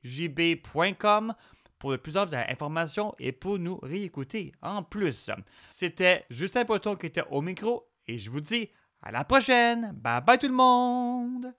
prodjb.com 0.03 1.33
pour 1.79 1.93
de 1.93 1.97
plus 1.97 2.17
amples 2.17 2.35
informations 2.35 3.15
et 3.19 3.33
pour 3.33 3.59
nous 3.59 3.79
réécouter 3.83 4.53
en 4.63 4.83
plus. 4.83 5.31
C'était 5.71 6.25
Justin 6.31 6.65
Poton 6.65 6.97
qui 6.97 7.07
était 7.07 7.25
au 7.31 7.41
micro 7.41 7.89
et 8.07 8.19
je 8.19 8.31
vous 8.31 8.41
dis 8.41 8.71
à 9.03 9.13
la 9.13 9.25
prochaine. 9.25 9.93
Bye 9.95 10.23
bye 10.25 10.39
tout 10.39 10.49
le 10.49 10.55
monde! 10.55 11.53